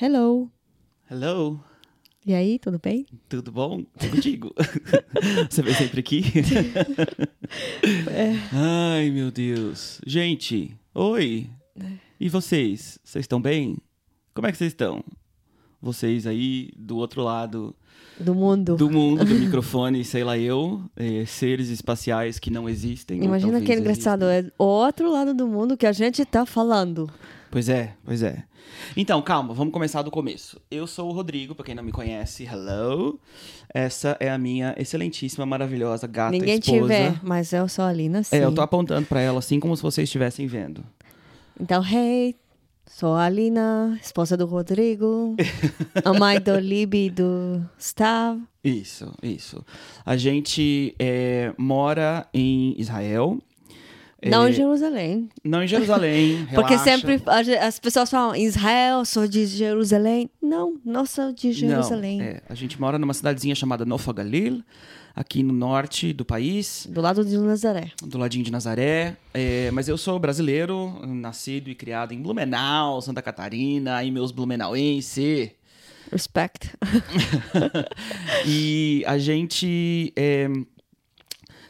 Hello. 0.00 0.50
Hello, 1.10 1.60
E 2.26 2.34
aí, 2.34 2.58
tudo 2.58 2.80
bem? 2.82 3.06
tudo 3.28 3.52
bom? 3.52 3.84
Contigo? 4.10 4.52
Você 5.48 5.62
vem 5.62 5.74
sempre 5.74 6.00
aqui? 6.00 6.24
Ai, 8.52 9.10
meu 9.10 9.30
Deus. 9.30 10.00
Gente, 10.06 10.74
oi. 10.94 11.48
E 12.18 12.28
vocês? 12.28 12.98
Vocês 13.04 13.22
estão 13.24 13.40
bem? 13.40 13.76
Como 14.34 14.46
é 14.46 14.52
que 14.52 14.58
vocês 14.58 14.72
estão? 14.72 15.04
Vocês 15.80 16.26
aí 16.26 16.70
do 16.76 16.96
outro 16.96 17.22
lado 17.22 17.76
Do 18.18 18.34
mundo. 18.34 18.76
do 18.76 18.90
mundo, 18.90 19.24
do 19.24 19.34
microfone, 19.34 20.02
sei 20.02 20.24
lá 20.24 20.38
eu, 20.38 20.82
eh, 20.96 21.24
seres 21.26 21.68
espaciais 21.68 22.38
que 22.38 22.50
não 22.50 22.68
existem. 22.68 23.22
Imagina 23.22 23.60
que 23.60 23.72
engraçado, 23.72 24.24
é 24.24 24.50
o 24.58 24.64
outro 24.64 25.10
lado 25.12 25.34
do 25.34 25.46
mundo 25.46 25.76
que 25.76 25.86
a 25.86 25.92
gente 25.92 26.24
tá 26.24 26.46
falando. 26.46 27.08
Pois 27.54 27.68
é, 27.68 27.94
pois 28.04 28.20
é. 28.20 28.42
Então, 28.96 29.22
calma, 29.22 29.54
vamos 29.54 29.72
começar 29.72 30.02
do 30.02 30.10
começo. 30.10 30.60
Eu 30.68 30.88
sou 30.88 31.08
o 31.08 31.12
Rodrigo, 31.12 31.54
pra 31.54 31.64
quem 31.64 31.72
não 31.72 31.84
me 31.84 31.92
conhece, 31.92 32.42
hello. 32.42 33.16
Essa 33.72 34.16
é 34.18 34.28
a 34.28 34.36
minha 34.36 34.74
excelentíssima, 34.76 35.46
maravilhosa 35.46 36.08
gata 36.08 36.32
Ninguém 36.32 36.58
te 36.58 36.74
esposa. 36.74 36.92
vê, 36.92 37.14
mas 37.22 37.52
eu 37.52 37.68
sou 37.68 37.84
a 37.84 37.92
Lina, 37.92 38.24
sim. 38.24 38.34
É, 38.34 38.44
eu 38.44 38.52
tô 38.52 38.60
apontando 38.60 39.06
pra 39.06 39.20
ela 39.20 39.38
assim 39.38 39.60
como 39.60 39.76
se 39.76 39.84
vocês 39.84 40.08
estivessem 40.08 40.48
vendo. 40.48 40.84
Então, 41.60 41.80
hey, 41.86 42.34
sou 42.88 43.14
a 43.14 43.28
Lina, 43.28 44.00
esposa 44.02 44.36
do 44.36 44.46
Rodrigo, 44.46 45.36
a 46.04 46.12
mãe 46.12 46.40
do 46.40 46.58
Libi 46.58 47.06
e 47.06 47.10
do 47.10 47.64
Stav. 47.78 48.42
Isso, 48.64 49.14
isso. 49.22 49.64
A 50.04 50.16
gente 50.16 50.92
é, 50.98 51.54
mora 51.56 52.26
em 52.34 52.74
Israel, 52.80 53.38
Não 54.30 54.46
É, 54.46 54.50
em 54.50 54.52
Jerusalém. 54.52 55.28
não 55.42 55.62
em 55.62 55.66
Jerusalém. 55.66 56.46
Porque 56.54 56.78
sempre 56.78 57.22
as 57.60 57.78
pessoas 57.78 58.10
falam, 58.10 58.34
Israel, 58.34 59.04
sou 59.04 59.26
de 59.26 59.46
Jerusalém. 59.46 60.30
Não, 60.40 60.74
não 60.84 61.04
sou 61.04 61.32
de 61.32 61.52
Jerusalém. 61.52 62.18
Não, 62.18 62.24
é, 62.24 62.42
a 62.48 62.54
gente 62.54 62.80
mora 62.80 62.98
numa 62.98 63.14
cidadezinha 63.14 63.54
chamada 63.54 63.84
Nofa 63.84 64.12
Galil, 64.12 64.62
aqui 65.14 65.42
no 65.42 65.52
norte 65.52 66.12
do 66.12 66.24
país. 66.24 66.86
Do 66.90 67.00
lado 67.00 67.24
de 67.24 67.36
Nazaré. 67.38 67.92
do 68.02 68.18
ladinho 68.18 68.44
de 68.44 68.50
Nazaré. 68.50 69.16
É, 69.32 69.70
mas 69.70 69.88
eu 69.88 69.96
sou 69.96 70.18
brasileiro, 70.18 71.00
nascido 71.06 71.68
e 71.68 71.74
criado 71.74 72.12
em 72.12 72.20
Blumenau, 72.20 73.00
Santa 73.00 73.22
Catarina, 73.22 73.96
aí 73.96 74.10
meus 74.10 74.30
blumenauense. 74.32 75.52
Respect. 76.10 76.70
e 78.46 79.02
a 79.06 79.18
gente 79.18 80.12
é, 80.16 80.48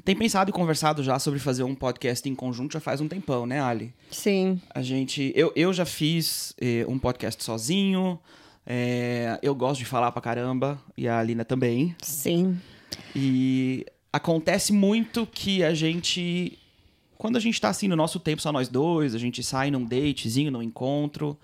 tem 0.05 0.15
pensado 0.15 0.51
e 0.51 0.53
conversado 0.53 1.03
já 1.03 1.19
sobre 1.19 1.41
fazer 1.41 1.63
um 1.63 1.75
podcast 1.75 2.29
em 2.29 2.35
conjunto 2.35 2.75
já 2.75 2.81
faz 2.81 3.01
um 3.01 3.09
tempão, 3.09 3.47
né, 3.47 3.61
Ali? 3.61 3.95
Sim. 4.11 4.61
A 4.75 4.83
gente, 4.83 5.33
eu, 5.35 5.53
eu 5.57 5.73
já 5.73 5.87
fiz 5.87 6.55
é, 6.61 6.85
um 6.87 6.99
podcast 6.99 7.43
sozinho. 7.43 8.19
é, 8.67 9.39
eu 9.43 9.55
gosto 9.55 9.79
de 9.79 9.87
falar 9.87 10.13
pra 10.13 10.21
caramba 10.21 10.79
e 10.97 11.09
a 11.09 11.19
Alina 11.19 11.45
também. 11.45 11.97
Sim. 12.03 12.61
E 13.17 13.87
acontece 14.13 14.73
muito 14.73 15.27
que 15.27 15.65
a 15.65 15.75
gente. 15.75 16.59
Quando 17.17 17.37
a 17.37 17.41
gente 17.41 17.59
tá 17.59 17.71
assim 17.71 17.89
no 17.89 17.97
nosso 17.97 18.21
tempo, 18.21 18.43
só 18.43 18.53
nós 18.53 18.69
dois, 18.69 19.15
a 19.15 19.19
gente 19.19 19.43
sai 19.43 19.71
num 19.71 19.85
datezinho, 19.85 20.51
num 20.51 20.63
encontro, 20.63 21.39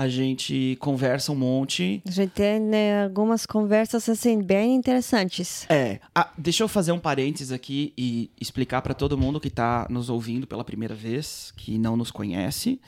a 0.00 0.06
gente 0.08 0.76
conversa 0.78 1.32
um 1.32 1.34
monte. 1.34 2.00
A 2.06 2.10
gente 2.12 2.30
tem 2.30 2.60
né, 2.60 3.02
algumas 3.02 3.44
conversas 3.44 4.08
assim 4.08 4.40
bem 4.40 4.76
interessantes. 4.76 5.66
É, 5.68 5.98
ah, 6.14 6.30
deixa 6.38 6.62
eu 6.62 6.68
fazer 6.68 6.92
um 6.92 7.00
parênteses 7.00 7.50
aqui 7.50 7.92
e 7.98 8.30
explicar 8.40 8.80
pra 8.80 8.94
todo 8.94 9.18
mundo 9.18 9.40
que 9.40 9.50
tá 9.50 9.88
nos 9.90 10.08
ouvindo 10.08 10.46
pela 10.46 10.62
primeira 10.62 10.94
vez, 10.94 11.52
que 11.56 11.76
não 11.78 11.96
nos 11.96 12.12
conhece, 12.12 12.80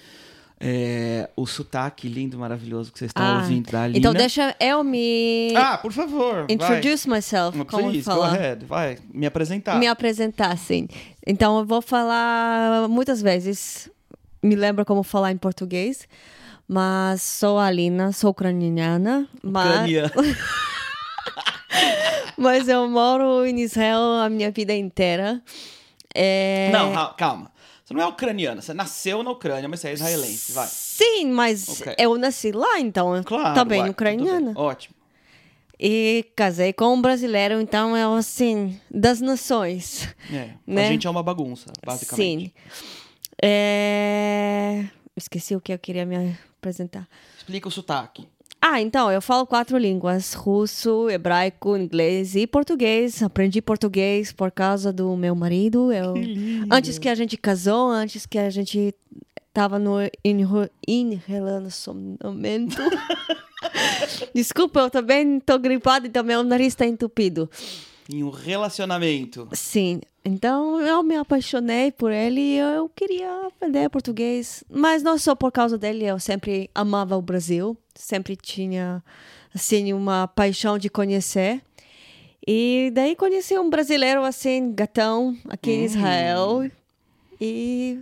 é, 0.61 1.29
o 1.35 1.47
sotaque 1.49 2.07
lindo, 2.07 2.39
maravilhoso 2.39 2.93
que 2.93 2.99
vocês 3.01 3.09
estão 3.09 3.25
Ah, 3.25 3.39
ouvindo 3.39 3.73
da 3.73 3.83
Alina. 3.83 3.99
Então 3.99 4.13
deixa 4.15 4.55
eu 4.61 4.85
me 4.85 5.53
Ah, 5.57 5.79
por 5.79 5.91
favor. 5.91 6.47
introduce 6.49 7.09
myself, 7.09 7.57
vai. 7.59 7.67
como 7.67 7.91
Please, 7.91 7.99
go 8.09 8.15
falar. 8.15 8.35
ahead. 8.35 8.65
Vai, 8.67 8.99
me 9.13 9.27
apresentar. 9.27 9.81
Me 9.81 9.89
apresentar, 9.89 10.57
sim. 10.57 10.87
Então 11.27 11.59
eu 11.59 11.67
vou 11.67 11.83
falar 11.83 12.87
muitas 12.89 13.21
vezes. 13.21 13.91
Me 14.41 14.55
lembra 14.55 14.85
como 14.85 15.03
falar 15.03 15.33
em 15.33 15.37
português. 15.37 16.07
Mas 16.73 17.21
sou 17.23 17.59
a 17.59 17.67
Alina, 17.67 18.13
sou 18.13 18.31
ucraniana. 18.31 19.29
Mas, 19.43 19.67
Ucrania. 19.67 20.13
mas 22.39 22.69
eu 22.69 22.89
moro 22.89 23.45
em 23.45 23.59
Israel 23.59 24.01
a 24.25 24.31
minha 24.31 24.53
vida 24.53 24.73
inteira. 24.73 25.43
É... 26.15 26.71
Não, 26.73 27.13
calma. 27.15 27.51
Você 27.85 27.93
não 27.93 28.01
é 28.01 28.07
ucraniana, 28.07 28.63
você 28.63 28.73
nasceu 28.73 29.21
na 29.25 29.33
Ucrânia, 29.33 29.69
mas 29.69 29.81
você 29.81 29.89
é 29.89 29.93
israelense, 29.95 30.53
vai. 30.53 30.69
Sim, 30.69 31.33
mas 31.33 31.81
Ok. 31.81 31.93
eu 31.99 32.17
nasci 32.17 32.53
lá, 32.53 32.79
então 32.79 33.21
Claro. 33.25 33.53
também 33.53 33.81
vai, 33.81 33.91
ucraniana. 33.91 34.53
Ótimo. 34.55 34.95
E 35.77 36.25
casei 36.37 36.73
com 36.73 36.95
um 36.95 37.03
brasileiro, 37.03 37.61
então 37.61 37.97
é 37.97 38.05
assim, 38.17 38.79
das 38.89 39.21
nações. 39.21 40.07
É, 40.33 40.51
Né? 40.65 40.87
A 40.87 40.93
gente 40.93 41.05
é 41.05 41.11
uma 41.11 41.25
bagunça, 41.25 41.73
basicamente. 41.85 42.45
Sim. 42.45 42.53
É... 43.43 44.85
Esqueci 45.17 45.57
o 45.57 45.61
que 45.61 45.73
eu 45.73 45.79
queria 45.81 46.07
me 46.07 46.17
apresentar. 46.61 47.09
Explica 47.37 47.69
o 47.69 47.71
sotaque. 47.71 48.29
Ah, 48.63 48.81
então, 48.81 49.11
eu 49.11 49.23
falo 49.23 49.47
quatro 49.47 49.79
línguas: 49.79 50.35
russo, 50.35 51.09
hebraico, 51.09 51.77
inglês 51.77 52.37
e 52.37 52.47
português. 52.47 53.23
Aprendi 53.23 53.63
português 53.63 54.33
por 54.33 54.51
causa 54.51 54.93
do 54.93 55.17
meu 55.17 55.35
marido. 55.35 55.91
Eu... 55.91 56.15
Antes 56.71 56.99
que 56.99 57.09
a 57.09 57.15
gente 57.15 57.39
casou, 57.39 57.89
antes 57.89 58.27
que 58.27 58.39
a 58.39 58.51
gente 58.51 58.95
tava 59.53 59.79
no 59.79 60.01
em, 60.23 60.47
em 60.87 61.15
relacionamento. 61.27 62.77
Desculpa, 64.35 64.81
eu 64.81 64.91
também 64.91 65.41
tô 65.41 65.59
gripada, 65.59 66.07
então 66.07 66.23
meu 66.23 66.43
nariz 66.43 66.75
tá 66.75 66.87
entupido. 66.87 67.51
Em 68.13 68.23
um 68.23 68.31
relacionamento. 68.31 69.49
Sim, 69.53 70.01
então 70.25 70.81
eu 70.81 71.03
me 71.03 71.17
apaixonei 71.17 71.93
por 71.93 72.11
ele 72.11 72.41
e 72.41 72.59
eu 72.59 72.89
queria 72.89 73.47
aprender 73.47 73.89
português. 73.89 74.65
Mas 74.69 75.03
não 75.03 75.17
só 75.17 75.35
por 75.35 75.53
causa 75.53 75.79
dele, 75.79 76.05
eu 76.05 76.19
sempre 76.19 76.71
amava 76.75 77.17
o 77.17 77.23
Brasil, 77.23 77.77
sempre 77.95 78.37
tinha 78.37 79.03
assim 79.55 79.93
uma 79.93 80.27
paixão 80.29 80.79
de 80.79 80.91
conhecer. 80.91 81.63
E 82.47 82.91
daí 82.95 83.15
conheci 83.15 83.59
um 83.59 83.69
brasileiro 83.69 84.25
assim, 84.25 84.73
gatão, 84.75 85.37
aqui 85.49 85.71
em 85.71 85.85
Israel. 85.85 86.71
E 87.41 88.01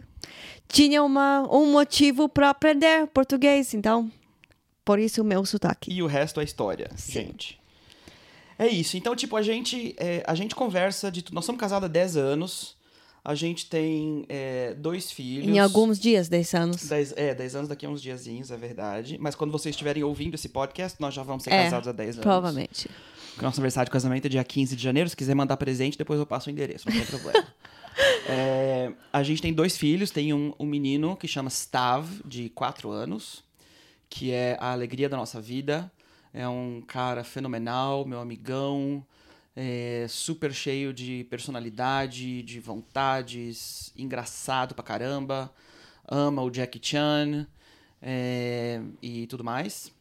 tinha 0.69 1.03
uma, 1.03 1.43
um 1.55 1.71
motivo 1.71 2.29
para 2.29 2.51
aprender 2.51 3.07
português, 3.09 3.75
então 3.75 4.11
por 4.85 4.99
isso 4.99 5.23
o 5.23 5.25
meu 5.25 5.45
sotaque. 5.45 5.93
E 5.93 6.03
o 6.03 6.07
resto 6.07 6.41
é 6.41 6.45
história, 6.45 6.89
gente. 6.97 7.58
É 8.59 8.67
isso. 8.67 8.97
Então, 8.97 9.15
tipo, 9.15 9.37
a 9.37 9.43
gente, 9.43 9.95
é, 9.99 10.23
a 10.27 10.35
gente 10.35 10.55
conversa 10.55 11.11
de 11.11 11.23
tudo. 11.23 11.35
Nós 11.35 11.45
somos 11.45 11.61
casados 11.61 11.87
há 11.87 11.89
10 11.89 12.17
anos. 12.17 12.77
A 13.25 13.35
gente 13.35 13.67
tem 13.67 14.25
é, 14.29 14.75
dois 14.75 15.11
filhos. 15.13 15.47
Em 15.47 15.59
alguns 15.59 15.99
dias, 15.99 16.29
10 16.29 16.55
anos. 16.55 16.89
10, 16.89 17.15
é, 17.17 17.35
10 17.35 17.55
anos 17.57 17.69
daqui 17.69 17.85
a 17.85 17.89
uns 17.89 18.01
diazinhos, 18.01 18.51
é 18.51 18.57
verdade. 18.57 19.19
Mas 19.21 19.35
quando 19.35 19.51
vocês 19.51 19.75
estiverem 19.75 20.03
ouvindo 20.03 20.35
esse 20.35 20.49
podcast, 20.49 21.01
nós 21.01 21.15
já 21.15 21.23
vamos 21.23 21.45
ser 21.45 21.53
É, 21.53 21.65
casados 21.65 21.89
há 21.89 21.93
10 21.93 22.17
anos. 22.17 22.23
Provavelmente. 22.23 22.89
Nosso 23.41 23.61
aniversário 23.61 23.87
de 23.89 23.93
casamento 23.93 24.27
é 24.27 24.29
dia 24.29 24.43
15 24.43 24.75
de 24.75 24.83
janeiro. 24.83 25.09
Se 25.09 25.17
quiser 25.17 25.35
mandar 25.35 25.57
presente, 25.57 25.97
depois 25.99 26.19
eu 26.19 26.27
passo 26.27 26.49
o 26.49 26.53
endereço, 26.53 26.89
não 26.89 26.97
tem 26.97 27.07
problema. 27.07 27.47
É, 28.29 28.93
a 29.13 29.25
gente 29.25 29.43
tem 29.43 29.53
dois 29.53 29.77
filhos. 29.77 30.11
Tem 30.13 30.33
um, 30.33 30.53
um 30.57 30.67
menino 30.67 31.17
que 31.17 31.27
chama 31.27 31.49
Stav, 31.49 32.07
de 32.25 32.49
4 32.51 32.91
anos, 32.91 33.43
que 34.09 34.31
é 34.31 34.57
a 34.61 34.71
alegria 34.71 35.09
da 35.09 35.17
nossa 35.17 35.41
vida. 35.41 35.91
É 36.33 36.49
um 36.49 36.83
cara 36.87 37.25
fenomenal, 37.25 38.05
meu 38.05 38.21
amigão, 38.21 39.05
é, 39.57 40.07
super 40.09 40.53
cheio 40.53 40.93
de 40.93 41.27
personalidade, 41.31 42.43
de 42.43 42.61
vontades, 42.61 43.93
engraçado 43.97 44.75
pra 44.75 44.85
caramba, 44.85 45.53
ama 46.09 46.43
o 46.43 46.51
Jackie 46.51 46.81
Chan 46.81 47.47
é, 48.01 48.81
e 49.03 49.27
tudo 49.27 49.43
mais. 49.43 49.93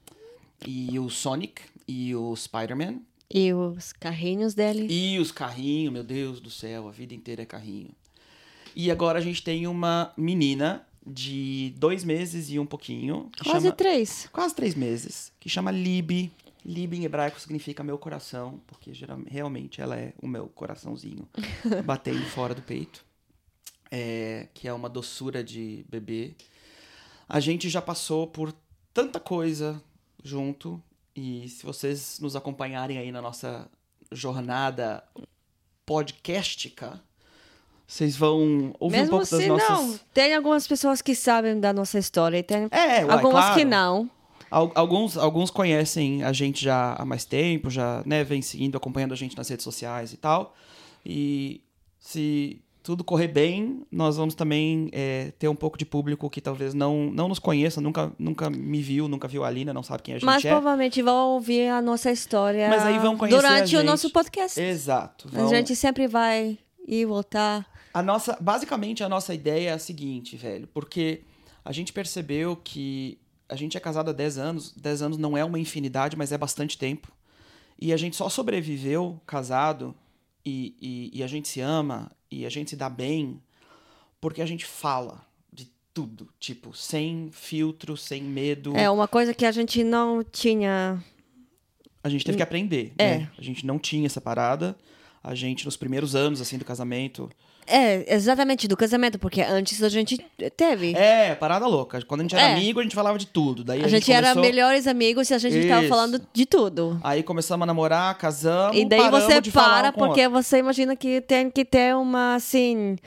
E 0.65 0.99
o 0.99 1.09
Sonic 1.09 1.61
e 1.87 2.15
o 2.15 2.35
Spider-Man. 2.35 3.01
E 3.33 3.53
os 3.53 3.91
carrinhos 3.93 4.53
dele. 4.53 4.87
E 4.89 5.19
os 5.19 5.31
carrinhos, 5.31 5.91
meu 5.91 6.03
Deus 6.03 6.39
do 6.39 6.49
céu, 6.49 6.87
a 6.87 6.91
vida 6.91 7.13
inteira 7.13 7.41
é 7.41 7.45
carrinho. 7.45 7.91
E 8.75 8.91
agora 8.91 9.19
a 9.19 9.21
gente 9.21 9.43
tem 9.43 9.67
uma 9.67 10.13
menina 10.15 10.86
de 11.07 11.73
dois 11.77 12.03
meses 12.03 12.49
e 12.49 12.59
um 12.59 12.65
pouquinho. 12.65 13.29
Quase 13.43 13.65
chama, 13.65 13.75
três. 13.75 14.29
Quase 14.31 14.55
três 14.55 14.75
meses. 14.75 15.31
Que 15.39 15.49
chama 15.49 15.71
Lib. 15.71 16.31
Lib 16.65 16.93
em 16.93 17.05
hebraico 17.05 17.39
significa 17.39 17.83
meu 17.83 17.97
coração, 17.97 18.59
porque 18.67 18.91
realmente 19.27 19.81
ela 19.81 19.95
é 19.95 20.13
o 20.21 20.27
meu 20.27 20.47
coraçãozinho 20.47 21.27
batendo 21.85 22.23
fora 22.25 22.53
do 22.53 22.61
peito. 22.61 23.05
É, 23.89 24.49
que 24.53 24.67
é 24.67 24.73
uma 24.73 24.89
doçura 24.89 25.41
de 25.41 25.85
bebê. 25.89 26.35
A 27.29 27.39
gente 27.39 27.69
já 27.69 27.81
passou 27.81 28.27
por 28.27 28.53
tanta 28.93 29.19
coisa 29.19 29.81
junto. 30.23 30.81
E 31.15 31.47
se 31.47 31.65
vocês 31.65 32.19
nos 32.19 32.35
acompanharem 32.35 32.97
aí 32.97 33.11
na 33.11 33.21
nossa 33.21 33.69
jornada 34.11 35.03
podcastica, 35.85 37.01
vocês 37.87 38.15
vão 38.17 38.73
ouvir 38.79 38.97
Mesmo 38.97 39.15
um 39.15 39.19
pouco 39.19 39.31
das 39.31 39.41
se 39.41 39.47
nossas. 39.47 39.69
não, 39.69 39.99
tem 40.13 40.35
algumas 40.35 40.67
pessoas 40.67 41.01
que 41.01 41.15
sabem 41.15 41.59
da 41.59 41.71
nossa 41.71 41.97
história 41.97 42.37
e 42.37 42.43
tem 42.43 42.67
É, 42.69 43.05
uai, 43.05 43.09
algumas 43.09 43.45
claro. 43.45 43.55
que 43.55 43.65
não. 43.65 44.09
Al- 44.51 44.71
Alguns, 44.75 45.17
alguns 45.17 45.49
conhecem 45.49 46.23
a 46.23 46.31
gente 46.33 46.63
já 46.63 46.93
há 46.97 47.05
mais 47.05 47.23
tempo, 47.25 47.69
já 47.69 48.03
né, 48.05 48.23
vem 48.23 48.41
seguindo, 48.41 48.75
acompanhando 48.77 49.13
a 49.13 49.15
gente 49.17 49.35
nas 49.37 49.47
redes 49.49 49.63
sociais 49.63 50.11
e 50.13 50.17
tal. 50.17 50.53
E 51.05 51.61
se 51.99 52.61
tudo 52.83 53.03
correr 53.03 53.27
bem, 53.27 53.81
nós 53.91 54.15
vamos 54.15 54.33
também 54.35 54.89
é, 54.93 55.31
ter 55.37 55.49
um 55.49 55.55
pouco 55.55 55.77
de 55.77 55.85
público 55.85 56.29
que 56.29 56.39
talvez 56.39 56.73
não, 56.73 57.11
não 57.11 57.27
nos 57.27 57.39
conheça, 57.39 57.81
nunca, 57.81 58.11
nunca 58.17 58.49
me 58.49 58.81
viu, 58.81 59.09
nunca 59.09 59.27
viu 59.27 59.43
a 59.43 59.47
Alina, 59.47 59.73
não 59.73 59.83
sabe 59.83 60.03
quem 60.03 60.13
a 60.13 60.17
gente 60.17 60.25
Mas 60.25 60.43
é. 60.45 60.49
provavelmente 60.49 61.01
vão 61.01 61.31
ouvir 61.31 61.67
a 61.69 61.81
nossa 61.81 62.09
história 62.11 62.69
Mas 62.69 62.83
aí 62.85 62.97
vão 62.99 63.17
conhecer 63.17 63.37
durante 63.41 63.75
a 63.75 63.79
o 63.79 63.83
nosso 63.83 64.09
podcast. 64.11 64.59
Exato. 64.61 65.27
A 65.33 65.37
vão- 65.39 65.49
gente 65.49 65.75
sempre 65.75 66.07
vai 66.07 66.57
ir 66.87 67.01
e 67.01 67.05
voltar. 67.05 67.65
A 67.93 68.01
nossa, 68.03 68.37
basicamente, 68.39 69.03
a 69.03 69.09
nossa 69.09 69.33
ideia 69.33 69.69
é 69.69 69.73
a 69.73 69.79
seguinte, 69.79 70.35
velho, 70.37 70.67
porque 70.73 71.21
a 71.65 71.71
gente 71.71 71.91
percebeu 71.91 72.55
que 72.55 73.17
a 73.49 73.55
gente 73.55 73.77
é 73.77 73.79
casado 73.79 74.09
há 74.09 74.13
10 74.13 74.37
anos, 74.37 74.73
10 74.75 75.01
anos 75.01 75.17
não 75.17 75.37
é 75.37 75.43
uma 75.43 75.57
infinidade, 75.59 76.15
mas 76.17 76.31
é 76.31 76.37
bastante 76.37 76.77
tempo. 76.77 77.11
E 77.79 77.93
a 77.93 77.97
gente 77.97 78.15
só 78.15 78.27
sobreviveu 78.29 79.19
casado 79.25 79.95
e, 80.45 80.75
e, 80.81 81.19
e 81.19 81.23
a 81.23 81.27
gente 81.27 81.47
se 81.47 81.61
ama 81.61 82.11
e 82.29 82.45
a 82.45 82.49
gente 82.49 82.71
se 82.71 82.75
dá 82.75 82.89
bem 82.89 83.41
porque 84.19 84.41
a 84.41 84.45
gente 84.45 84.65
fala 84.65 85.25
de 85.53 85.71
tudo, 85.93 86.27
tipo, 86.39 86.75
sem 86.75 87.29
filtro, 87.31 87.95
sem 87.95 88.21
medo. 88.23 88.75
É 88.75 88.89
uma 88.89 89.07
coisa 89.07 89.33
que 89.33 89.45
a 89.45 89.51
gente 89.51 89.83
não 89.83 90.23
tinha. 90.23 91.01
A 92.03 92.09
gente 92.09 92.25
teve 92.25 92.37
que 92.37 92.43
aprender, 92.43 92.93
É. 92.97 93.19
né? 93.19 93.31
A 93.37 93.41
gente 93.41 93.65
não 93.65 93.77
tinha 93.77 94.05
essa 94.05 94.19
parada. 94.21 94.77
A 95.23 95.35
gente, 95.35 95.65
nos 95.65 95.75
primeiros 95.77 96.15
anos, 96.15 96.39
assim, 96.41 96.57
do 96.57 96.65
casamento, 96.65 97.29
É, 97.67 98.15
exatamente, 98.15 98.65
do 98.67 98.77
casamento, 98.77 99.19
porque 99.19 99.41
antes 99.41 99.83
a 99.83 99.89
gente 99.89 100.17
teve. 100.55 100.93
É, 100.95 101.35
parada 101.35 101.67
louca. 101.67 102.01
Quando 102.05 102.21
a 102.21 102.23
gente 102.23 102.33
era 102.35 102.47
É. 102.49 102.53
amigo, 102.53 102.79
a 102.79 102.83
gente 102.83 102.95
falava 102.95 103.17
de 103.17 103.27
tudo. 103.27 103.63
Daí 103.63 103.81
a, 103.81 103.85
a 103.85 103.87
gente 103.89 104.09
era 104.11 104.29
começou... 104.29 104.41
melhores 104.41 104.87
amigos 104.87 105.29
e 105.29 105.33
a 105.33 105.37
gente 105.37 105.57
estava 105.57 105.81
Isso. 105.81 105.89
falando 105.89 106.21
de 106.33 106.45
tudo. 106.45 106.97
Aí 107.03 107.23
começamos 107.23 107.63
a 107.63 107.65
namorar, 107.67 108.17
casamos, 108.17 108.77
E 108.77 108.85
daí 108.85 109.09
você 109.09 109.41
para 109.51 109.89
um 109.89 109.91
porque 109.91 110.25
outro. 110.27 110.41
você 110.41 110.59
imagina 110.59 110.95
que 110.95 111.19
tem 111.21 111.51
que 111.51 111.65
ter 111.65 111.93
uma, 111.95 112.35
assim. 112.35 112.97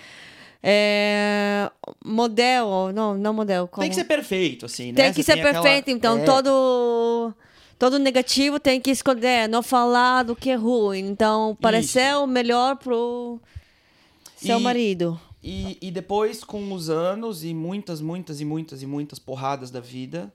É, 0.62 1.70
modelo. 2.04 2.92
Não, 2.92 3.14
não 3.14 3.32
modelo. 3.32 3.66
Como... 3.66 3.80
Tem 3.82 3.88
que 3.90 3.96
ser 3.96 4.04
perfeito, 4.04 4.66
assim, 4.66 4.92
né? 4.92 5.04
Tem 5.04 5.12
que 5.12 5.22
Você 5.22 5.32
ser 5.32 5.38
aquela- 5.40 5.54
perfeito, 5.62 5.90
então 5.90 6.18
É. 6.18 6.24
todo. 6.24 7.32
Todo 7.78 7.98
negativo 7.98 8.60
tem 8.60 8.78
que 8.78 8.90
esconder, 8.90 9.48
não 9.48 9.62
falar 9.62 10.22
do 10.22 10.36
que 10.36 10.50
é 10.50 10.54
ruim. 10.54 10.98
Então, 10.98 11.56
parecer 11.62 12.14
o 12.18 12.26
melhor 12.26 12.76
pro 12.76 13.40
seu 14.46 14.58
E- 14.58 14.62
marido. 14.62 15.20
E, 15.42 15.78
e 15.80 15.90
depois, 15.90 16.44
com 16.44 16.72
os 16.72 16.90
anos 16.90 17.44
e 17.44 17.54
muitas, 17.54 18.00
muitas 18.00 18.40
e 18.40 18.44
muitas 18.44 18.82
e 18.82 18.86
muitas 18.86 19.18
porradas 19.18 19.70
da 19.70 19.80
vida, 19.80 20.32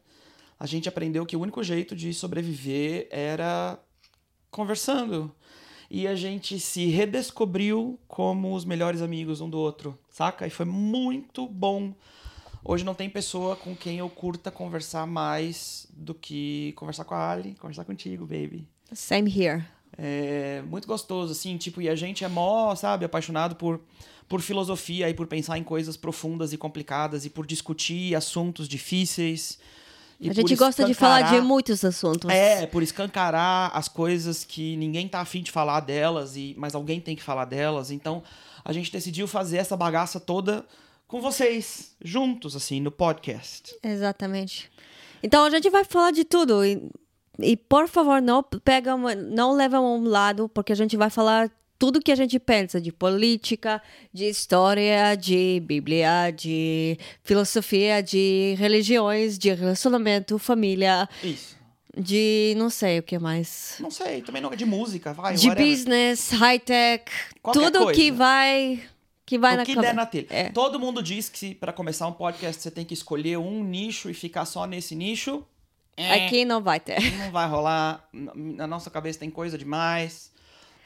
a 0.59 0.65
gente 0.65 0.89
aprendeu 0.89 1.25
que 1.25 1.35
o 1.35 1.39
único 1.41 1.63
jeito 1.63 1.95
de 1.95 2.13
sobreviver 2.13 3.07
era 3.11 3.77
conversando. 4.49 5.31
E 5.91 6.07
a 6.07 6.15
gente 6.15 6.59
se 6.59 6.87
redescobriu 6.87 7.99
como 8.07 8.55
os 8.55 8.65
melhores 8.65 9.01
amigos 9.01 9.41
um 9.41 9.49
do 9.49 9.59
outro, 9.59 9.97
saca? 10.09 10.47
E 10.47 10.49
foi 10.49 10.65
muito 10.65 11.47
bom. 11.47 11.93
Hoje 12.63 12.83
não 12.83 12.95
tem 12.95 13.07
pessoa 13.07 13.55
com 13.55 13.75
quem 13.75 13.99
eu 13.99 14.09
curta 14.09 14.49
conversar 14.49 15.05
mais 15.05 15.85
do 15.95 16.15
que 16.15 16.73
conversar 16.75 17.05
com 17.05 17.13
a 17.13 17.29
Ali, 17.31 17.53
conversar 17.59 17.85
contigo, 17.85 18.25
baby. 18.25 18.67
Same 18.91 19.29
here. 19.29 19.63
É 19.97 20.61
muito 20.67 20.87
gostoso, 20.87 21.31
assim, 21.31 21.57
tipo, 21.57 21.81
e 21.81 21.87
a 21.87 21.95
gente 21.95 22.23
é 22.23 22.27
mó, 22.27 22.75
sabe, 22.75 23.05
apaixonado 23.05 23.55
por, 23.55 23.79
por 24.27 24.41
filosofia 24.41 25.09
e 25.09 25.13
por 25.13 25.25
pensar 25.27 25.57
em 25.57 25.63
coisas 25.63 25.95
profundas 25.95 26.51
e 26.51 26.57
complicadas 26.57 27.25
e 27.25 27.29
por 27.29 27.45
discutir 27.45 28.13
assuntos 28.15 28.67
difíceis. 28.67 29.57
a 30.21 30.33
gente 30.33 30.55
gosta 30.55 30.83
de 30.83 30.93
falar 30.93 31.21
de 31.33 31.39
muitos 31.39 31.85
assuntos. 31.85 32.29
É, 32.29 32.65
por 32.67 32.83
escancarar 32.83 33.71
as 33.73 33.87
coisas 33.87 34.43
que 34.43 34.75
ninguém 34.75 35.07
tá 35.07 35.21
afim 35.21 35.41
de 35.41 35.51
falar 35.51 35.79
delas, 35.79 36.35
e 36.35 36.53
mas 36.57 36.75
alguém 36.75 36.99
tem 36.99 37.15
que 37.15 37.23
falar 37.23 37.45
delas. 37.45 37.89
Então, 37.89 38.21
a 38.65 38.73
gente 38.73 38.91
decidiu 38.91 39.27
fazer 39.27 39.57
essa 39.57 39.77
bagaça 39.77 40.19
toda 40.19 40.65
com 41.07 41.21
vocês, 41.21 41.95
juntos, 42.03 42.55
assim, 42.55 42.81
no 42.81 42.91
podcast. 42.91 43.75
Exatamente. 43.81 44.69
Então 45.21 45.43
a 45.45 45.49
gente 45.49 45.69
vai 45.69 45.83
falar 45.83 46.11
de 46.11 46.23
tudo 46.23 46.65
e, 46.65 46.81
e 47.39 47.57
por 47.57 47.87
favor 47.87 48.21
não 48.21 48.41
pega 48.43 48.95
não 48.95 49.53
leva 49.53 49.79
um 49.79 50.03
lado 50.03 50.49
porque 50.49 50.71
a 50.71 50.75
gente 50.75 50.95
vai 50.95 51.09
falar 51.09 51.51
tudo 51.77 52.01
que 52.01 52.11
a 52.11 52.15
gente 52.15 52.39
pensa 52.39 52.79
de 52.79 52.91
política, 52.91 53.81
de 54.13 54.25
história, 54.25 55.15
de 55.15 55.61
Bíblia, 55.65 56.31
de 56.31 56.97
filosofia, 57.23 58.01
de 58.01 58.55
religiões, 58.57 59.37
de 59.37 59.53
relacionamento, 59.53 60.39
família, 60.39 61.07
Isso. 61.21 61.57
de 61.97 62.53
não 62.57 62.69
sei 62.69 62.99
o 62.99 63.03
que 63.03 63.19
mais. 63.19 63.75
Não 63.81 63.91
sei, 63.91 64.21
também 64.21 64.41
não 64.41 64.53
é 64.53 64.55
de 64.55 64.65
música, 64.65 65.13
vai. 65.13 65.35
De 65.35 65.49
whatever. 65.49 65.69
business, 65.69 66.29
high 66.31 66.59
tech, 66.59 67.11
Qualquer 67.41 67.71
tudo 67.71 67.87
que 67.91 67.93
coisa. 68.09 68.13
vai 68.13 68.83
que 69.25 69.37
vai 69.37 69.55
o 69.55 69.57
na 69.57 69.65
que 69.65 69.73
cabeça. 69.75 69.91
der 69.93 69.95
na 69.97 70.05
telha. 70.05 70.27
É. 70.29 70.49
Todo 70.51 70.79
mundo 70.79 71.03
diz 71.03 71.27
que 71.27 71.53
para 71.55 71.73
começar 71.73 72.07
um 72.07 72.13
podcast 72.13 72.61
você 72.61 72.71
tem 72.71 72.85
que 72.85 72.93
escolher 72.93 73.37
um 73.37 73.63
nicho 73.63 74.09
e 74.09 74.13
ficar 74.13 74.45
só 74.45 74.65
nesse 74.65 74.95
nicho. 74.95 75.43
É, 75.97 76.25
Aqui 76.25 76.43
não 76.45 76.61
vai 76.61 76.79
ter. 76.79 76.99
não 77.17 77.31
vai 77.31 77.47
rolar. 77.47 78.07
Na 78.11 78.67
nossa 78.67 78.89
cabeça 78.89 79.19
tem 79.19 79.29
coisa 79.29 79.57
demais. 79.57 80.33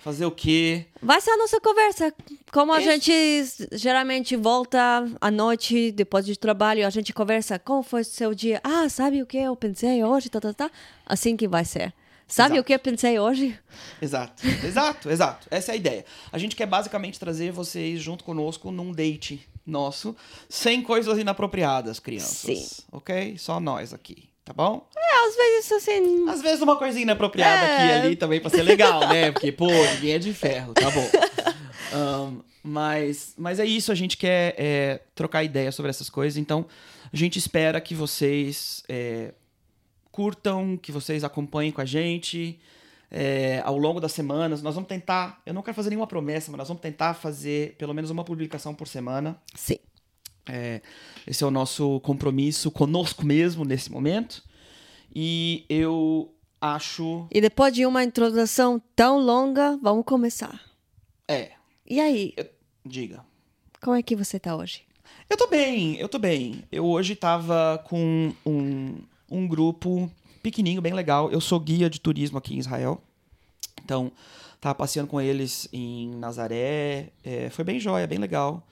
Fazer 0.02 0.26
o 0.26 0.32
quê? 0.32 0.86
Vai 1.02 1.20
ser 1.20 1.32
a 1.32 1.38
nossa 1.38 1.60
conversa. 1.60 2.14
Como 2.54 2.72
a 2.72 2.80
Isso. 2.80 2.90
gente 2.90 3.70
geralmente 3.74 4.34
volta 4.38 5.06
à 5.20 5.30
noite, 5.30 5.92
depois 5.92 6.26
de 6.26 6.38
trabalho, 6.40 6.88
a 6.88 6.90
gente 6.90 7.12
conversa. 7.12 7.60
Como 7.60 7.84
foi 7.84 8.02
o 8.02 8.06
seu 8.06 8.34
dia? 8.34 8.62
Ah, 8.64 8.88
sabe 8.88 9.22
o 9.22 9.26
que 9.26 9.38
eu 9.38 9.54
pensei 9.58 10.02
hoje? 10.02 10.30
Tá, 10.30 10.40
tá, 10.40 10.54
tá. 10.54 10.72
Assim 11.06 11.36
que 11.36 11.50
vai 11.50 11.66
ser. 11.66 11.94
Sabe 12.26 12.52
Exato. 12.54 12.62
o 12.62 12.64
que 12.64 12.74
eu 12.76 12.80
pensei 12.80 13.20
hoje? 13.20 13.60
Exato, 14.02 14.44
exato, 14.64 15.10
exato. 15.10 15.48
Essa 15.52 15.72
é 15.72 15.74
a 15.74 15.76
ideia. 15.78 16.06
A 16.32 16.38
gente 16.38 16.56
quer 16.56 16.68
basicamente 16.68 17.20
trazer 17.20 17.52
vocês 17.52 18.00
junto 18.00 18.24
conosco 18.24 18.72
num 18.72 18.94
date 18.94 19.50
nosso, 19.66 20.16
sem 20.48 20.82
coisas 20.82 21.18
inapropriadas, 21.18 22.00
crianças. 22.00 22.38
Sim. 22.58 22.84
Ok? 22.92 23.36
Só 23.38 23.60
nós 23.60 23.94
aqui, 23.96 24.30
tá 24.50 24.54
bom? 24.54 24.84
É, 24.98 25.28
às 25.28 25.36
vezes 25.36 25.72
assim. 25.72 26.28
Às 26.28 26.42
vezes 26.42 26.62
uma 26.62 26.76
coisinha 26.76 27.04
inapropriada 27.04 27.68
É. 27.68 27.76
aqui 27.76 27.86
e 27.86 27.92
ali 27.92 28.16
também 28.16 28.40
pra 28.42 28.50
ser 28.50 28.64
legal, 28.64 29.08
né? 29.08 29.32
Porque, 29.32 29.52
pô, 29.52 29.68
ninguém 29.68 30.14
é 30.14 30.18
de 30.18 30.34
ferro, 30.34 30.74
tá 30.74 30.90
bom. 30.90 31.08
Ahn, 31.94 32.40
mas, 32.64 33.36
mas 33.38 33.60
é 33.60 33.66
isso, 33.66 33.92
a 33.92 33.96
gente 33.96 34.18
quer 34.18 34.56
é, 34.58 35.02
trocar 35.14 35.44
ideia 35.44 35.72
sobre 35.72 35.92
essas 35.92 36.10
coisas, 36.10 36.36
então 36.36 36.66
a 37.14 37.16
gente 37.16 37.38
espera 37.38 37.80
que 37.80 37.94
vocês 37.94 38.84
é, 38.90 39.34
curtam, 40.12 40.76
que 40.76 40.92
vocês 40.92 41.24
acompanhem 41.24 41.72
com 41.72 41.82
a 41.82 41.86
gente 41.86 42.60
é, 43.12 43.62
ao 43.64 43.78
longo 43.78 44.00
das 44.00 44.14
semanas. 44.14 44.64
Nós 44.64 44.74
vamos 44.74 44.88
tentar, 44.90 45.42
eu 45.46 45.54
não 45.54 45.62
quero 45.62 45.76
fazer 45.76 45.90
nenhuma 45.90 46.08
promessa, 46.08 46.50
mas 46.52 46.58
nós 46.58 46.68
vamos 46.68 46.82
tentar 46.82 47.14
fazer 47.14 47.76
pelo 47.78 47.94
menos 47.94 48.10
uma 48.10 48.24
publicação 48.24 48.74
por 48.74 48.88
semana. 48.88 49.40
Sim. 49.56 49.78
É, 50.50 50.82
esse 51.28 51.44
é 51.44 51.48
o 51.48 51.52
nosso 51.52 52.00
compromisso 52.02 52.72
conosco 52.72 53.26
mesmo 53.26 53.64
nesse 53.64 53.92
momento. 53.92 54.44
E 55.14 55.66
eu 55.70 56.34
acho. 56.60 57.28
E 57.32 57.40
depois 57.42 57.74
de 57.74 57.86
uma 57.86 58.04
introdução 58.04 58.82
tão 58.96 59.20
longa, 59.20 59.78
vamos 59.82 60.06
começar. 60.06 60.60
É, 61.28 61.52
E 61.88 62.00
aí, 62.00 62.34
diga. 62.86 63.24
como 63.82 63.96
é 63.96 64.02
que 64.02 64.16
você 64.16 64.40
tá 64.40 64.56
hoje? 64.56 64.82
Eu 65.30 65.38
tô 65.38 65.48
bem, 65.48 65.96
eu 65.98 66.10
tô 66.10 66.18
bem. 66.18 66.64
Eu 66.72 66.86
hoje 66.86 67.16
tava 67.16 67.84
com 67.88 68.34
um, 68.46 68.96
um 69.30 69.48
grupo 69.48 70.12
pequenininho, 70.42 70.82
bem 70.82 70.94
legal. 70.94 71.32
Eu 71.32 71.40
sou 71.42 71.60
guia 71.60 71.90
de 71.90 72.00
turismo 72.00 72.38
aqui 72.40 72.56
em 72.56 72.60
Israel. 72.60 73.02
Então, 73.84 74.12
tava 74.60 74.74
passeando 74.76 75.08
com 75.10 75.22
eles 75.22 75.68
em 75.72 76.10
Nazaré. 76.16 77.10
É, 77.24 77.50
foi 77.52 77.64
bem 77.64 77.80
jóia, 77.80 78.08
bem 78.08 78.18
legal. 78.18 78.66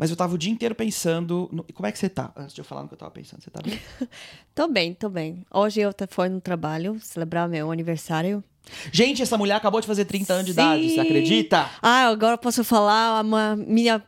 Mas 0.00 0.08
eu 0.08 0.16
tava 0.16 0.34
o 0.34 0.38
dia 0.38 0.50
inteiro 0.50 0.74
pensando. 0.74 1.46
No... 1.52 1.62
Como 1.74 1.86
é 1.86 1.92
que 1.92 1.98
você 1.98 2.08
tá? 2.08 2.32
Antes 2.34 2.54
de 2.54 2.62
eu 2.62 2.64
falar 2.64 2.80
no 2.80 2.88
que 2.88 2.94
eu 2.94 2.98
tava 2.98 3.10
pensando, 3.10 3.42
você 3.42 3.50
tá 3.50 3.60
bem? 3.60 3.78
Tô 4.54 4.66
bem, 4.66 4.94
tô 4.94 5.10
bem. 5.10 5.44
Hoje 5.52 5.82
eu 5.82 5.92
fui 6.08 6.30
no 6.30 6.40
trabalho 6.40 6.98
celebrar 7.02 7.46
meu 7.46 7.70
aniversário. 7.70 8.42
Gente, 8.90 9.20
essa 9.20 9.36
mulher 9.36 9.56
acabou 9.56 9.78
de 9.78 9.86
fazer 9.86 10.06
30 10.06 10.32
anos 10.32 10.46
de 10.46 10.52
idade, 10.52 10.88
você 10.88 10.94
Sim. 10.94 11.00
acredita? 11.00 11.70
Ah, 11.82 12.06
agora 12.06 12.34
eu 12.34 12.38
posso 12.38 12.64
falar 12.64 13.22
uma 13.22 13.54
minha 13.56 14.02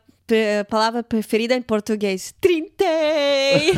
palavra 0.67 1.03
preferida 1.03 1.53
em 1.53 1.61
português. 1.61 2.33
Trintei! 2.41 3.73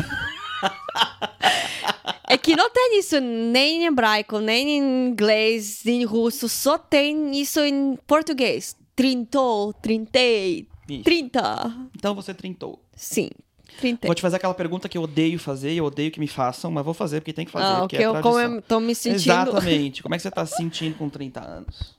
é 2.28 2.38
que 2.38 2.56
não 2.56 2.70
tem 2.70 2.98
isso 2.98 3.20
nem 3.20 3.82
em 3.82 3.86
hebraico, 3.86 4.38
nem 4.38 4.78
em 4.78 5.08
inglês, 5.08 5.82
nem 5.84 6.00
em 6.00 6.04
russo. 6.04 6.48
Só 6.48 6.78
tem 6.78 7.38
isso 7.38 7.60
em 7.60 7.98
português. 8.06 8.74
Trintou, 8.94 9.74
trintei, 9.74 10.66
Isso. 10.88 11.02
trinta. 11.04 11.74
Então 11.96 12.14
você 12.14 12.32
trintou. 12.34 12.80
Sim, 12.94 13.30
trintei. 13.78 14.08
Vou 14.08 14.14
te 14.14 14.22
fazer 14.22 14.36
aquela 14.36 14.54
pergunta 14.54 14.88
que 14.88 14.96
eu 14.96 15.02
odeio 15.02 15.38
fazer 15.38 15.72
eu 15.72 15.84
odeio 15.84 16.10
que 16.10 16.20
me 16.20 16.28
façam, 16.28 16.70
mas 16.70 16.84
vou 16.84 16.94
fazer 16.94 17.20
porque 17.20 17.32
tem 17.32 17.44
que 17.44 17.50
fazer, 17.52 17.64
Ah, 17.76 17.80
porque 17.80 17.96
é 17.96 18.06
eu, 18.06 18.12
tradição. 18.12 18.32
como 18.32 18.54
eu 18.56 18.62
tô 18.62 18.80
me 18.80 18.94
sentindo... 18.94 19.16
Exatamente. 19.16 20.02
Como 20.02 20.14
é 20.14 20.18
que 20.18 20.22
você 20.22 20.30
tá 20.30 20.46
se 20.46 20.56
sentindo 20.56 20.96
com 20.96 21.08
30 21.08 21.40
anos? 21.40 21.94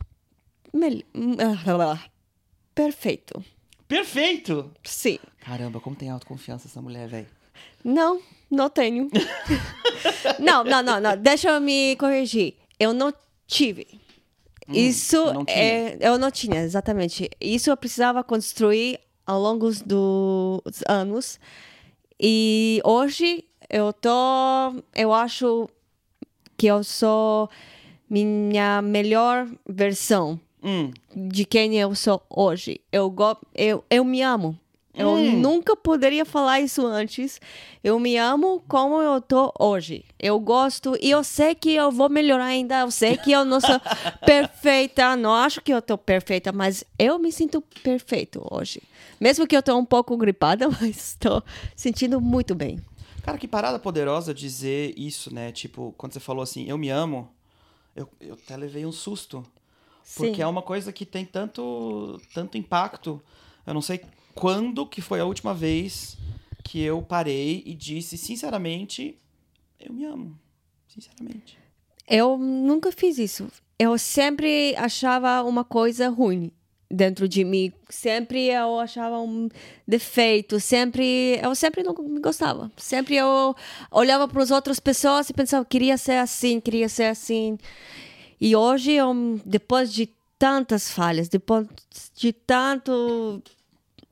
Mel- 0.74 1.04
ah, 1.82 2.00
Perfeito. 2.74 3.44
Perfeito! 3.88 4.70
Sim. 4.84 5.18
Caramba, 5.40 5.80
como 5.80 5.96
tem 5.96 6.10
autoconfiança 6.10 6.68
essa 6.68 6.82
mulher, 6.82 7.08
velho. 7.08 7.28
Não, 7.84 8.22
não 8.52 8.70
tenho. 8.70 9.10
não, 10.40 10.64
não, 10.64 10.84
não, 10.84 11.00
não. 11.00 11.18
Deixa 11.18 11.50
eu 11.50 11.62
me 11.62 11.96
corrigir. 11.96 12.56
Eu 12.80 12.94
não 12.94 13.14
tive. 13.48 13.88
Isso 14.70 15.34
não 15.34 15.46
tinha. 15.46 15.58
é, 15.58 15.98
eu 16.02 16.18
não 16.18 16.32
tinha, 16.32 16.62
exatamente. 16.62 17.30
Isso 17.40 17.70
eu 17.70 17.78
precisava 17.78 18.24
construir 18.24 19.00
ao 19.26 19.40
longo 19.40 19.70
dos 19.70 20.84
anos. 20.88 21.40
E 22.20 22.82
hoje 22.84 23.44
eu 23.70 23.94
tô, 23.94 24.10
eu 24.96 25.14
acho 25.14 25.70
que 26.58 26.68
eu 26.68 26.84
sou 26.84 27.50
minha 28.10 28.82
melhor 28.82 29.48
versão 29.68 30.40
Hum, 30.64 30.92
de 31.16 31.46
quem 31.46 31.76
eu 31.78 31.94
sou 31.94 32.22
hoje. 32.30 32.82
Eu, 32.92 33.14
eu, 33.54 33.84
eu 33.90 34.04
me 34.04 34.22
amo. 34.22 34.58
Eu 34.98 35.12
Hum. 35.12 35.40
nunca 35.40 35.76
poderia 35.76 36.26
falar 36.26 36.60
isso 36.60 36.86
antes. 36.86 37.40
Eu 37.84 38.00
me 38.00 38.18
amo 38.18 38.64
como 38.68 39.00
eu 39.00 39.22
tô 39.22 39.54
hoje. 39.60 40.04
Eu 40.20 40.40
gosto 40.40 40.98
e 41.00 41.12
eu 41.12 41.24
sei 41.24 41.54
que 41.54 41.72
eu 41.74 41.92
vou 41.92 42.10
melhorar 42.10 42.46
ainda. 42.46 42.80
Eu 42.80 42.90
sei 42.90 43.16
que 43.16 43.32
eu 43.32 43.46
não 43.46 43.62
sou 43.62 43.80
perfeita. 44.26 45.16
Não 45.16 45.34
acho 45.34 45.62
que 45.62 45.72
eu 45.72 45.82
tô 45.82 45.98
perfeita, 45.98 46.52
mas 46.52 46.84
eu 46.98 47.20
me 47.20 47.32
sinto 47.32 47.62
perfeito 47.84 48.44
hoje. 48.50 48.82
Mesmo 49.20 49.46
que 49.46 49.56
eu 49.56 49.62
tô 49.62 49.78
um 49.78 49.86
pouco 49.86 50.18
gripada, 50.18 50.68
mas 50.82 51.10
estou 51.10 51.44
sentindo 51.76 52.20
muito 52.20 52.56
bem. 52.56 52.80
Cara, 53.22 53.38
que 53.38 53.48
parada 53.48 53.78
poderosa 53.78 54.34
dizer 54.34 54.94
isso, 54.98 55.34
né? 55.34 55.52
Tipo, 55.52 55.94
quando 55.98 56.14
você 56.14 56.20
falou 56.20 56.42
assim, 56.42 56.66
eu 56.68 56.78
me 56.78 56.90
amo, 56.90 57.30
eu, 57.96 58.10
eu 58.20 58.34
até 58.34 58.58
levei 58.58 58.86
um 58.86 58.92
susto. 58.92 59.46
Porque 60.16 60.36
Sim. 60.38 60.42
é 60.42 60.48
uma 60.48 60.62
coisa 60.62 60.92
que 60.94 61.06
tem 61.06 61.26
tanto, 61.26 62.20
tanto 62.34 62.58
impacto. 62.58 63.22
Eu 63.68 63.74
não 63.74 63.82
sei 63.82 64.02
quando 64.34 64.86
que 64.86 65.02
foi 65.02 65.20
a 65.20 65.26
última 65.26 65.54
vez 65.54 66.18
que 66.64 66.82
eu 66.82 67.02
parei 67.02 67.62
e 67.66 67.74
disse, 67.74 68.18
sinceramente, 68.18 69.20
eu 69.78 69.94
me 69.94 70.06
amo. 70.06 70.40
Sinceramente. 70.88 71.60
Eu 72.08 72.38
nunca 72.38 72.92
fiz 72.94 73.18
isso. 73.18 73.50
Eu 73.78 73.98
sempre 73.98 74.74
achava 74.78 75.44
uma 75.44 75.66
coisa 75.66 76.08
ruim 76.08 76.50
dentro 76.90 77.28
de 77.28 77.44
mim. 77.44 77.74
Sempre 77.90 78.46
eu 78.48 78.80
achava 78.80 79.20
um 79.20 79.50
defeito. 79.86 80.62
Sempre 80.62 81.38
eu 81.44 81.54
sempre 81.54 81.84
não 81.84 81.94
me 81.94 82.22
gostava. 82.22 82.72
Sempre 82.78 83.18
eu 83.18 83.54
olhava 83.92 84.30
para 84.30 84.42
as 84.42 84.50
outras 84.50 84.80
pessoas 84.80 85.30
e 85.30 85.34
pensava 85.34 85.66
queria 85.66 85.98
ser 85.98 86.20
assim, 86.20 86.62
queria 86.62 86.88
ser 86.88 87.06
assim. 87.06 87.58
E 88.40 88.56
hoje, 88.56 88.94
eu, 88.94 89.14
depois 89.46 89.92
de 89.92 90.10
tantas 90.38 90.92
falhas, 90.92 91.28
depois 91.28 91.68
de 92.16 92.32
tanto 92.32 93.42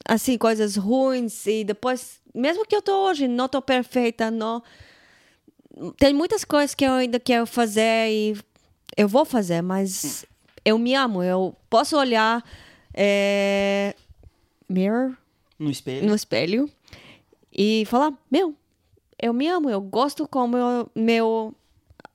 assim 0.07 0.37
coisas 0.37 0.75
ruins 0.75 1.45
e 1.47 1.63
depois 1.63 2.19
mesmo 2.33 2.65
que 2.65 2.75
eu 2.75 2.81
tô 2.81 3.07
hoje 3.07 3.27
não 3.27 3.47
tô 3.49 3.61
perfeita, 3.61 4.29
não 4.29 4.61
tem 5.97 6.13
muitas 6.13 6.45
coisas 6.45 6.73
que 6.73 6.85
eu 6.85 6.93
ainda 6.93 7.19
quero 7.19 7.45
fazer 7.45 8.09
e 8.09 8.37
eu 8.95 9.07
vou 9.07 9.25
fazer, 9.25 9.61
mas 9.61 10.25
eu 10.63 10.77
me 10.77 10.95
amo. 10.95 11.21
Eu 11.21 11.55
posso 11.69 11.97
olhar 11.97 12.43
é, 12.93 13.93
mirror 14.69 15.15
No 15.59 15.69
espelho. 15.69 16.07
no 16.07 16.15
espelho 16.15 16.69
e 17.51 17.83
falar, 17.87 18.13
meu, 18.31 18.55
eu 19.21 19.33
me 19.33 19.47
amo, 19.47 19.69
eu 19.69 19.81
gosto 19.81 20.27
como 20.27 20.57
eu, 20.57 20.89
meu 20.95 21.53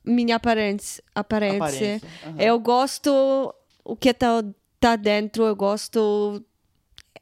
minha 0.05 0.37
aparência, 0.37 1.05
aparência. 1.15 1.57
Aparência, 1.97 2.01
aham. 2.25 2.37
Eu 2.41 2.59
gosto 2.59 3.55
o 3.85 3.95
que 3.97 4.13
tá, 4.15 4.43
tá 4.79 4.97
dentro, 4.97 5.45
eu 5.45 5.55
gosto 5.55 6.43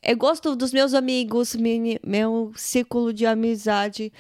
eu 0.03 0.17
gosto 0.17 0.55
dos 0.57 0.73
meus 0.73 0.95
amigos, 0.95 1.55
mini- 1.55 2.01
meu 2.05 2.53
círculo 2.57 3.13
de 3.13 3.27
amizade, 3.27 4.13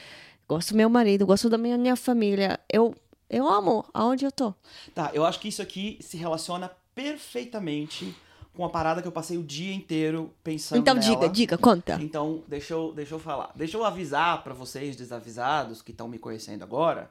gosto 0.48 0.70
do 0.72 0.76
meu 0.76 0.88
marido, 0.90 1.26
gosto 1.26 1.48
da 1.48 1.58
minha, 1.58 1.76
minha 1.78 1.96
família. 1.96 2.58
Eu 2.72 2.94
eu 3.30 3.46
amo 3.46 3.84
aonde 3.92 4.24
eu 4.24 4.32
tô. 4.32 4.54
Tá, 4.94 5.10
eu 5.12 5.22
acho 5.24 5.38
que 5.38 5.48
isso 5.48 5.60
aqui 5.60 5.98
se 6.00 6.16
relaciona 6.16 6.70
perfeitamente 6.94 8.14
com 8.54 8.64
a 8.64 8.70
parada 8.70 9.02
que 9.02 9.06
eu 9.06 9.12
passei 9.12 9.36
o 9.36 9.42
dia 9.42 9.72
inteiro 9.74 10.32
pensando 10.42 10.80
Então 10.80 10.94
nela. 10.94 11.06
diga, 11.06 11.28
diga, 11.28 11.58
conta. 11.58 11.98
Então, 12.02 12.42
deixa 12.48 12.72
eu, 12.74 12.92
deixa 12.92 13.14
eu 13.14 13.18
falar. 13.18 13.52
Deixa 13.54 13.76
eu 13.76 13.84
avisar 13.84 14.42
pra 14.42 14.54
vocês 14.54 14.96
desavisados 14.96 15.82
que 15.82 15.90
estão 15.92 16.08
me 16.08 16.18
conhecendo 16.18 16.62
agora 16.62 17.10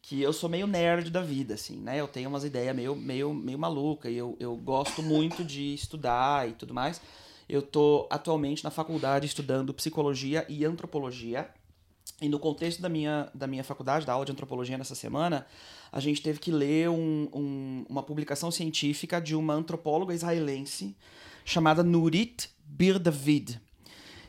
que 0.00 0.22
eu 0.22 0.32
sou 0.32 0.48
meio 0.48 0.68
nerd 0.68 1.10
da 1.10 1.20
vida, 1.20 1.54
assim, 1.54 1.78
né? 1.78 2.00
Eu 2.00 2.06
tenho 2.06 2.28
umas 2.28 2.44
ideias 2.44 2.74
meio, 2.76 2.94
meio, 2.94 3.34
meio 3.34 3.58
maluca 3.58 4.08
e 4.08 4.16
eu, 4.16 4.36
eu 4.38 4.54
gosto 4.54 5.02
muito 5.02 5.42
de 5.44 5.74
estudar 5.74 6.48
e 6.48 6.52
tudo 6.52 6.72
mais. 6.72 7.00
Eu 7.48 7.62
tô 7.62 8.06
atualmente 8.10 8.64
na 8.64 8.70
faculdade 8.70 9.26
estudando 9.26 9.72
psicologia 9.72 10.44
e 10.48 10.64
antropologia. 10.64 11.48
E 12.20 12.28
no 12.28 12.38
contexto 12.38 12.80
da 12.80 12.88
minha, 12.88 13.28
da 13.34 13.46
minha 13.46 13.62
faculdade, 13.62 14.06
da 14.06 14.12
aula 14.12 14.24
de 14.24 14.32
antropologia 14.32 14.78
nessa 14.78 14.94
semana, 14.94 15.46
a 15.92 16.00
gente 16.00 16.22
teve 16.22 16.38
que 16.38 16.50
ler 16.50 16.88
um- 16.88 17.28
um- 17.32 17.86
uma 17.88 18.02
publicação 18.02 18.50
científica 18.50 19.20
de 19.20 19.34
uma 19.36 19.54
antropóloga 19.54 20.14
israelense 20.14 20.96
chamada 21.44 21.82
Nurit 21.82 22.48
Bir 22.64 22.98
David. 22.98 23.60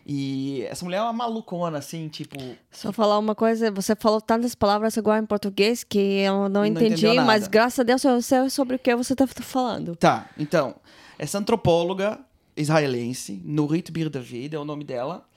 E 0.05 0.61
essa 0.69 0.85
mulher 0.85 0.97
é 0.97 1.01
uma 1.01 1.11
malucona, 1.11 1.79
assim, 1.79 2.07
tipo. 2.07 2.37
Só 2.71 2.93
falar 2.93 3.19
uma 3.19 3.35
coisa, 3.35 3.69
você 3.71 3.93
falou 3.95 4.21
tantas 4.21 4.55
palavras 4.55 4.97
agora 4.97 5.21
em 5.21 5.25
português 5.25 5.83
que 5.83 5.97
eu 5.99 6.47
não, 6.47 6.65
entendi, 6.65 7.01
mas 7.25 7.47
graças 7.47 7.79
a 7.79 7.83
Deus 7.83 8.03
eu 8.05 8.21
sei 8.21 8.49
sobre 8.49 8.77
o 8.77 8.79
que 8.79 8.95
você 8.95 9.13
tá 9.15 9.27
falando. 9.27 9.95
Tá, 9.97 10.29
então, 10.37 10.75
essa 11.19 11.37
antropóloga 11.37 12.19
israelense, 12.57 13.41
Nurit 13.45 13.91
Bir 13.91 14.09
David 14.09 14.55
é 14.55 14.59
o 14.59 14.65
nome 14.65 14.83
dela, 14.83 15.27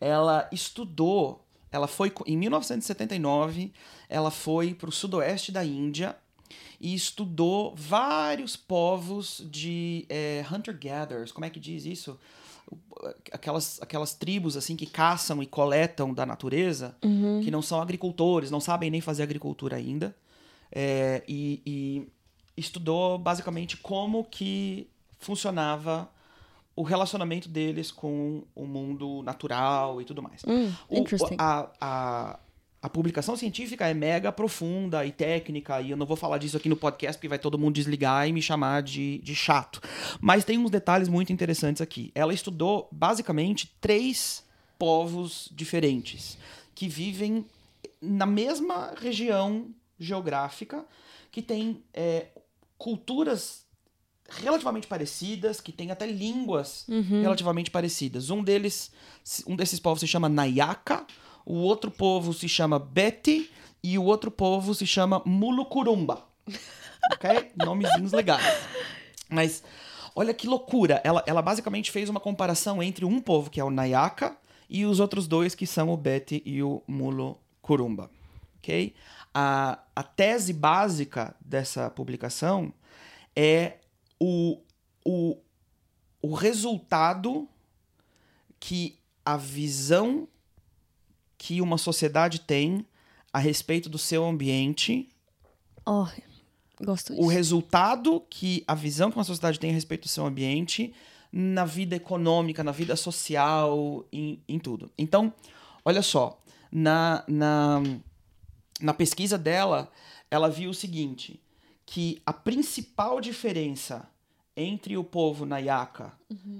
ela 0.00 0.48
estudou, 0.50 1.44
ela 1.70 1.86
foi, 1.86 2.12
em 2.26 2.36
1979, 2.36 3.72
ela 4.08 4.30
foi 4.30 4.74
para 4.74 4.88
o 4.88 4.92
sudoeste 4.92 5.52
da 5.52 5.64
Índia 5.64 6.16
e 6.80 6.94
estudou 6.94 7.74
vários 7.76 8.56
povos 8.56 9.46
de 9.50 10.06
eh, 10.08 10.44
hunter-gatherers, 10.50 11.30
como 11.30 11.44
é 11.44 11.50
que 11.50 11.60
diz 11.60 11.84
isso? 11.84 12.18
Aquelas, 13.32 13.80
aquelas 13.82 14.14
tribos, 14.14 14.56
assim, 14.56 14.76
que 14.76 14.86
caçam 14.86 15.42
e 15.42 15.46
coletam 15.46 16.14
da 16.14 16.24
natureza, 16.24 16.96
que 17.42 17.50
não 17.50 17.60
são 17.60 17.82
agricultores, 17.82 18.50
não 18.50 18.60
sabem 18.60 18.90
nem 18.90 19.00
fazer 19.00 19.22
agricultura 19.24 19.76
ainda, 19.76 20.16
é, 20.72 21.22
e, 21.28 21.60
e 21.66 22.08
estudou 22.56 23.18
basicamente 23.18 23.76
como 23.76 24.24
que 24.24 24.88
funcionava 25.18 26.08
o 26.76 26.82
relacionamento 26.82 27.48
deles 27.48 27.90
com 27.90 28.42
o 28.54 28.64
mundo 28.66 29.22
natural 29.22 30.00
e 30.00 30.04
tudo 30.04 30.22
mais. 30.22 30.42
Hum, 30.46 30.72
O- 30.88 30.94
a, 31.38 31.70
a, 31.80 32.38
a 32.82 32.88
publicação 32.88 33.36
científica 33.36 33.86
é 33.86 33.92
mega 33.92 34.32
profunda 34.32 35.04
e 35.04 35.12
técnica, 35.12 35.80
e 35.82 35.90
eu 35.90 35.96
não 35.96 36.06
vou 36.06 36.16
falar 36.16 36.38
disso 36.38 36.56
aqui 36.56 36.68
no 36.68 36.76
podcast, 36.76 37.18
porque 37.18 37.28
vai 37.28 37.38
todo 37.38 37.58
mundo 37.58 37.74
desligar 37.74 38.26
e 38.26 38.32
me 38.32 38.40
chamar 38.40 38.82
de, 38.82 39.18
de 39.18 39.34
chato. 39.34 39.80
Mas 40.20 40.44
tem 40.44 40.56
uns 40.58 40.70
detalhes 40.70 41.08
muito 41.08 41.32
interessantes 41.32 41.82
aqui. 41.82 42.10
Ela 42.14 42.32
estudou, 42.32 42.88
basicamente, 42.90 43.74
três 43.80 44.42
povos 44.78 45.48
diferentes, 45.52 46.38
que 46.74 46.88
vivem 46.88 47.44
na 48.00 48.24
mesma 48.24 48.94
região 48.98 49.66
geográfica, 49.98 50.86
que 51.30 51.42
tem 51.42 51.82
é, 51.92 52.28
culturas 52.78 53.66
relativamente 54.38 54.86
parecidas, 54.86 55.60
que 55.60 55.72
têm 55.72 55.90
até 55.90 56.06
línguas 56.06 56.86
relativamente 57.20 57.70
parecidas. 57.70 58.30
Um 58.30 58.42
deles, 58.42 58.90
um 59.46 59.56
desses 59.56 59.80
povos 59.80 60.00
se 60.00 60.06
chama 60.06 60.28
Nayaka, 60.28 61.04
o 61.44 61.54
outro 61.56 61.90
povo 61.90 62.32
se 62.32 62.48
chama 62.48 62.78
Beti 62.78 63.50
e 63.82 63.98
o 63.98 64.04
outro 64.04 64.30
povo 64.30 64.74
se 64.74 64.86
chama 64.86 65.22
Mulukurumba. 65.24 66.24
Ok? 67.14 67.50
Nomezinhos 67.56 68.12
legais. 68.12 68.44
Mas 69.26 69.64
olha 70.14 70.34
que 70.34 70.46
loucura. 70.46 71.00
Ela, 71.02 71.24
ela 71.26 71.40
basicamente 71.40 71.90
fez 71.90 72.10
uma 72.10 72.20
comparação 72.20 72.82
entre 72.82 73.06
um 73.06 73.18
povo 73.22 73.48
que 73.48 73.58
é 73.58 73.64
o 73.64 73.70
Nayaka 73.70 74.36
e 74.68 74.84
os 74.84 75.00
outros 75.00 75.26
dois 75.26 75.54
que 75.54 75.66
são 75.66 75.88
o 75.88 75.96
Beti 75.96 76.42
e 76.44 76.62
o 76.62 76.82
Mulukurumba. 76.86 78.10
Ok? 78.58 78.94
A, 79.32 79.78
a 79.96 80.02
tese 80.02 80.52
básica 80.52 81.34
dessa 81.40 81.88
publicação 81.88 82.70
é 83.34 83.78
o, 84.20 84.60
o, 85.04 85.38
o 86.20 86.34
resultado 86.34 87.48
que 88.58 88.98
a 89.24 89.36
visão 89.36 90.28
que 91.38 91.62
uma 91.62 91.78
sociedade 91.78 92.40
tem 92.40 92.84
a 93.32 93.38
respeito 93.38 93.88
do 93.88 93.96
seu 93.96 94.24
ambiente, 94.26 95.08
Oh, 95.86 96.06
gosto 96.82 97.12
o 97.14 97.16
disso. 97.16 97.28
resultado 97.28 98.22
que 98.28 98.62
a 98.66 98.74
visão 98.74 99.10
que 99.10 99.16
uma 99.16 99.24
sociedade 99.24 99.58
tem 99.58 99.70
a 99.70 99.74
respeito 99.74 100.02
do 100.02 100.08
seu 100.08 100.26
ambiente 100.26 100.92
na 101.32 101.64
vida 101.64 101.96
econômica, 101.96 102.62
na 102.62 102.72
vida 102.72 102.94
social, 102.96 104.04
em, 104.12 104.42
em 104.46 104.58
tudo. 104.58 104.90
Então, 104.98 105.32
olha 105.84 106.02
só, 106.02 106.38
na, 106.70 107.24
na, 107.26 107.82
na 108.80 108.92
pesquisa 108.92 109.38
dela, 109.38 109.90
ela 110.30 110.50
viu 110.50 110.70
o 110.70 110.74
seguinte, 110.74 111.40
que 111.90 112.22
a 112.24 112.32
principal 112.32 113.20
diferença 113.20 114.08
entre 114.56 114.96
o 114.96 115.02
povo 115.02 115.44
Nayaka 115.44 116.12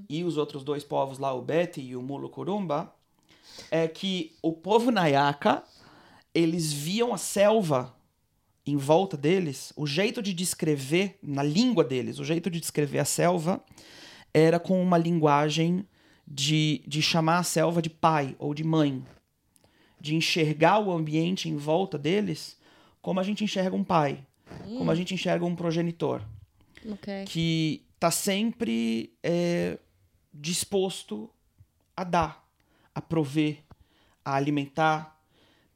e 0.09 0.25
os 0.25 0.37
outros 0.37 0.65
dois 0.65 0.83
povos 0.83 1.21
lá, 1.21 1.33
o 1.33 1.41
Beti 1.41 1.81
e 1.81 1.95
o 1.95 2.03
Mulukurumba, 2.03 2.93
é 3.71 3.87
que 3.87 4.35
o 4.43 4.53
povo 4.53 4.91
Nayaka 4.91 5.63
eles 6.35 6.73
viam 6.73 7.15
a 7.15 7.17
selva 7.17 7.95
em 8.67 8.77
volta 8.77 9.17
deles, 9.17 9.73
o 9.77 9.87
jeito 9.87 10.21
de 10.21 10.35
descrever, 10.35 11.17
na 11.23 11.45
língua 11.45 11.85
deles, 11.85 12.19
o 12.19 12.25
jeito 12.25 12.51
de 12.51 12.59
descrever 12.59 12.99
a 12.99 13.05
selva 13.05 13.65
era 14.35 14.59
com 14.59 14.83
uma 14.83 14.99
linguagem 14.99 15.87
de, 16.27 16.83
de 16.89 17.01
chamar 17.01 17.39
a 17.39 17.45
selva 17.45 17.81
de 17.81 17.89
pai 17.89 18.35
ou 18.37 18.53
de 18.53 18.65
mãe. 18.65 19.01
De 20.01 20.17
enxergar 20.17 20.81
o 20.81 20.91
ambiente 20.91 21.49
em 21.49 21.57
volta 21.57 21.97
deles 21.97 22.59
como 23.01 23.21
a 23.21 23.23
gente 23.23 23.45
enxerga 23.45 23.77
um 23.77 23.85
pai, 23.85 24.27
como 24.65 24.91
a 24.91 24.95
gente 24.95 25.15
enxerga 25.15 25.45
um 25.45 25.55
progenitor 25.55 26.23
Ok. 26.91 27.25
que 27.27 27.83
tá 27.99 28.11
sempre 28.11 29.13
é, 29.23 29.79
disposto 30.33 31.29
a 31.97 32.05
dar, 32.05 32.45
a 32.95 33.01
prover, 33.01 33.59
a 34.25 34.35
alimentar, 34.35 35.19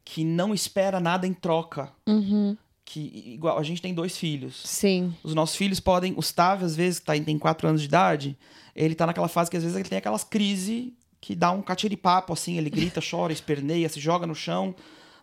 que 0.03 0.23
não 0.23 0.53
espera 0.53 0.99
nada 0.99 1.27
em 1.27 1.33
troca. 1.33 1.91
Uhum. 2.07 2.57
Que 2.83 3.33
igual 3.33 3.57
a 3.57 3.63
gente 3.63 3.81
tem 3.81 3.93
dois 3.93 4.17
filhos. 4.17 4.61
Sim. 4.65 5.13
Os 5.23 5.33
nossos 5.33 5.55
filhos 5.55 5.79
podem, 5.79 6.13
o 6.15 6.21
Stave 6.21 6.63
às 6.63 6.75
vezes 6.75 6.99
tá, 6.99 7.13
tem 7.19 7.37
quatro 7.37 7.67
anos 7.67 7.81
de 7.81 7.87
idade, 7.87 8.37
ele 8.75 8.93
tá 8.93 9.05
naquela 9.07 9.27
fase 9.27 9.49
que 9.49 9.57
às 9.57 9.63
vezes 9.63 9.75
ele 9.77 9.89
tem 9.89 9.97
aquelas 9.97 10.23
crises 10.23 10.91
que 11.19 11.35
dá 11.35 11.49
um 11.51 11.61
catiripapo 11.61 12.31
assim, 12.33 12.57
ele 12.57 12.69
grita, 12.69 13.01
chora, 13.07 13.33
esperneia, 13.33 13.89
se 13.89 13.99
joga 13.99 14.27
no 14.27 14.35
chão, 14.35 14.75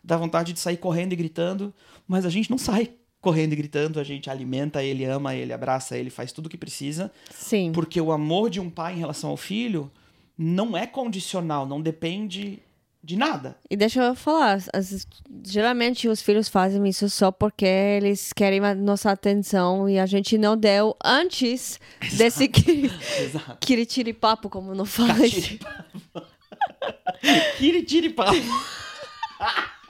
dá 0.02 0.16
vontade 0.16 0.52
de 0.52 0.58
sair 0.58 0.76
correndo 0.76 1.12
e 1.12 1.16
gritando, 1.16 1.72
mas 2.08 2.26
a 2.26 2.30
gente 2.30 2.50
não 2.50 2.58
sai 2.58 2.92
correndo 3.22 3.54
e 3.54 3.56
gritando, 3.56 3.98
a 3.98 4.04
gente 4.04 4.28
alimenta 4.28 4.82
ele, 4.82 5.04
ama 5.06 5.34
ele, 5.34 5.52
abraça 5.54 5.96
ele, 5.96 6.10
faz 6.10 6.30
tudo 6.32 6.46
o 6.46 6.50
que 6.50 6.58
precisa. 6.58 7.10
Sim. 7.30 7.72
Porque 7.72 7.98
o 8.00 8.12
amor 8.12 8.50
de 8.50 8.60
um 8.60 8.68
pai 8.68 8.92
em 8.94 8.98
relação 8.98 9.30
ao 9.30 9.36
filho 9.38 9.90
não 10.36 10.76
é 10.76 10.86
condicional, 10.86 11.64
não 11.64 11.80
depende 11.80 12.58
de 13.04 13.16
nada. 13.16 13.56
E 13.70 13.76
deixa 13.76 14.00
eu 14.02 14.14
falar, 14.14 14.60
as- 14.72 15.06
geralmente 15.44 16.06
os 16.08 16.20
filhos 16.22 16.48
fazem 16.48 16.86
isso 16.88 17.08
só 17.10 17.30
porque 17.32 17.64
eles 17.64 18.32
querem 18.32 18.60
a 18.60 18.74
nossa 18.74 19.10
atenção 19.10 19.88
e 19.88 19.98
a 19.98 20.06
gente 20.06 20.36
não 20.38 20.56
deu 20.56 20.96
antes 21.04 21.80
desse 22.16 22.48
Exato. 23.20 23.58
kiritiripapo, 23.60 24.48
como 24.48 24.74
não 24.74 24.84
fala. 24.84 25.14
Catiripapo. 25.14 26.00
Kiritiripapo. 27.58 28.32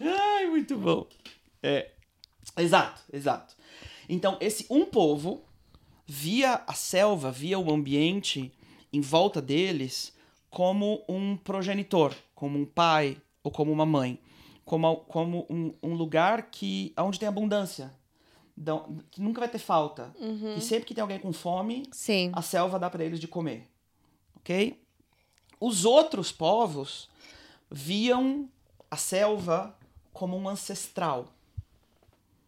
Ai, 0.00 0.46
muito 0.46 0.76
bom. 0.76 1.06
É. 1.64 1.90
Exato, 2.58 3.02
exato. 3.10 3.56
Então, 4.06 4.36
esse 4.38 4.66
um 4.68 4.84
povo 4.84 5.42
via 6.06 6.62
a 6.66 6.74
selva, 6.74 7.32
via 7.32 7.58
o 7.58 7.72
ambiente 7.72 8.52
em 8.92 9.00
volta 9.00 9.40
deles 9.40 10.12
como 10.50 11.02
um 11.08 11.36
progenitor, 11.38 12.14
como 12.34 12.58
um 12.58 12.66
pai 12.66 13.16
ou 13.42 13.50
como 13.50 13.72
uma 13.72 13.86
mãe, 13.86 14.20
como, 14.64 14.96
como 14.96 15.46
um, 15.48 15.74
um 15.82 15.94
lugar 15.94 16.50
que 16.50 16.92
onde 16.98 17.18
tem 17.18 17.28
abundância, 17.28 17.92
que 19.10 19.20
nunca 19.20 19.40
vai 19.40 19.48
ter 19.48 19.58
falta, 19.58 20.14
e 20.56 20.60
sempre 20.60 20.84
que 20.84 20.94
tem 20.94 21.02
alguém 21.02 21.18
com 21.18 21.32
fome, 21.32 21.84
Sim. 21.90 22.30
a 22.34 22.42
selva 22.42 22.78
dá 22.78 22.88
para 22.88 23.04
eles 23.04 23.18
de 23.18 23.26
comer, 23.26 23.68
ok? 24.36 24.80
Os 25.58 25.84
outros 25.84 26.30
povos 26.30 27.08
viam 27.70 28.48
a 28.90 28.96
selva 28.96 29.76
como 30.12 30.36
um 30.36 30.48
ancestral. 30.48 31.33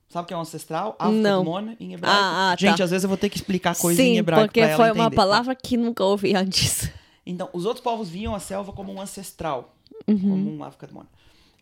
Sabe 0.09 0.25
o 0.25 0.29
que 0.29 0.35
é 0.35 0.37
um 0.37 0.41
ancestral? 0.41 0.95
Avkodmon, 0.99 1.75
em 1.81 1.93
hebraico. 1.95 2.19
Ah, 2.21 2.53
ah, 2.53 2.57
tá. 2.57 2.61
Gente, 2.61 2.83
às 2.83 2.91
vezes 2.91 3.03
eu 3.05 3.09
vou 3.09 3.19
ter 3.19 3.29
que 3.29 3.37
explicar 3.37 3.77
coisa 3.77 4.01
em 4.01 4.05
Sim, 4.15 4.19
hebraico 4.19 4.47
porque 4.47 4.61
pra 4.61 4.69
ela 4.71 4.77
foi 4.77 4.87
uma 4.87 4.93
entender, 5.07 5.11
tá? 5.11 5.23
palavra 5.23 5.55
que 5.55 5.77
nunca 5.77 6.05
ouvi 6.05 6.35
antes. 6.35 6.91
Então, 7.29 7.51
os 7.53 7.65
outros 7.67 7.83
povos 7.83 8.09
viam 8.09 8.37
a 8.37 8.39
selva 8.39 8.73
como 8.73 8.93
um 8.93 9.01
ancestral, 9.01 9.75
Uhum. 10.07 10.17
como 10.31 10.57
um 10.57 10.63
Avkodmon. 10.63 11.03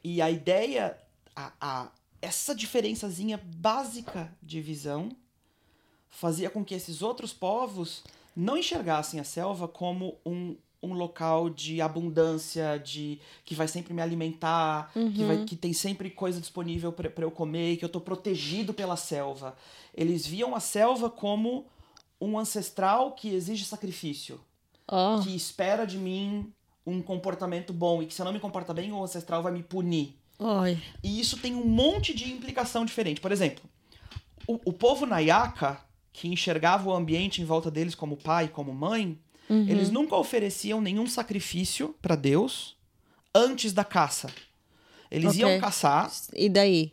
E 0.04 0.20
a 0.20 0.30
ideia, 0.30 0.94
a, 1.34 1.52
a- 1.58 1.88
essa 2.20 2.54
diferençazinha 2.54 3.40
básica 3.42 4.30
de 4.42 4.60
visão 4.60 5.08
fazia 6.10 6.50
com 6.50 6.62
que 6.62 6.74
esses 6.74 7.00
outros 7.00 7.32
povos 7.32 8.04
não 8.36 8.58
enxergassem 8.58 9.18
a 9.18 9.24
selva 9.24 9.66
como 9.66 10.18
um, 10.26 10.54
um 10.84 10.92
local 10.94 11.48
de 11.50 11.80
abundância, 11.80 12.78
de 12.78 13.18
que 13.44 13.54
vai 13.54 13.66
sempre 13.68 13.92
me 13.94 14.02
alimentar, 14.02 14.90
que, 14.92 14.98
Uhum. 15.00 15.26
vai, 15.26 15.44
que 15.44 15.56
tem 15.56 15.72
sempre 15.72 16.10
coisa 16.10 16.40
disponível 16.40 16.92
para 16.92 17.10
eu 17.24 17.30
comer, 17.30 17.76
que 17.76 17.84
eu 17.84 17.88
tô 17.88 18.00
protegido 18.00 18.72
pela 18.74 18.96
selva. 18.96 19.56
Eles 19.94 20.26
viam 20.26 20.54
a 20.54 20.60
selva 20.60 21.08
como 21.10 21.66
um 22.20 22.38
ancestral 22.38 23.12
que 23.12 23.28
exige 23.34 23.64
sacrifício 23.64 24.40
Oh, 24.86 25.20
que 25.22 25.34
espera 25.34 25.86
de 25.86 25.96
mim 25.96 26.52
um 26.86 27.00
comportamento 27.00 27.72
bom 27.72 28.02
e 28.02 28.06
que 28.06 28.12
se 28.12 28.20
eu 28.20 28.26
não 28.26 28.32
me 28.34 28.38
comportar 28.38 28.76
bem, 28.76 28.92
o 28.92 29.02
ancestral 29.02 29.42
vai 29.42 29.50
me 29.50 29.62
punir. 29.62 30.14
oi. 30.38 30.78
E 31.02 31.18
isso 31.18 31.38
tem 31.38 31.54
um 31.54 31.64
monte 31.64 32.12
de 32.14 32.30
implicação 32.30 32.84
diferente. 32.84 33.18
Por 33.20 33.32
exemplo, 33.32 33.64
o, 34.46 34.60
o 34.66 34.72
povo 34.74 35.06
Nayaka, 35.06 35.80
que 36.12 36.28
enxergava 36.28 36.88
o 36.90 36.92
ambiente 36.94 37.40
em 37.40 37.46
volta 37.46 37.70
deles 37.70 37.94
como 37.94 38.14
pai, 38.16 38.48
como 38.48 38.74
mãe, 38.74 39.18
Uhum. 39.48 39.66
eles 39.68 39.90
nunca 39.90 40.16
ofereciam 40.16 40.80
nenhum 40.80 41.06
sacrifício 41.06 41.94
para 42.00 42.16
Deus 42.16 42.76
antes 43.34 43.72
da 43.72 43.84
caça. 43.84 44.30
Eles 45.10 45.30
Ok. 45.32 45.40
iam 45.40 45.60
caçar, 45.60 46.10
E 46.34 46.48
daí? 46.48 46.92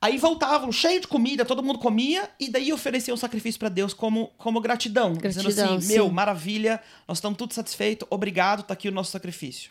aí 0.00 0.16
voltavam 0.18 0.72
cheio 0.72 1.00
de 1.00 1.06
comida, 1.06 1.44
todo 1.44 1.62
mundo 1.62 1.78
comia, 1.78 2.30
e 2.40 2.48
daí 2.48 2.72
ofereciam 2.72 3.16
sacrifício 3.16 3.58
para 3.58 3.68
Deus 3.68 3.92
como, 3.92 4.28
como 4.38 4.60
gratidão. 4.60 5.12
dizendo 5.12 5.44
Gratidão, 5.44 5.76
assim: 5.76 5.86
Meu, 5.88 6.06
sim. 6.06 6.12
maravilha, 6.12 6.80
nós 7.06 7.18
estamos 7.18 7.36
tudo 7.36 7.52
satisfeitos, 7.52 8.06
obrigado, 8.10 8.62
tá 8.62 8.72
aqui 8.74 8.88
o 8.88 8.92
nosso 8.92 9.10
sacrifício. 9.12 9.70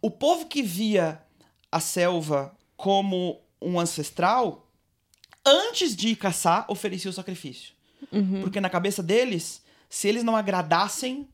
O 0.00 0.10
povo 0.10 0.46
que 0.46 0.62
via 0.62 1.20
a 1.70 1.80
selva 1.80 2.56
como 2.76 3.40
um 3.60 3.78
ancestral, 3.78 4.66
antes 5.44 5.94
de 5.94 6.08
ir 6.08 6.16
caçar, 6.16 6.64
oferecia 6.68 7.10
o 7.10 7.14
sacrifício. 7.14 7.74
Porque 8.40 8.60
na 8.60 8.68
cabeça 8.70 9.02
deles, 9.02 9.62
se 9.88 10.08
eles 10.08 10.24
não 10.24 10.34
agradassem 10.34 11.28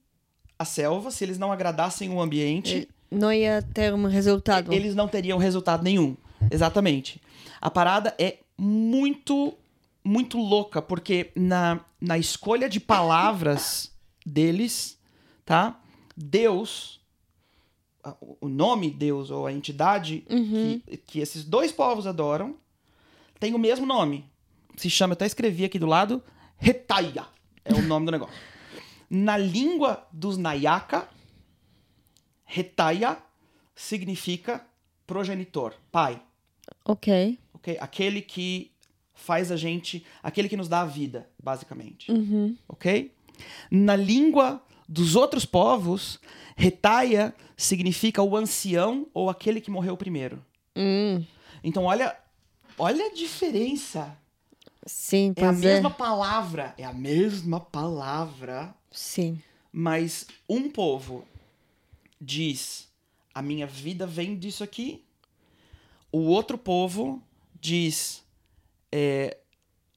a 0.58 0.64
selva, 0.64 1.10
se 1.10 1.24
eles 1.24 1.38
não 1.38 1.52
agradassem 1.52 2.10
o 2.10 2.20
ambiente, 2.20 2.88
Não 3.10 3.32
ia 3.32 3.62
ter 3.62 3.94
um 3.94 4.06
resultado. 4.06 4.72
eles 4.72 4.94
não 4.94 5.06
teriam 5.08 5.38
resultado 5.38 5.82
nenhum. 5.82 6.16
Exatamente. 6.50 7.20
A 7.60 7.70
parada 7.70 8.14
é 8.18 8.38
muito, 8.56 9.54
muito 10.04 10.38
louca, 10.38 10.80
porque 10.82 11.30
na, 11.34 11.80
na 12.00 12.18
escolha 12.18 12.68
de 12.68 12.80
palavras 12.80 13.92
deles, 14.26 14.98
tá? 15.44 15.80
Deus, 16.16 17.00
o 18.40 18.48
nome 18.48 18.90
Deus 18.90 19.30
ou 19.30 19.46
a 19.46 19.52
entidade 19.52 20.24
que, 20.28 20.96
que 21.06 21.20
esses 21.20 21.44
dois 21.44 21.70
povos 21.72 22.06
adoram, 22.06 22.56
tem 23.38 23.54
o 23.54 23.58
mesmo 23.58 23.86
nome. 23.86 24.24
Se 24.76 24.88
chama, 24.90 25.12
eu 25.12 25.14
até 25.14 25.26
escrevi 25.26 25.64
aqui 25.64 25.78
do 25.78 25.86
lado, 25.86 26.22
Retaia. 26.56 27.24
É 27.64 27.72
o 27.74 27.82
nome 27.82 28.06
do 28.06 28.12
negócio. 28.12 28.34
Na 29.10 29.36
língua 29.36 30.06
dos 30.12 30.36
Nayaka, 30.36 31.08
Retaia 32.44 33.18
significa 33.74 34.64
progenitor, 35.06 35.74
pai, 35.92 36.20
Ok. 36.84 37.38
ok? 37.54 37.76
Aquele 37.80 38.20
que 38.22 38.70
faz 39.14 39.50
a 39.52 39.56
gente, 39.56 40.04
aquele 40.22 40.48
que 40.48 40.56
nos 40.56 40.68
dá 40.68 40.80
a 40.82 40.86
vida, 40.86 41.28
basicamente, 41.42 42.10
Uhum. 42.10 42.56
ok? 42.68 43.12
Na 43.70 43.94
língua 43.96 44.62
dos 44.88 45.14
outros 45.16 45.44
povos, 45.44 46.18
Retaia 46.56 47.34
significa 47.56 48.22
o 48.22 48.36
ancião 48.36 49.06
ou 49.14 49.28
aquele 49.30 49.60
que 49.60 49.70
morreu 49.70 49.96
primeiro. 49.96 50.44
Hum, 50.76 51.24
Então 51.62 51.84
olha, 51.84 52.16
olha 52.78 53.06
a 53.06 53.14
diferença. 53.14 54.16
sim, 54.86 55.32
É 55.36 55.44
a 55.44 55.48
é. 55.48 55.52
mesma 55.52 55.90
palavra, 55.90 56.74
é 56.78 56.84
a 56.84 56.92
mesma 56.92 57.60
palavra, 57.60 58.74
Sim. 58.90 59.40
mas 59.72 60.26
um 60.48 60.70
povo 60.70 61.24
diz: 62.20 62.88
a 63.34 63.42
minha 63.42 63.66
vida 63.66 64.06
vem 64.06 64.36
disso 64.36 64.64
aqui. 64.64 65.04
O 66.10 66.20
outro 66.20 66.56
povo 66.56 67.22
diz: 67.60 68.22
é, 68.90 69.36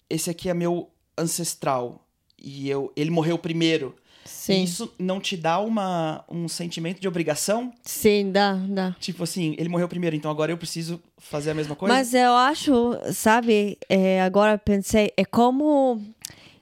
esse 0.09 0.29
aqui 0.29 0.49
é 0.49 0.53
meu 0.53 0.89
ancestral 1.17 2.05
e 2.37 2.69
eu, 2.69 2.91
ele 2.95 3.09
morreu 3.09 3.37
primeiro. 3.37 3.95
Sim. 4.23 4.63
Isso 4.63 4.93
não 4.99 5.19
te 5.19 5.35
dá 5.35 5.59
uma, 5.59 6.23
um 6.29 6.47
sentimento 6.47 6.99
de 6.99 7.07
obrigação? 7.07 7.73
Sim, 7.83 8.31
dá, 8.31 8.53
dá. 8.53 8.95
Tipo 8.99 9.23
assim, 9.23 9.55
ele 9.57 9.67
morreu 9.67 9.87
primeiro, 9.89 10.15
então 10.15 10.29
agora 10.29 10.51
eu 10.51 10.57
preciso 10.57 11.01
fazer 11.17 11.51
a 11.51 11.53
mesma 11.55 11.75
coisa? 11.75 11.93
Mas 11.93 12.13
eu 12.13 12.31
acho, 12.33 12.97
sabe, 13.13 13.77
é, 13.89 14.21
agora 14.21 14.57
pensei, 14.59 15.11
é 15.17 15.25
como 15.25 15.99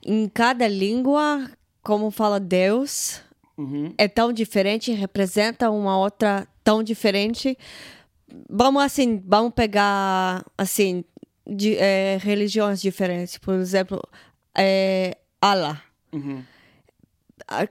em 0.04 0.26
cada 0.28 0.66
língua, 0.66 1.50
como 1.82 2.10
fala 2.10 2.38
Deus, 2.40 3.20
Uhum. 3.56 3.92
é 3.98 4.08
tão 4.08 4.32
diferente, 4.32 4.90
representa 4.92 5.70
uma 5.70 5.98
outra 5.98 6.48
tão 6.64 6.82
diferente. 6.82 7.58
Vamos 8.48 8.82
assim, 8.82 9.22
vamos 9.26 9.52
pegar 9.52 10.44
assim 10.56 11.04
de, 11.46 11.76
é, 11.76 12.18
religiões 12.22 12.80
diferentes, 12.80 13.36
por 13.38 13.54
exemplo, 13.54 14.00
é, 14.56 15.16
Allah. 15.40 15.82
Uhum. 16.12 16.42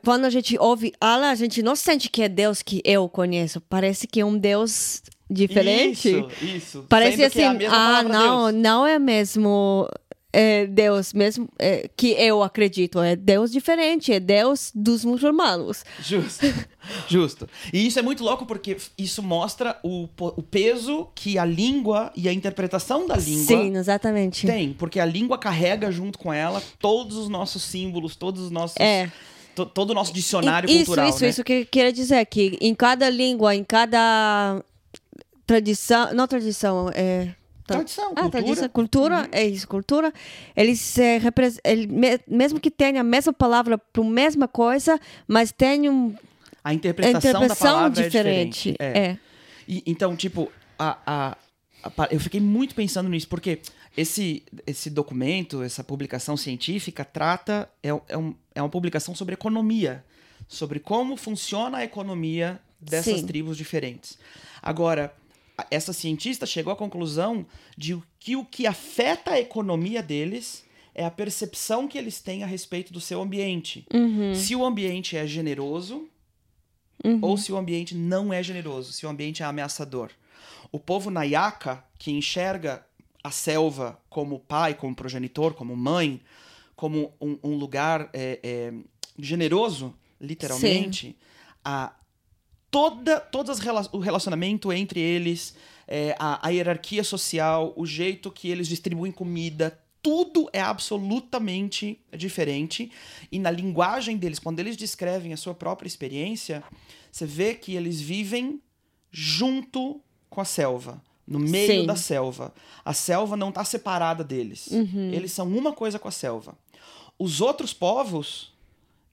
Quando 0.03 0.25
a 0.25 0.29
gente 0.29 0.57
ouve 0.59 0.91
Allah, 0.99 1.29
a 1.29 1.35
gente 1.35 1.63
não 1.63 1.75
sente 1.75 2.09
que 2.09 2.21
é 2.21 2.27
Deus 2.27 2.61
que 2.61 2.81
eu 2.83 3.07
conheço. 3.07 3.61
Parece 3.61 4.05
que 4.07 4.19
é 4.19 4.25
um 4.25 4.37
Deus 4.37 5.01
diferente. 5.29 6.09
Isso, 6.09 6.45
isso. 6.45 6.85
Parece 6.89 7.17
Sendo 7.17 7.31
que 7.31 7.39
assim, 7.43 7.63
é 7.63 7.67
ah, 7.67 8.03
não, 8.03 8.51
Deus. 8.51 8.61
não 8.61 8.85
é 8.85 8.99
mesmo 8.99 9.87
é, 10.31 10.67
Deus, 10.67 11.11
mesmo 11.13 11.49
é, 11.57 11.89
que 11.97 12.09
eu 12.11 12.43
acredito, 12.43 12.99
é 12.99 13.15
Deus 13.15 13.51
diferente, 13.51 14.13
é 14.13 14.19
Deus 14.19 14.71
dos 14.75 15.03
muçulmanos. 15.03 15.83
Justo. 16.01 16.45
Justo. 17.09 17.49
E 17.73 17.85
isso 17.87 17.97
é 17.97 18.01
muito 18.01 18.23
louco 18.23 18.45
porque 18.45 18.77
isso 18.97 19.23
mostra 19.23 19.77
o, 19.83 20.07
o 20.19 20.43
peso 20.43 21.07
que 21.15 21.37
a 21.37 21.45
língua 21.45 22.11
e 22.15 22.29
a 22.29 22.33
interpretação 22.33 23.07
da 23.07 23.15
língua 23.15 23.45
Sim, 23.45 23.75
exatamente. 23.75 24.45
tem. 24.45 24.73
Porque 24.73 24.99
a 24.99 25.05
língua 25.05 25.37
carrega 25.37 25.91
junto 25.91 26.19
com 26.19 26.31
ela 26.31 26.61
todos 26.79 27.17
os 27.17 27.27
nossos 27.27 27.63
símbolos, 27.63 28.15
todos 28.15 28.43
os 28.43 28.51
nossos. 28.51 28.77
É. 28.79 29.11
to- 29.55 29.65
todo 29.65 29.91
o 29.91 29.93
nosso 29.93 30.13
dicionário 30.13 30.69
isso, 30.69 30.85
cultural. 30.85 31.09
isso, 31.09 31.21
né? 31.23 31.29
isso 31.29 31.43
que 31.43 31.65
quer 31.65 31.91
dizer 31.91 32.23
que 32.27 32.57
em 32.61 32.73
cada 32.75 33.09
língua, 33.09 33.55
em 33.55 33.63
cada 33.63 34.63
tradição, 35.45 36.13
não 36.13 36.27
tradição, 36.27 36.89
é 36.93 37.29
Tradição, 37.75 38.11
ah, 38.15 38.21
cultura. 38.23 38.29
tradição, 38.43 38.69
cultura, 38.69 39.29
é 39.31 39.43
isso, 39.45 39.67
cultura. 39.67 40.13
Eles 40.55 40.97
é, 40.97 41.17
repres- 41.17 41.59
ele, 41.63 41.87
me- 41.87 42.19
mesmo 42.27 42.59
que 42.59 42.69
tenha 42.71 43.01
a 43.01 43.03
mesma 43.03 43.31
palavra 43.33 43.77
para 43.77 44.01
a 44.01 44.05
mesma 44.05 44.47
coisa, 44.47 44.99
mas 45.27 45.51
tem 45.51 45.89
um, 45.89 46.15
A 46.63 46.69
a 46.69 46.73
interpretação, 46.73 47.21
da 47.21 47.29
interpretação 47.29 47.67
palavra 47.75 48.03
diferente. 48.03 48.69
é 48.69 48.71
diferente. 48.71 48.75
É. 48.79 49.17
E, 49.67 49.83
então, 49.85 50.15
tipo, 50.15 50.51
a, 50.77 50.97
a- 51.05 51.37
a 51.83 52.07
eu 52.11 52.19
fiquei 52.19 52.41
muito 52.41 52.75
pensando 52.75 53.07
nisso, 53.09 53.27
porque 53.27 53.59
esse, 53.95 54.43
esse 54.67 54.89
documento, 54.89 55.61
essa 55.63 55.83
publicação 55.83 56.35
científica, 56.37 57.03
trata. 57.05 57.69
É, 57.81 57.89
é, 58.07 58.17
um- 58.17 58.35
é 58.53 58.61
uma 58.61 58.69
publicação 58.69 59.13
sobre 59.15 59.33
economia. 59.33 60.03
Sobre 60.47 60.79
como 60.79 61.15
funciona 61.15 61.77
a 61.79 61.83
economia 61.83 62.59
dessas 62.81 63.19
Sim. 63.19 63.25
tribos 63.27 63.55
diferentes. 63.57 64.17
Agora, 64.61 65.13
essa 65.69 65.93
cientista 65.93 66.45
chegou 66.45 66.71
à 66.71 66.75
conclusão 66.75 67.45
de 67.77 67.99
que 68.19 68.35
o 68.35 68.45
que 68.45 68.67
afeta 68.67 69.31
a 69.31 69.39
economia 69.39 70.01
deles 70.01 70.63
é 70.93 71.05
a 71.05 71.11
percepção 71.11 71.87
que 71.87 71.97
eles 71.97 72.19
têm 72.19 72.43
a 72.43 72.47
respeito 72.47 72.91
do 72.91 72.99
seu 72.99 73.21
ambiente. 73.21 73.85
Uhum, 73.93 74.35
Se 74.35 74.55
o 74.55 74.65
ambiente 74.65 75.15
é 75.15 75.25
generoso, 75.25 76.07
uhum. 77.03 77.19
ou 77.21 77.37
se 77.37 77.51
o 77.51 77.57
ambiente 77.57 77.95
não 77.95 78.33
é 78.33 78.43
generoso, 78.43 78.91
se 78.91 79.05
o 79.05 79.09
ambiente 79.09 79.41
é 79.41 79.45
ameaçador. 79.45 80.11
O 80.71 80.79
povo 80.79 81.09
Nayaka, 81.09 81.83
que 81.97 82.11
enxerga 82.11 82.85
a 83.23 83.31
selva 83.31 83.99
como 84.09 84.39
pai, 84.39 84.73
como 84.73 84.95
progenitor, 84.95 85.53
como 85.53 85.75
mãe, 85.75 86.21
como 86.75 87.13
um, 87.19 87.37
um 87.43 87.55
lugar 87.55 88.09
é, 88.13 88.39
é, 88.41 88.73
generoso, 89.17 89.93
literalmente, 90.19 91.15
a, 91.63 91.93
toda, 92.71 93.19
todas 93.19 93.59
as 93.59 93.89
o 93.91 93.99
relacionamento 93.99 94.71
entre 94.71 94.99
eles, 94.99 95.55
é, 95.87 96.15
a, 96.19 96.47
a 96.47 96.49
hierarquia 96.49 97.03
social, 97.03 97.73
o 97.75 97.85
jeito 97.85 98.31
que 98.31 98.49
eles 98.49 98.67
distribuem 98.67 99.11
comida, 99.11 99.77
tudo 100.01 100.49
é 100.53 100.61
absolutamente 100.61 101.99
diferente. 102.15 102.91
E 103.31 103.39
na 103.39 103.51
linguagem 103.51 104.17
deles, 104.17 104.39
quando 104.39 104.59
eles 104.59 104.77
descrevem 104.77 105.33
a 105.33 105.37
sua 105.37 105.53
própria 105.53 105.87
experiência, 105.87 106.63
você 107.11 107.25
vê 107.25 107.53
que 107.53 107.75
eles 107.75 107.99
vivem 107.99 108.61
junto 109.11 109.99
com 110.29 110.39
a 110.39 110.45
selva, 110.45 111.01
no 111.27 111.39
meio 111.39 111.81
Sim. 111.81 111.85
da 111.85 111.95
selva. 111.95 112.53
A 112.85 112.93
selva 112.93 113.35
não 113.35 113.49
está 113.49 113.63
separada 113.65 114.23
deles. 114.23 114.67
Uhum. 114.67 115.11
Eles 115.11 115.31
são 115.31 115.47
uma 115.47 115.73
coisa 115.73 115.99
com 115.99 116.07
a 116.07 116.11
selva. 116.11 116.57
Os 117.17 117.41
outros 117.41 117.73
povos 117.73 118.53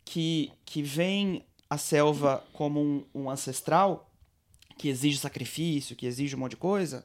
que, 0.05 0.53
que 0.65 0.83
veem 0.83 1.43
a 1.69 1.79
selva 1.79 2.45
como 2.53 2.81
um, 2.81 3.05
um 3.15 3.31
ancestral, 3.31 4.11
que 4.79 4.89
exige 4.89 5.19
sacrifício, 5.19 5.97
que 5.97 6.07
exige 6.07 6.37
um 6.37 6.39
monte 6.39 6.51
de 6.51 6.57
coisa, 6.59 7.05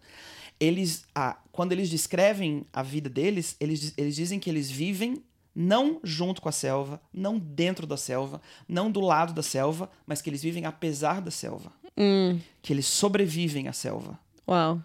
eles, 0.59 1.05
ah, 1.15 1.37
quando 1.51 1.71
eles 1.71 1.89
descrevem 1.89 2.65
a 2.71 2.83
vida 2.83 3.09
deles, 3.09 3.55
eles, 3.59 3.93
eles 3.97 4.15
dizem 4.15 4.39
que 4.39 4.49
eles 4.49 4.69
vivem 4.69 5.23
não 5.55 5.99
junto 6.03 6.41
com 6.41 6.47
a 6.49 6.51
selva, 6.51 7.01
não 7.13 7.37
dentro 7.39 7.87
da 7.87 7.97
selva, 7.97 8.41
não 8.67 8.91
do 8.91 9.01
lado 9.01 9.33
da 9.33 9.41
selva, 9.43 9.89
mas 10.05 10.21
que 10.21 10.29
eles 10.29 10.41
vivem 10.43 10.65
apesar 10.65 11.19
da 11.21 11.31
selva. 11.31 11.73
Hum, 11.97 12.39
Que 12.61 12.71
eles 12.73 12.85
sobrevivem 12.85 13.67
à 13.67 13.73
selva. 13.73 14.19
uau. 14.47 14.81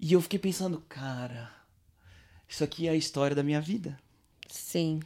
E 0.00 0.12
eu 0.12 0.20
fiquei 0.22 0.38
pensando, 0.38 0.80
cara, 0.88 1.50
isso 2.48 2.62
aqui 2.62 2.86
é 2.86 2.90
a 2.90 2.96
história 2.96 3.34
da 3.34 3.42
minha 3.42 3.60
vida. 3.60 3.98
Sim. 4.48 5.00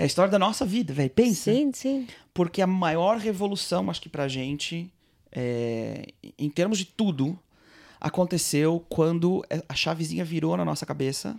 É 0.00 0.04
a 0.04 0.06
história 0.06 0.30
da 0.30 0.38
nossa 0.38 0.64
vida, 0.64 0.94
velho. 0.94 1.10
Pensa. 1.10 1.52
Sim, 1.52 1.70
sim. 1.74 2.06
Porque 2.32 2.62
a 2.62 2.66
maior 2.66 3.18
revolução, 3.18 3.90
acho 3.90 4.00
que 4.00 4.08
pra 4.08 4.26
gente, 4.28 4.90
é, 5.30 6.06
em 6.38 6.48
termos 6.48 6.78
de 6.78 6.86
tudo, 6.86 7.38
aconteceu 8.00 8.84
quando 8.88 9.44
a 9.68 9.74
chavezinha 9.74 10.24
virou 10.24 10.56
na 10.56 10.64
nossa 10.64 10.86
cabeça 10.86 11.38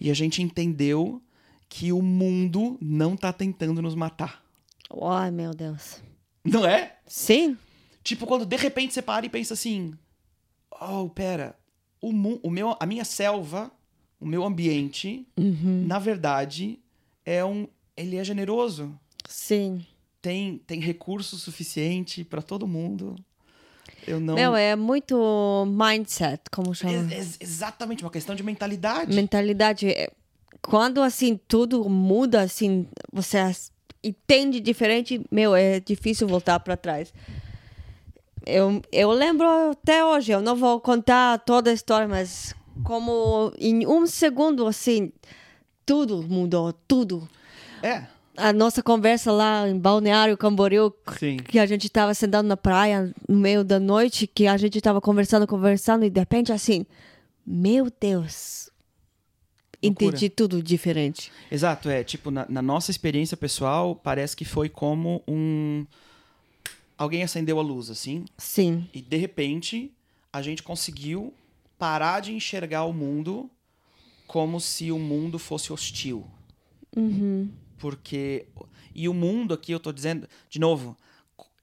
e 0.00 0.10
a 0.10 0.14
gente 0.14 0.42
entendeu 0.42 1.22
que 1.68 1.92
o 1.92 2.02
mundo 2.02 2.76
não 2.80 3.16
tá 3.16 3.32
tentando 3.32 3.80
nos 3.80 3.94
matar. 3.94 4.42
Ai, 5.00 5.30
meu 5.30 5.54
Deus. 5.54 6.02
Não 6.44 6.66
é? 6.66 6.96
Sim. 7.06 7.56
Tipo, 8.02 8.26
quando 8.26 8.44
de 8.44 8.56
repente 8.56 8.92
você 8.92 9.00
para 9.00 9.24
e 9.24 9.28
pensa 9.28 9.54
assim: 9.54 9.94
oh, 10.80 11.08
pera, 11.08 11.54
o, 12.00 12.08
o 12.42 12.50
meu, 12.50 12.76
a 12.80 12.84
minha 12.84 13.04
selva, 13.04 13.70
o 14.20 14.26
meu 14.26 14.44
ambiente, 14.44 15.24
Uhum. 15.38 15.84
na 15.86 16.00
verdade, 16.00 16.80
é 17.24 17.44
um. 17.44 17.68
Ele 17.96 18.16
é 18.16 18.24
generoso. 18.24 18.98
Sim. 19.28 19.84
Tem, 20.20 20.58
tem 20.66 20.80
recurso 20.80 21.36
suficiente 21.36 22.24
pra 22.24 22.40
todo 22.40 22.66
mundo. 22.66 23.16
Eu 24.06 24.18
não. 24.20 24.34
Meu, 24.34 24.56
é 24.56 24.74
muito 24.76 25.64
mindset, 25.66 26.42
como 26.50 26.74
chama? 26.74 27.12
É- 27.12 27.18
é 27.18 27.26
exatamente 27.40 28.02
uma 28.04 28.10
questão 28.10 28.34
de 28.34 28.42
mentalidade. 28.42 29.14
Mentalidade. 29.14 29.88
é- 29.88 30.10
Quando, 30.60 31.02
assim, 31.02 31.38
tudo 31.48 31.88
muda, 31.88 32.42
assim, 32.42 32.86
você 33.12 33.38
entende 34.02 34.60
diferente, 34.60 35.20
meu, 35.30 35.54
é 35.56 35.80
difícil 35.80 36.28
voltar 36.28 36.60
para 36.60 36.76
trás. 36.76 37.12
Eu, 38.46 38.80
eu 38.92 39.10
lembro 39.10 39.46
até 39.70 40.04
hoje, 40.04 40.32
eu 40.32 40.40
não 40.42 40.54
vou 40.56 40.80
contar 40.80 41.38
toda 41.40 41.70
a 41.70 41.74
história, 41.74 42.06
mas 42.08 42.54
como 42.84 43.52
em 43.58 43.86
um 43.86 44.06
segundo, 44.06 44.66
assim, 44.66 45.12
tudo 45.86 46.22
mudou, 46.22 46.72
tudo. 46.72 47.28
É. 47.82 48.06
A 48.36 48.52
nossa 48.52 48.82
conversa 48.82 49.30
lá 49.30 49.68
em 49.68 49.78
Balneário 49.78 50.38
Camboriú, 50.38 50.92
Sim. 51.18 51.36
que 51.36 51.58
a 51.58 51.66
gente 51.66 51.88
tava 51.90 52.14
sentado 52.14 52.46
na 52.46 52.56
praia 52.56 53.12
no 53.28 53.36
meio 53.36 53.62
da 53.62 53.78
noite, 53.78 54.26
que 54.26 54.46
a 54.46 54.56
gente 54.56 54.80
tava 54.80 55.00
conversando, 55.00 55.46
conversando, 55.46 56.04
e 56.04 56.10
de 56.10 56.18
repente 56.18 56.50
assim, 56.50 56.86
meu 57.46 57.92
Deus, 58.00 58.70
entendi 59.82 60.30
tudo 60.30 60.62
diferente. 60.62 61.30
Exato, 61.50 61.90
é. 61.90 62.02
Tipo, 62.02 62.30
na, 62.30 62.46
na 62.48 62.62
nossa 62.62 62.90
experiência 62.90 63.36
pessoal, 63.36 63.94
parece 63.94 64.34
que 64.34 64.46
foi 64.46 64.68
como 64.68 65.22
um. 65.28 65.84
Alguém 66.96 67.22
acendeu 67.22 67.58
a 67.58 67.62
luz, 67.62 67.90
assim, 67.90 68.24
Sim, 68.38 68.88
e 68.94 69.02
de 69.02 69.16
repente 69.16 69.92
a 70.32 70.40
gente 70.40 70.62
conseguiu 70.62 71.34
parar 71.78 72.20
de 72.20 72.32
enxergar 72.32 72.84
o 72.84 72.92
mundo 72.92 73.50
como 74.26 74.58
se 74.58 74.90
o 74.90 74.98
mundo 74.98 75.38
fosse 75.38 75.72
hostil. 75.72 76.24
uhum. 76.96 77.50
Porque. 77.82 78.46
E 78.94 79.08
o 79.08 79.12
mundo 79.14 79.52
aqui, 79.52 79.72
eu 79.72 79.80
tô 79.80 79.90
dizendo, 79.90 80.28
de 80.48 80.60
novo, 80.60 80.96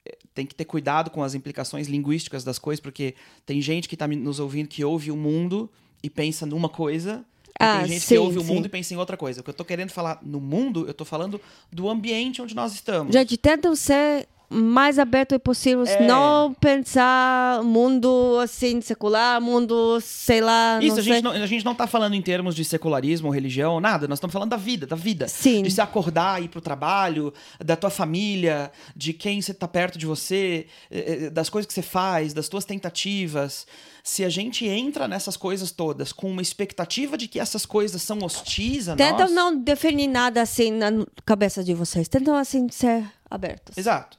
eh, 0.04 0.18
tem 0.34 0.44
que 0.44 0.54
ter 0.54 0.66
cuidado 0.66 1.08
com 1.10 1.22
as 1.22 1.32
implicações 1.34 1.88
linguísticas 1.88 2.44
das 2.44 2.58
coisas, 2.58 2.78
porque 2.78 3.14
tem 3.46 3.62
gente 3.62 3.88
que 3.88 3.96
tá 3.96 4.06
me- 4.06 4.16
nos 4.16 4.38
ouvindo 4.38 4.68
que 4.68 4.84
ouve 4.84 5.10
o 5.10 5.16
mundo 5.16 5.70
e 6.02 6.10
pensa 6.10 6.44
numa 6.44 6.68
coisa. 6.68 7.24
Ah, 7.58 7.78
tem 7.78 7.88
gente 7.88 8.00
sim, 8.02 8.14
que 8.14 8.18
ouve 8.18 8.38
o 8.38 8.42
sim. 8.42 8.52
mundo 8.54 8.66
e 8.66 8.68
pensa 8.68 8.92
em 8.92 8.98
outra 8.98 9.16
coisa. 9.16 9.40
O 9.40 9.44
que 9.44 9.48
eu 9.50 9.54
tô 9.54 9.64
querendo 9.64 9.90
falar 9.90 10.18
no 10.22 10.40
mundo, 10.40 10.86
eu 10.86 10.92
tô 10.92 11.04
falando 11.06 11.40
do 11.72 11.88
ambiente 11.88 12.42
onde 12.42 12.54
nós 12.54 12.74
estamos. 12.74 13.12
Gente, 13.14 13.36
tentam 13.38 13.74
ser 13.74 14.28
mais 14.52 14.98
aberto 14.98 15.38
possível, 15.38 15.84
É. 15.86 16.04
não 16.06 16.52
pensar 16.54 17.62
mundo 17.62 18.36
assim 18.42 18.80
secular, 18.80 19.40
mundo 19.40 20.00
sei 20.00 20.40
lá, 20.40 20.80
Isso, 20.82 20.88
não 20.88 21.00
a 21.00 21.02
sei. 21.04 21.12
gente, 21.14 21.22
não, 21.22 21.30
a 21.30 21.46
gente 21.46 21.64
não 21.64 21.74
tá 21.74 21.86
falando 21.86 22.14
em 22.14 22.20
termos 22.22 22.56
de 22.56 22.64
secularismo, 22.64 23.30
religião, 23.30 23.78
nada. 23.80 24.08
Nós 24.08 24.16
estamos 24.18 24.32
falando 24.32 24.50
da 24.50 24.56
vida, 24.56 24.86
da 24.88 24.96
vida. 24.96 25.28
Sim. 25.28 25.62
De 25.62 25.70
se 25.70 25.80
acordar, 25.80 26.42
ir 26.42 26.48
pro 26.48 26.60
trabalho, 26.60 27.32
da 27.64 27.76
tua 27.76 27.90
família, 27.90 28.72
de 28.96 29.12
quem 29.12 29.40
você 29.40 29.54
tá 29.54 29.68
perto 29.68 29.96
de 29.96 30.04
você, 30.04 30.66
eh, 30.90 31.26
eh, 31.26 31.30
das 31.30 31.48
coisas 31.48 31.66
que 31.68 31.72
você 31.72 31.82
faz, 31.82 32.32
das 32.34 32.48
tuas 32.48 32.64
tentativas. 32.64 33.66
Se 34.02 34.24
a 34.24 34.28
gente 34.28 34.66
entra 34.66 35.06
nessas 35.06 35.36
coisas 35.36 35.70
todas 35.70 36.12
com 36.12 36.28
uma 36.30 36.42
expectativa 36.42 37.16
de 37.16 37.28
que 37.28 37.38
essas 37.38 37.64
coisas 37.64 38.02
são 38.02 38.18
hostis 38.18 38.88
a 38.88 38.96
Tentam 38.96 39.26
nós... 39.26 39.32
não 39.32 39.56
definir 39.56 40.08
nada 40.08 40.42
assim 40.42 40.72
na 40.72 40.90
cabeça 41.24 41.62
de 41.62 41.72
vocês. 41.74 42.08
Tentam 42.08 42.34
assim 42.34 42.66
ser 42.70 43.04
abertos. 43.30 43.78
Exato. 43.78 44.18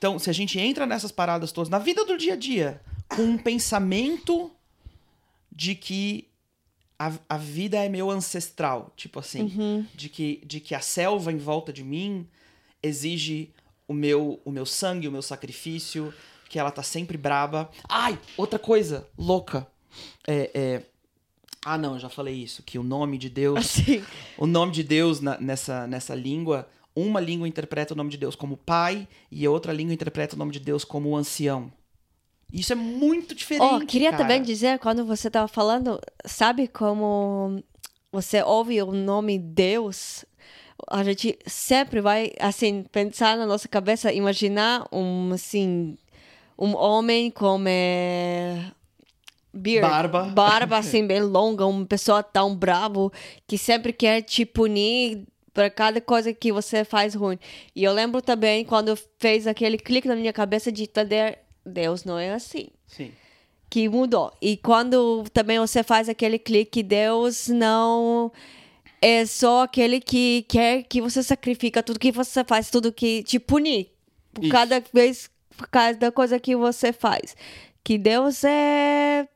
Então, 0.00 0.18
se 0.18 0.30
a 0.30 0.32
gente 0.32 0.58
entra 0.58 0.86
nessas 0.86 1.12
paradas 1.12 1.52
todas, 1.52 1.68
na 1.68 1.78
vida 1.78 2.06
do 2.06 2.16
dia 2.16 2.32
a 2.32 2.36
dia, 2.36 2.80
com 3.06 3.20
um 3.20 3.36
pensamento 3.36 4.50
de 5.52 5.74
que 5.74 6.26
a, 6.98 7.12
a 7.28 7.36
vida 7.36 7.76
é 7.76 7.86
meu 7.86 8.10
ancestral, 8.10 8.94
tipo 8.96 9.18
assim, 9.18 9.42
Uhum. 9.42 9.86
de, 9.94 10.08
que, 10.08 10.40
de 10.42 10.58
que 10.58 10.74
a 10.74 10.80
selva 10.80 11.30
em 11.30 11.36
volta 11.36 11.70
de 11.70 11.84
mim 11.84 12.26
exige 12.82 13.50
o 13.86 13.92
meu, 13.92 14.40
o 14.42 14.50
meu 14.50 14.64
sangue, 14.64 15.06
o 15.06 15.12
meu 15.12 15.20
sacrifício, 15.20 16.14
que 16.48 16.58
ela 16.58 16.70
tá 16.70 16.82
sempre 16.82 17.18
braba. 17.18 17.70
Ai, 17.86 18.18
outra 18.38 18.58
coisa 18.58 19.06
louca. 19.18 19.66
É, 20.26 20.50
é... 20.54 20.82
Ah, 21.62 21.76
não, 21.76 21.92
eu 21.92 21.98
já 21.98 22.08
falei 22.08 22.36
isso, 22.36 22.62
que 22.62 22.78
o 22.78 22.82
nome 22.82 23.18
de 23.18 23.28
Deus, 23.28 23.58
Assim. 23.78 24.02
o 24.38 24.46
nome 24.46 24.72
de 24.72 24.82
Deus 24.82 25.20
na- 25.20 25.38
nessa, 25.38 25.86
nessa 25.86 26.14
língua, 26.14 26.66
uma 26.94 27.20
língua 27.20 27.46
interpreta 27.48 27.94
o 27.94 27.96
nome 27.96 28.10
de 28.10 28.16
Deus 28.16 28.34
como 28.34 28.56
pai 28.56 29.06
e 29.30 29.46
a 29.46 29.50
outra 29.50 29.72
língua 29.72 29.94
interpreta 29.94 30.34
o 30.34 30.38
nome 30.38 30.52
de 30.52 30.60
Deus 30.60 30.84
como 30.84 31.16
ancião. 31.16 31.72
Isso 32.52 32.72
é 32.72 32.76
muito 32.76 33.34
diferente. 33.34 33.84
Oh, 33.84 33.86
queria 33.86 34.10
cara. 34.10 34.22
também 34.22 34.42
dizer, 34.42 34.78
quando 34.78 35.04
você 35.04 35.28
estava 35.28 35.46
falando, 35.46 36.00
sabe 36.24 36.66
como 36.66 37.62
você 38.10 38.42
ouve 38.42 38.82
o 38.82 38.92
nome 38.92 39.38
Deus? 39.38 40.24
A 40.88 41.04
gente 41.04 41.38
sempre 41.46 42.00
vai, 42.00 42.32
assim, 42.40 42.84
pensar 42.90 43.36
na 43.36 43.46
nossa 43.46 43.68
cabeça, 43.68 44.12
imaginar 44.12 44.88
um, 44.90 45.30
assim, 45.32 45.96
um 46.58 46.74
homem 46.74 47.30
com 47.30 47.62
eh, 47.66 48.64
beard, 49.52 49.88
Barba. 49.88 50.24
barba, 50.24 50.78
assim, 50.78 51.06
bem 51.06 51.20
longa, 51.20 51.66
uma 51.66 51.86
pessoa 51.86 52.22
tão 52.22 52.56
bravo 52.56 53.12
que 53.46 53.56
sempre 53.56 53.92
quer 53.92 54.22
te 54.22 54.44
punir 54.44 55.24
para 55.52 55.70
cada 55.70 56.00
coisa 56.00 56.32
que 56.32 56.52
você 56.52 56.84
faz 56.84 57.14
ruim. 57.14 57.38
E 57.74 57.84
eu 57.84 57.92
lembro 57.92 58.22
também 58.22 58.64
quando 58.64 58.98
fez 59.18 59.46
aquele 59.46 59.78
clique 59.78 60.08
na 60.08 60.16
minha 60.16 60.32
cabeça 60.32 60.70
de 60.70 60.84
entender 60.84 61.38
Deus 61.64 62.04
não 62.04 62.18
é 62.18 62.30
assim 62.30 62.68
Sim. 62.86 63.12
que 63.68 63.88
mudou. 63.88 64.32
E 64.40 64.56
quando 64.56 65.24
também 65.32 65.58
você 65.58 65.82
faz 65.82 66.08
aquele 66.08 66.38
clique, 66.38 66.82
Deus 66.82 67.48
não 67.48 68.32
é 69.00 69.24
só 69.24 69.62
aquele 69.62 70.00
que 70.00 70.44
quer 70.48 70.82
que 70.84 71.00
você 71.00 71.22
sacrifica 71.22 71.82
tudo 71.82 71.98
que 71.98 72.12
você 72.12 72.44
faz, 72.44 72.70
tudo 72.70 72.92
que 72.92 73.22
te 73.22 73.38
punir. 73.38 73.92
Por 74.32 74.44
Isso. 74.44 74.52
cada 74.52 74.82
vez, 74.92 75.30
por 75.56 75.68
cada 75.68 76.12
coisa 76.12 76.38
que 76.38 76.54
você 76.54 76.92
faz. 76.92 77.36
Que 77.82 77.98
Deus 77.98 78.44
é. 78.44 79.28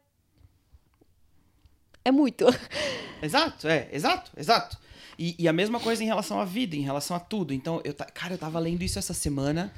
É 2.04 2.10
muito. 2.12 2.44
Exato, 3.22 3.66
é, 3.66 3.88
exato, 3.90 4.30
exato. 4.36 4.76
E, 5.18 5.34
e 5.38 5.48
a 5.48 5.52
mesma 5.52 5.78
coisa 5.80 6.02
em 6.02 6.06
relação 6.06 6.40
à 6.40 6.44
vida, 6.44 6.76
em 6.76 6.82
relação 6.82 7.16
a 7.16 7.20
tudo. 7.20 7.52
Então, 7.54 7.80
eu, 7.84 7.94
cara, 7.94 8.34
eu 8.34 8.38
tava 8.38 8.58
lendo 8.58 8.82
isso 8.82 8.98
essa 8.98 9.14
semana. 9.14 9.72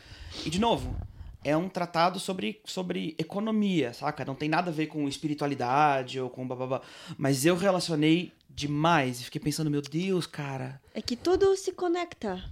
E, 0.44 0.51
de 0.51 0.59
novo, 0.59 0.96
é 1.44 1.57
um 1.57 1.68
tratado 1.68 2.18
sobre, 2.18 2.61
sobre 2.64 3.14
economia, 3.18 3.92
saca? 3.92 4.25
Não 4.25 4.35
tem 4.35 4.49
nada 4.49 4.70
a 4.70 4.75
ver 4.75 4.87
com 4.87 5.07
espiritualidade 5.09 6.20
ou 6.20 6.29
com 6.31 6.46
bababá. 6.46 6.81
Mas 7.16 7.44
eu 7.44 7.57
relacionei 7.57 8.33
demais 8.49 9.20
e 9.20 9.25
fiquei 9.25 9.40
pensando, 9.40 9.70
meu 9.70 9.83
Deus, 9.83 10.27
cara, 10.27 10.81
É 10.94 11.03
que 11.03 11.14
tudo 11.14 11.55
se 11.57 11.72
conecta. 11.72 12.42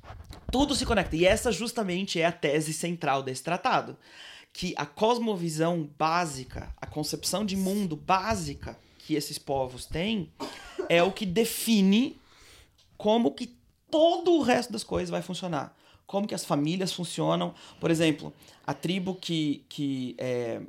tudo 0.53 0.75
se 0.75 0.85
conecta. 0.85 1.16
E 1.16 1.25
essa 1.25 1.51
justamente 1.51 2.20
é 2.20 2.27
a 2.27 2.33
tese 2.33 2.73
central 2.75 3.23
desse 3.23 3.42
tratado. 3.42 3.97
Que 4.53 4.75
a 4.77 4.87
cosmovisão 4.87 5.88
básica, 5.99 6.68
a 6.81 6.87
concepção 6.87 7.44
de 7.44 7.57
mundo 7.57 7.97
básica 7.97 8.79
que 8.99 9.14
esses 9.14 9.38
povos 9.38 9.87
têm, 9.87 10.31
é 10.88 11.03
o 11.03 11.11
que 11.11 11.27
define 11.27 12.16
como 12.96 13.33
que 13.33 13.57
todo 13.90 14.33
o 14.33 14.42
resto 14.42 14.72
das 14.72 14.85
coisas 14.85 15.11
vai 15.11 15.22
funcionar. 15.22 15.76
Como 16.07 16.26
que 16.26 16.35
as 16.35 16.44
famílias 16.44 16.92
funcionam. 16.92 17.54
Por 17.80 17.90
exemplo, 17.90 18.33
a 18.66 18.74
tribo 18.74 19.14
que, 19.14 19.64
que 19.68 20.14
é, 20.18 20.61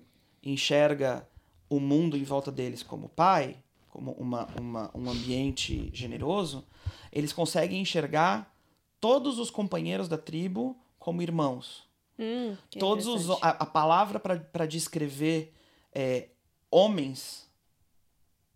enxerga 0.43 1.27
o 1.69 1.79
mundo 1.79 2.15
em 2.15 2.23
volta 2.23 2.51
deles 2.51 2.83
como 2.83 3.09
pai, 3.09 3.57
como 3.89 4.11
uma, 4.11 4.47
uma, 4.59 4.91
um 4.93 5.09
ambiente 5.09 5.89
generoso, 5.93 6.65
eles 7.11 7.33
conseguem 7.33 7.81
enxergar 7.81 8.53
todos 8.99 9.39
os 9.39 9.49
companheiros 9.49 10.07
da 10.07 10.17
tribo 10.17 10.77
como 10.99 11.21
irmãos. 11.21 11.83
Hum, 12.17 12.55
Todos 12.79 13.07
os, 13.07 13.29
a, 13.41 13.49
a 13.49 13.65
palavra 13.65 14.19
para 14.19 14.65
descrever 14.65 15.53
é, 15.93 16.29
homens, 16.71 17.49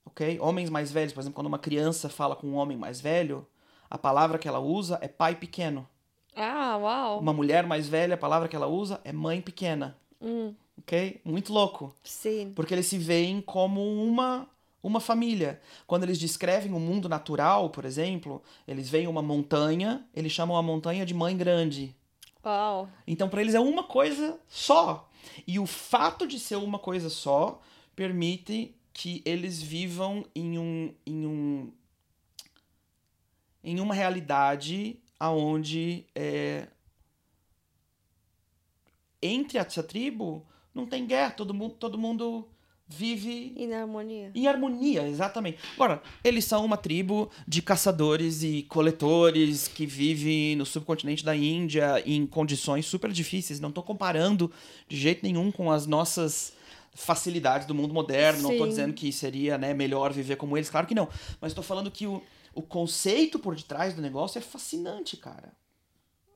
ok? 0.05 0.39
Homens 0.39 0.69
mais 0.69 0.91
velhos, 0.91 1.13
por 1.13 1.21
exemplo, 1.21 1.35
quando 1.35 1.47
uma 1.47 1.59
criança 1.59 2.09
fala 2.09 2.35
com 2.35 2.47
um 2.47 2.55
homem 2.55 2.77
mais 2.77 3.01
velho, 3.01 3.47
a 3.89 3.97
palavra 3.97 4.37
que 4.37 4.47
ela 4.47 4.59
usa 4.59 4.97
é 5.01 5.07
pai 5.07 5.35
pequeno. 5.35 5.87
Ah, 6.35 6.77
uau. 6.77 7.19
Uma 7.19 7.33
mulher 7.33 7.65
mais 7.65 7.87
velha, 7.87 8.13
a 8.15 8.17
palavra 8.17 8.47
que 8.47 8.55
ela 8.55 8.67
usa 8.67 9.01
é 9.03 9.11
mãe 9.11 9.41
pequena, 9.41 9.97
Hum, 10.21 10.53
ok? 10.77 11.19
Muito 11.25 11.51
louco. 11.53 11.93
sim. 12.03 12.51
Porque 12.55 12.73
eles 12.73 12.85
se 12.87 12.97
veem 12.97 13.41
como 13.41 13.81
uma 14.03 14.47
uma 14.81 15.01
família. 15.01 15.59
Quando 15.85 16.03
eles 16.03 16.17
descrevem 16.17 16.71
o 16.73 16.79
mundo 16.79 17.09
natural, 17.09 17.69
por 17.69 17.83
exemplo, 17.83 18.41
eles 18.65 18.89
veem 18.89 19.07
uma 19.07 19.21
montanha, 19.21 20.05
eles 20.15 20.31
chamam 20.31 20.55
a 20.55 20.61
montanha 20.63 21.05
de 21.05 21.13
mãe 21.13 21.35
grande. 21.35 21.93
Uau. 22.45 22.87
Então, 23.05 23.27
para 23.27 23.41
eles 23.41 23.53
é 23.55 23.59
uma 23.59 23.83
coisa 23.83 24.39
só. 24.47 25.09
E 25.45 25.59
o 25.59 25.65
fato 25.65 26.25
de 26.25 26.39
ser 26.39 26.55
uma 26.55 26.79
coisa 26.79 27.09
só 27.09 27.59
permite 27.93 28.73
que 28.93 29.21
eles 29.25 29.61
vivam 29.61 30.23
em 30.33 30.57
um 30.57 30.93
em 31.05 31.25
um 31.25 31.71
em 33.69 33.79
uma 33.79 33.93
realidade 33.93 34.99
aonde 35.19 36.05
é, 36.15 36.67
entre 39.21 39.57
essa 39.57 39.83
tribo 39.83 40.45
não 40.73 40.85
tem 40.85 41.05
guerra, 41.05 41.31
todo 41.31 41.53
mundo 41.53 41.75
todo 41.75 41.97
mundo 41.97 42.47
vive 42.91 43.53
E 43.55 43.67
na 43.67 43.81
harmonia. 43.81 44.31
em 44.33 44.47
harmonia, 44.47 45.07
exatamente. 45.07 45.59
Agora, 45.75 46.01
eles 46.23 46.45
são 46.45 46.65
uma 46.65 46.75
tribo 46.75 47.29
de 47.47 47.61
caçadores 47.61 48.41
e 48.41 48.63
coletores 48.63 49.67
que 49.67 49.85
vivem 49.85 50.55
no 50.55 50.65
subcontinente 50.65 51.23
da 51.23 51.35
Índia 51.35 52.01
em 52.05 52.25
condições 52.25 52.87
super 52.87 53.11
difíceis. 53.11 53.59
Não 53.59 53.69
estou 53.69 53.83
comparando 53.83 54.51
de 54.87 54.97
jeito 54.97 55.21
nenhum 55.23 55.51
com 55.51 55.71
as 55.71 55.85
nossas 55.85 56.53
facilidades 56.95 57.67
do 57.67 57.75
mundo 57.75 57.93
moderno. 57.93 58.41
Não 58.41 58.51
estou 58.53 58.65
Sim. 58.65 58.69
dizendo 58.71 58.93
que 58.93 59.11
seria 59.11 59.55
né, 59.57 59.71
melhor 59.73 60.11
viver 60.11 60.37
como 60.37 60.57
eles, 60.57 60.69
claro 60.69 60.87
que 60.87 60.95
não. 60.95 61.07
Mas 61.39 61.51
estou 61.51 61.63
falando 61.63 61.91
que 61.91 62.07
o, 62.07 62.23
o 62.59 62.61
conceito 62.61 63.39
por 63.39 63.55
detrás 63.55 63.93
do 63.93 64.01
negócio 64.01 64.37
é 64.37 64.41
fascinante, 64.41 65.17
cara. 65.17 65.51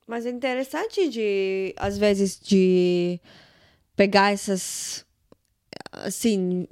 Mas 0.07 0.25
é 0.25 0.29
interessante 0.29 1.09
de, 1.09 1.73
às 1.77 1.97
vezes, 1.97 2.39
de 2.39 3.19
pegar 3.95 4.33
essas, 4.33 5.05
assim, 5.91 6.67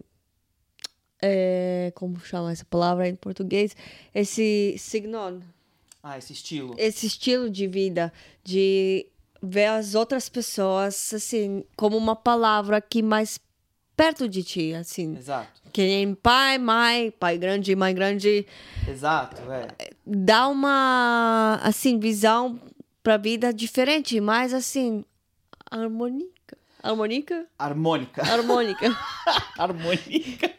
é, 1.22 1.92
como 1.96 2.20
chama 2.20 2.52
essa 2.52 2.66
palavra 2.66 3.08
em 3.08 3.16
português? 3.16 3.76
Esse 4.14 4.76
signon, 4.78 5.40
Ah, 6.04 6.18
esse 6.18 6.34
estilo. 6.34 6.74
esse 6.78 7.06
estilo 7.06 7.50
de 7.50 7.68
vida, 7.68 8.12
de 8.44 9.08
ver 9.42 9.68
as 9.68 9.96
outras 9.96 10.28
pessoas, 10.28 11.14
assim, 11.14 11.64
como 11.76 11.96
uma 11.98 12.16
palavra 12.16 12.82
que 12.82 13.02
mais 13.02 13.40
perto 14.02 14.28
de 14.28 14.42
ti, 14.42 14.74
assim. 14.74 15.16
Exato. 15.16 15.62
Que 15.72 15.84
nem 15.84 16.16
pai, 16.16 16.58
mãe, 16.58 17.12
pai 17.12 17.38
grande, 17.38 17.76
mãe 17.76 17.94
grande. 17.94 18.48
Exato, 18.88 19.40
é. 19.52 19.92
Dá 20.04 20.48
uma, 20.48 21.60
assim, 21.62 22.00
visão 22.00 22.60
pra 23.04 23.18
vida 23.18 23.54
diferente, 23.54 24.20
mais, 24.20 24.56
assim, 24.56 25.06
harmônica. 25.70 26.58
Harmônica? 26.82 27.46
Harmônica. 27.60 28.24
Harmônica. 28.24 28.98
harmônica. 29.56 30.52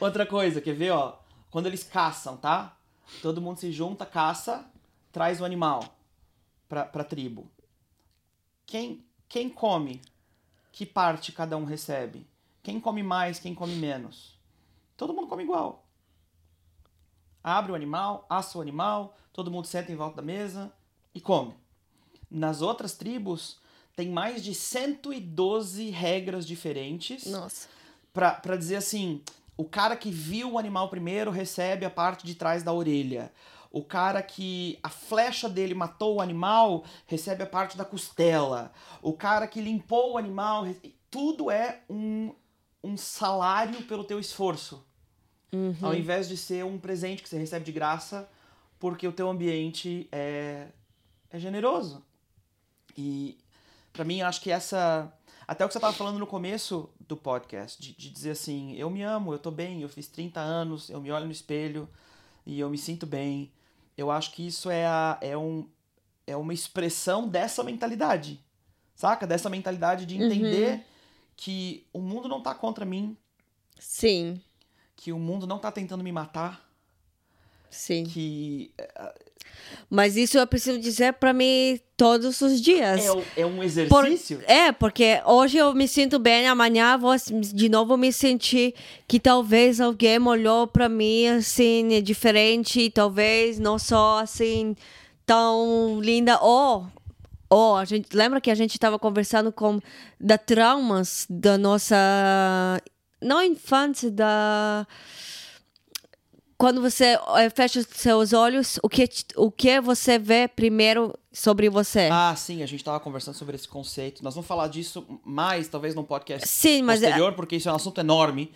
Outra 0.00 0.26
coisa, 0.26 0.60
quer 0.60 0.74
ver, 0.74 0.90
ó? 0.90 1.20
Quando 1.52 1.66
eles 1.66 1.84
caçam, 1.84 2.36
tá? 2.36 2.76
Todo 3.22 3.40
mundo 3.40 3.60
se 3.60 3.70
junta, 3.70 4.04
caça, 4.04 4.68
traz 5.12 5.40
o 5.40 5.44
animal 5.44 5.96
pra, 6.68 6.84
pra 6.84 7.04
tribo. 7.04 7.48
Quem, 8.66 9.04
quem 9.28 9.48
come? 9.48 10.02
Que 10.78 10.86
parte 10.86 11.32
cada 11.32 11.56
um 11.56 11.64
recebe? 11.64 12.24
Quem 12.62 12.78
come 12.78 13.02
mais, 13.02 13.40
quem 13.40 13.52
come 13.52 13.74
menos? 13.74 14.38
Todo 14.96 15.12
mundo 15.12 15.26
come 15.26 15.42
igual. 15.42 15.84
Abre 17.42 17.72
o 17.72 17.74
animal, 17.74 18.24
assa 18.30 18.56
o 18.56 18.60
animal, 18.60 19.16
todo 19.32 19.50
mundo 19.50 19.66
senta 19.66 19.90
em 19.90 19.96
volta 19.96 20.18
da 20.18 20.22
mesa 20.22 20.72
e 21.12 21.20
come. 21.20 21.52
Nas 22.30 22.62
outras 22.62 22.92
tribos, 22.92 23.58
tem 23.96 24.08
mais 24.08 24.40
de 24.44 24.54
112 24.54 25.90
regras 25.90 26.46
diferentes 26.46 27.26
Nossa. 27.26 27.68
pra 28.12 28.34
pra 28.34 28.56
dizer 28.56 28.76
assim: 28.76 29.20
o 29.56 29.64
cara 29.64 29.96
que 29.96 30.12
viu 30.12 30.52
o 30.52 30.58
animal 30.60 30.88
primeiro 30.88 31.32
recebe 31.32 31.84
a 31.86 31.90
parte 31.90 32.24
de 32.24 32.36
trás 32.36 32.62
da 32.62 32.72
orelha. 32.72 33.32
O 33.70 33.82
cara 33.84 34.22
que 34.22 34.78
a 34.82 34.88
flecha 34.88 35.48
dele 35.48 35.74
matou 35.74 36.16
o 36.16 36.20
animal 36.20 36.84
recebe 37.06 37.42
a 37.42 37.46
parte 37.46 37.76
da 37.76 37.84
costela. 37.84 38.72
O 39.02 39.12
cara 39.12 39.46
que 39.46 39.60
limpou 39.60 40.12
o 40.12 40.18
animal. 40.18 40.64
Tudo 41.10 41.50
é 41.50 41.82
um, 41.88 42.34
um 42.82 42.96
salário 42.96 43.82
pelo 43.84 44.04
teu 44.04 44.18
esforço. 44.18 44.84
Ao 45.82 45.94
invés 45.94 46.28
de 46.28 46.36
ser 46.36 46.64
um 46.64 46.78
presente 46.78 47.22
que 47.22 47.28
você 47.28 47.38
recebe 47.38 47.64
de 47.64 47.72
graça 47.72 48.28
porque 48.78 49.06
o 49.06 49.12
teu 49.12 49.28
ambiente 49.28 50.08
é, 50.12 50.68
é 51.30 51.38
generoso. 51.38 52.02
E 52.96 53.38
pra 53.92 54.04
mim, 54.04 54.20
eu 54.20 54.26
acho 54.26 54.40
que 54.40 54.50
essa. 54.50 55.12
Até 55.46 55.64
o 55.64 55.68
que 55.68 55.72
você 55.72 55.80
tava 55.80 55.94
falando 55.94 56.18
no 56.18 56.26
começo 56.26 56.90
do 57.00 57.16
podcast, 57.16 57.80
de, 57.80 57.92
de 57.94 58.10
dizer 58.10 58.30
assim: 58.30 58.74
eu 58.76 58.90
me 58.90 59.02
amo, 59.02 59.32
eu 59.32 59.38
tô 59.38 59.50
bem, 59.50 59.82
eu 59.82 59.88
fiz 59.88 60.06
30 60.08 60.40
anos, 60.40 60.90
eu 60.90 61.00
me 61.00 61.10
olho 61.10 61.26
no 61.26 61.32
espelho 61.32 61.88
e 62.46 62.60
eu 62.60 62.68
me 62.70 62.78
sinto 62.78 63.06
bem. 63.06 63.52
Eu 63.98 64.10
acho 64.12 64.30
que 64.32 64.46
isso 64.46 64.70
é, 64.70 64.86
a, 64.86 65.18
é, 65.20 65.36
um, 65.36 65.68
é 66.24 66.36
uma 66.36 66.54
expressão 66.54 67.28
dessa 67.28 67.64
mentalidade. 67.64 68.40
Saca? 68.94 69.26
Dessa 69.26 69.50
mentalidade 69.50 70.06
de 70.06 70.16
Uhum. 70.16 70.22
entender 70.26 70.86
que 71.36 71.84
o 71.92 72.00
mundo 72.00 72.28
não 72.28 72.40
tá 72.40 72.54
contra 72.54 72.84
mim, 72.84 73.16
Sim, 73.78 74.40
que 74.96 75.12
o 75.12 75.18
mundo 75.18 75.46
não 75.46 75.58
tá 75.58 75.70
tentando 75.70 76.02
me 76.02 76.10
matar, 76.12 76.67
sim. 77.70 78.04
que 78.04 78.70
Mas 79.90 80.16
isso 80.16 80.38
eu 80.38 80.46
preciso 80.46 80.78
dizer 80.78 81.14
pra 81.14 81.32
mim 81.32 81.78
todos 81.96 82.40
os 82.40 82.60
dias. 82.60 83.00
é, 83.36 83.40
é 83.42 83.46
um 83.46 83.56
Por- 83.56 83.64
exercício. 84.06 84.40
é, 84.46 84.70
porque 84.72 85.20
hoje 85.26 85.58
eu 85.58 85.74
me 85.74 85.86
sinto 85.88 86.18
bem, 86.18 86.46
amanhã 86.46 86.96
vou 86.96 87.14
de 87.52 87.68
novo 87.68 87.96
me 87.96 88.12
sentir 88.12 88.74
que 89.06 89.18
talvez 89.18 89.80
alguém 89.80 90.18
olhou 90.26 90.66
pra 90.66 90.88
mim 90.88 91.26
assim, 91.28 92.00
diferente, 92.02 92.90
talvez 92.90 93.58
não 93.58 93.78
sou 93.78 94.16
assim 94.18 94.76
tão 95.26 96.00
linda. 96.02 96.38
Ou, 96.40 96.86
ou 97.50 97.76
a 97.76 97.84
gente 97.84 98.14
lembra 98.14 98.40
que 98.40 98.50
a 98.50 98.54
gente 98.54 98.72
estava 98.74 98.98
conversando 98.98 99.50
com 99.52 99.80
da 100.20 100.38
traumas 100.38 101.26
da 101.28 101.58
nossa 101.58 101.96
não 103.20 103.42
infância 103.42 104.10
da 104.10 104.86
quando 106.58 106.82
você 106.82 107.16
eh, 107.36 107.48
fecha 107.50 107.78
os 107.78 107.86
seus 107.86 108.32
olhos, 108.32 108.80
o 108.82 108.88
que 108.88 109.08
o 109.36 109.48
que 109.50 109.80
você 109.80 110.18
vê 110.18 110.48
primeiro 110.48 111.16
sobre 111.32 111.70
você? 111.70 112.08
Ah, 112.10 112.34
sim, 112.36 112.64
a 112.64 112.66
gente 112.66 112.82
tava 112.82 112.98
conversando 112.98 113.36
sobre 113.36 113.54
esse 113.54 113.68
conceito. 113.68 114.24
Nós 114.24 114.34
vamos 114.34 114.48
falar 114.48 114.66
disso 114.66 115.06
mais, 115.24 115.68
talvez, 115.68 115.94
num 115.94 116.02
podcast 116.02 116.48
Sim, 116.48 116.82
mas 116.82 117.00
é- 117.00 117.06
posterior, 117.06 117.32
porque 117.34 117.54
isso 117.56 117.68
é 117.68 117.72
um 117.72 117.76
assunto 117.76 118.00
enorme. 118.00 118.52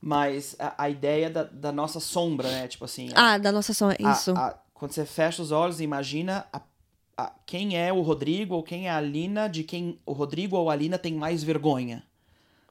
Mas 0.00 0.54
a, 0.58 0.74
a 0.84 0.90
ideia 0.90 1.30
da, 1.30 1.44
da 1.44 1.72
nossa 1.72 1.98
sombra, 2.00 2.50
né? 2.50 2.68
Tipo 2.68 2.84
assim. 2.84 3.08
Ah, 3.14 3.38
da 3.38 3.50
nossa 3.52 3.72
som, 3.72 3.88
a- 3.88 4.12
isso. 4.12 4.32
a- 4.36 4.58
quando 4.74 4.90
você 4.92 5.06
fecha 5.06 5.40
os 5.40 5.50
olhos 5.52 5.80
imagina 5.80 6.46
a- 6.52 6.60
a- 7.16 7.32
quem 7.46 7.78
é 7.78 7.92
o 7.92 8.02
Rodrigo 8.02 8.56
ou 8.56 8.62
quem 8.64 8.88
é 8.88 8.90
a 8.90 8.96
Alina, 8.96 9.48
de 9.48 9.62
quem 9.62 9.98
o 10.04 10.12
Rodrigo 10.12 10.56
ou 10.56 10.68
a 10.68 10.72
Alina 10.74 10.98
tem 10.98 11.14
mais 11.14 11.42
vergonha. 11.44 12.02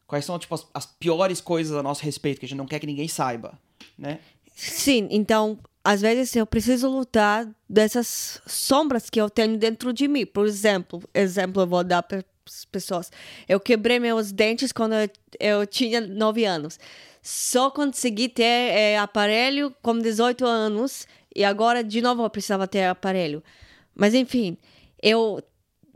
Quais 0.05 0.25
são, 0.25 0.37
tipo, 0.37 0.53
as, 0.53 0.67
as 0.73 0.85
piores 0.85 1.39
coisas 1.41 1.75
a 1.75 1.81
nosso 1.81 2.03
respeito, 2.03 2.39
que 2.39 2.45
a 2.45 2.49
gente 2.49 2.57
não 2.57 2.67
quer 2.67 2.79
que 2.79 2.85
ninguém 2.85 3.07
saiba, 3.07 3.57
né? 3.97 4.19
Sim, 4.53 5.07
então, 5.11 5.57
às 5.83 6.01
vezes 6.01 6.35
eu 6.35 6.45
preciso 6.45 6.89
lutar 6.89 7.47
dessas 7.69 8.41
sombras 8.45 9.09
que 9.09 9.19
eu 9.19 9.29
tenho 9.29 9.57
dentro 9.57 9.91
de 9.91 10.07
mim. 10.07 10.25
Por 10.25 10.45
exemplo, 10.45 11.01
exemplo 11.13 11.63
eu 11.63 11.67
vou 11.67 11.83
dar 11.83 12.03
para 12.03 12.23
as 12.47 12.65
pessoas. 12.65 13.11
Eu 13.47 13.59
quebrei 13.59 13.99
meus 13.99 14.31
dentes 14.31 14.71
quando 14.71 14.93
eu, 14.93 15.09
eu 15.39 15.67
tinha 15.67 15.99
9 15.99 16.45
anos. 16.45 16.79
Só 17.21 17.69
consegui 17.71 18.29
ter 18.29 18.43
eh, 18.43 18.97
aparelho 18.97 19.73
com 19.81 19.97
18 19.97 20.45
anos 20.45 21.07
e 21.35 21.43
agora 21.43 21.83
de 21.83 22.01
novo 22.01 22.23
eu 22.23 22.29
precisava 22.29 22.67
ter 22.67 22.85
aparelho. 22.85 23.41
Mas 23.95 24.13
enfim, 24.13 24.57
eu 25.01 25.41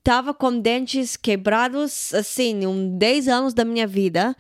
tava 0.04 0.34
com 0.34 0.60
dentes 0.60 1.18
quebrados 1.18 2.14
assim, 2.14 2.66
um 2.66 2.98
10 2.98 3.28
anos 3.28 3.54
da 3.54 3.66
minha 3.66 3.86
vida. 3.86 4.36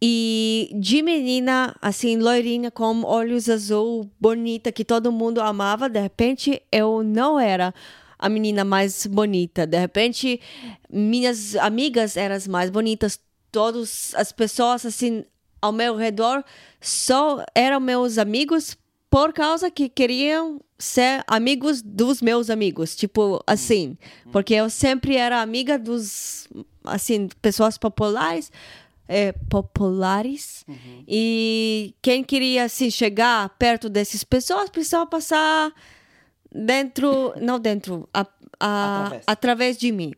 E 0.00 0.70
de 0.78 1.02
menina, 1.02 1.74
assim, 1.82 2.16
loirinha, 2.16 2.70
com 2.70 3.02
olhos 3.04 3.48
azul, 3.48 4.08
bonita, 4.20 4.70
que 4.70 4.84
todo 4.84 5.10
mundo 5.10 5.40
amava, 5.40 5.88
de 5.88 6.00
repente 6.00 6.62
eu 6.70 7.02
não 7.02 7.38
era 7.38 7.74
a 8.18 8.28
menina 8.28 8.64
mais 8.64 9.06
bonita. 9.06 9.66
De 9.66 9.78
repente, 9.78 10.40
minhas 10.88 11.56
amigas 11.56 12.16
eram 12.16 12.36
as 12.36 12.46
mais 12.46 12.70
bonitas. 12.70 13.18
Todas 13.50 14.14
as 14.14 14.30
pessoas, 14.30 14.84
assim, 14.84 15.24
ao 15.60 15.72
meu 15.72 15.96
redor 15.96 16.44
só 16.80 17.44
eram 17.54 17.80
meus 17.80 18.18
amigos 18.18 18.76
por 19.10 19.32
causa 19.32 19.70
que 19.70 19.88
queriam 19.88 20.60
ser 20.78 21.24
amigos 21.26 21.82
dos 21.82 22.22
meus 22.22 22.50
amigos, 22.50 22.94
tipo 22.94 23.42
assim, 23.46 23.96
porque 24.30 24.54
eu 24.54 24.70
sempre 24.70 25.16
era 25.16 25.40
amiga 25.40 25.78
dos 25.78 26.46
assim 26.84 27.28
pessoas 27.42 27.76
populares, 27.76 28.52
é, 29.08 29.32
populares 29.32 30.64
e 31.08 31.94
quem 32.02 32.22
queria 32.22 32.64
assim 32.64 32.90
chegar 32.90 33.48
perto 33.58 33.88
dessas 33.88 34.22
pessoas 34.22 34.68
precisava 34.68 35.06
passar 35.06 35.72
dentro, 36.52 37.32
não 37.40 37.58
dentro, 37.58 38.08
a, 38.12 38.26
a- 38.60 39.00
Através. 39.00 39.24
através 39.26 39.78
de 39.78 39.90
mim. 39.92 40.12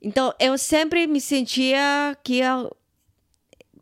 Então 0.00 0.32
eu 0.38 0.56
sempre 0.56 1.06
me 1.06 1.20
sentia 1.20 2.16
que 2.24 2.38
eu, 2.38 2.70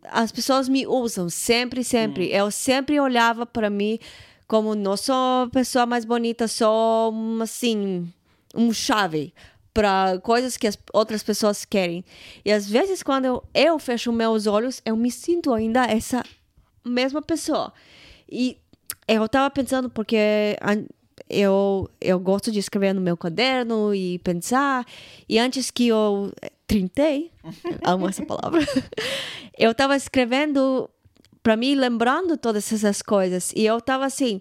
as 0.05 0.33
pessoas 0.33 0.69
me 0.69 0.87
usam 0.87 1.29
sempre, 1.29 1.85
sempre. 1.85 2.29
Eu 2.31 2.51
sempre 2.51 2.99
olhava 3.01 3.45
para 3.47 3.69
mim 3.71 3.99
como 4.47 4.75
não 4.75 4.97
sou 4.97 5.45
a 5.45 5.49
pessoa 5.53 5.87
mais 5.87 6.05
bonita, 6.05 6.49
sou 6.49 7.15
assim 7.43 8.11
um 8.55 8.73
chave 8.73 9.33
para 9.73 10.19
coisas 10.23 10.57
que 10.57 10.67
as 10.67 10.79
outras 10.93 11.23
pessoas 11.23 11.65
querem. 11.65 12.05
E 12.45 12.53
às 12.53 12.69
vezes 12.69 13.03
quando 13.03 13.25
eu, 13.25 13.45
eu 13.55 13.79
fecho 13.79 14.13
meus 14.13 14.47
olhos, 14.47 14.83
eu 14.85 14.97
me 14.97 15.11
sinto 15.11 15.53
ainda 15.53 15.85
essa 15.85 16.25
mesma 16.85 17.23
pessoa. 17.23 17.73
E 18.31 18.57
eu 19.07 19.29
tava 19.29 19.51
pensando 19.51 19.91
porque 19.91 20.57
eu, 21.29 21.89
eu 22.01 22.19
gosto 22.19 22.51
de 22.51 22.59
escrever 22.59 22.95
no 22.95 23.01
meu 23.01 23.17
caderno 23.17 23.95
e 23.95 24.19
pensar. 24.21 24.85
E 25.29 25.39
antes 25.39 25.71
que 25.71 25.89
eu 25.89 26.33
eh, 26.43 26.51
trintei, 26.67 27.31
amo 27.85 28.09
essa 28.09 28.25
palavra, 28.25 28.61
eu 29.59 29.75
tava 29.75 29.97
escrevendo 29.97 30.89
para 31.43 31.57
mim, 31.57 31.75
lembrando 31.75 32.37
todas 32.37 32.73
essas 32.73 33.03
coisas. 33.03 33.53
E 33.55 33.65
eu 33.65 33.81
tava 33.81 34.05
assim, 34.05 34.41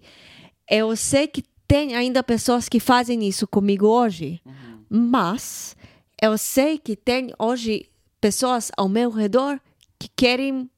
eu 0.69 0.95
sei 0.95 1.27
que 1.27 1.43
tem 1.67 1.95
ainda 1.95 2.23
pessoas 2.23 2.67
que 2.67 2.79
fazem 2.79 3.27
isso 3.27 3.47
comigo 3.47 3.85
hoje, 3.85 4.41
mas 4.89 5.75
eu 6.21 6.37
sei 6.37 6.77
que 6.77 6.95
tem 6.95 7.31
hoje 7.37 7.89
pessoas 8.19 8.71
ao 8.77 8.89
meu 8.89 9.09
redor 9.09 9.59
que 9.97 10.09
querem 10.15 10.69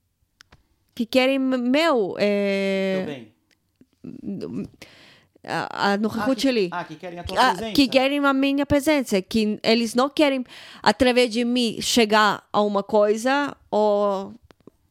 que 0.94 1.06
querem 1.06 1.40
meu 1.40 2.16
é, 2.20 3.26
a, 5.44 5.94
a 5.94 5.98
no 5.98 6.10
Ah, 6.10 6.12
que, 6.36 6.48
ali. 6.50 6.70
ah, 6.72 6.84
que 6.84 6.96
querem 6.96 7.20
a 7.20 7.24
tua 7.24 7.36
Ah, 7.40 7.52
presença. 7.54 7.74
que 7.74 7.88
querem 7.88 8.20
a 8.26 8.34
minha 8.34 8.66
presença, 8.66 9.22
que 9.22 9.60
eles 9.64 9.96
não 9.96 10.10
querem, 10.10 10.44
através 10.84 11.32
de 11.32 11.44
mim, 11.44 11.82
chegar 11.82 12.48
a 12.54 12.62
uma 12.62 12.84
coisa 12.84 13.56
ou 13.72 14.34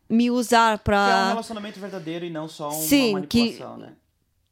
me 0.09 0.30
usar 0.30 0.78
Que 0.78 0.90
é 0.90 0.92
um 0.92 0.96
para 0.96 1.28
relacionamento 1.28 1.78
verdadeiro 1.78 2.24
e 2.24 2.30
não 2.30 2.48
só 2.48 2.68
uma 2.70 2.80
Sim, 2.80 3.22
que- 3.28 3.38
manipulação, 3.52 3.76
né? 3.78 3.92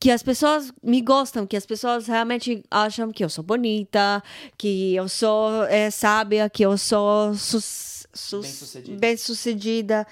Que 0.00 0.11
as 0.11 0.22
pessoas 0.22 0.72
me 0.82 1.00
gostam, 1.00 1.46
que 1.46 1.56
as 1.56 1.66
pessoas 1.66 2.06
realmente 2.06 2.62
acham 2.70 3.11
que 3.11 3.24
eu 3.24 3.28
sou 3.28 3.42
bonita, 3.42 4.22
que 4.56 4.94
eu 4.94 5.08
sou 5.08 5.64
é, 5.64 5.90
sábia, 5.90 6.48
que 6.48 6.64
eu 6.64 6.78
sou 6.78 7.34
sus- 7.34 8.06
sus- 8.14 8.42
Bem-sucedida. 8.46 8.98
bem-sucedida. 8.98 10.06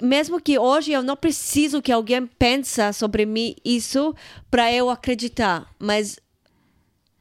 Mesmo 0.00 0.40
que 0.40 0.58
hoje 0.58 0.92
eu 0.92 1.02
não 1.02 1.16
preciso 1.16 1.82
que 1.82 1.90
alguém 1.90 2.24
pense 2.24 2.80
sobre 2.92 3.26
mim 3.26 3.56
isso 3.64 4.14
para 4.48 4.72
eu 4.72 4.88
acreditar, 4.88 5.68
mas 5.76 6.20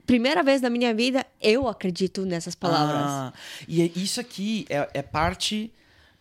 primeira 0.05 0.43
vez 0.43 0.61
na 0.61 0.69
minha 0.69 0.93
vida 0.93 1.25
eu 1.41 1.67
acredito 1.67 2.23
nessas 2.23 2.53
palavras. 2.53 3.01
Ah, 3.03 3.33
e 3.67 3.81
é- 3.81 3.91
isso 3.95 4.19
aqui 4.21 4.65
é, 4.69 4.87
é 4.93 5.01
parte. 5.01 5.71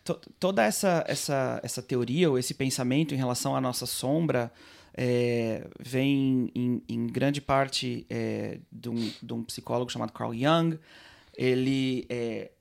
to- 0.02 0.18
toda 0.40 0.62
essa, 0.62 1.04
essa, 1.08 1.60
essa 1.62 1.82
teoria 1.82 2.30
ou 2.30 2.38
esse 2.38 2.52
pensamento 2.54 3.14
em 3.14 3.18
relação 3.18 3.54
à 3.56 3.60
nossa 3.60 3.84
sombra 3.86 4.50
é, 4.96 5.66
vem 5.80 6.50
em, 6.54 6.82
em 6.88 7.06
grande 7.06 7.40
parte 7.40 8.06
é, 8.08 8.60
de, 8.70 8.88
um, 8.88 9.12
de 9.22 9.32
um 9.32 9.42
psicólogo 9.42 9.90
chamado 9.90 10.12
Carl 10.12 10.32
Jung. 10.32 10.78
Ele. 11.36 12.06
É, 12.08 12.52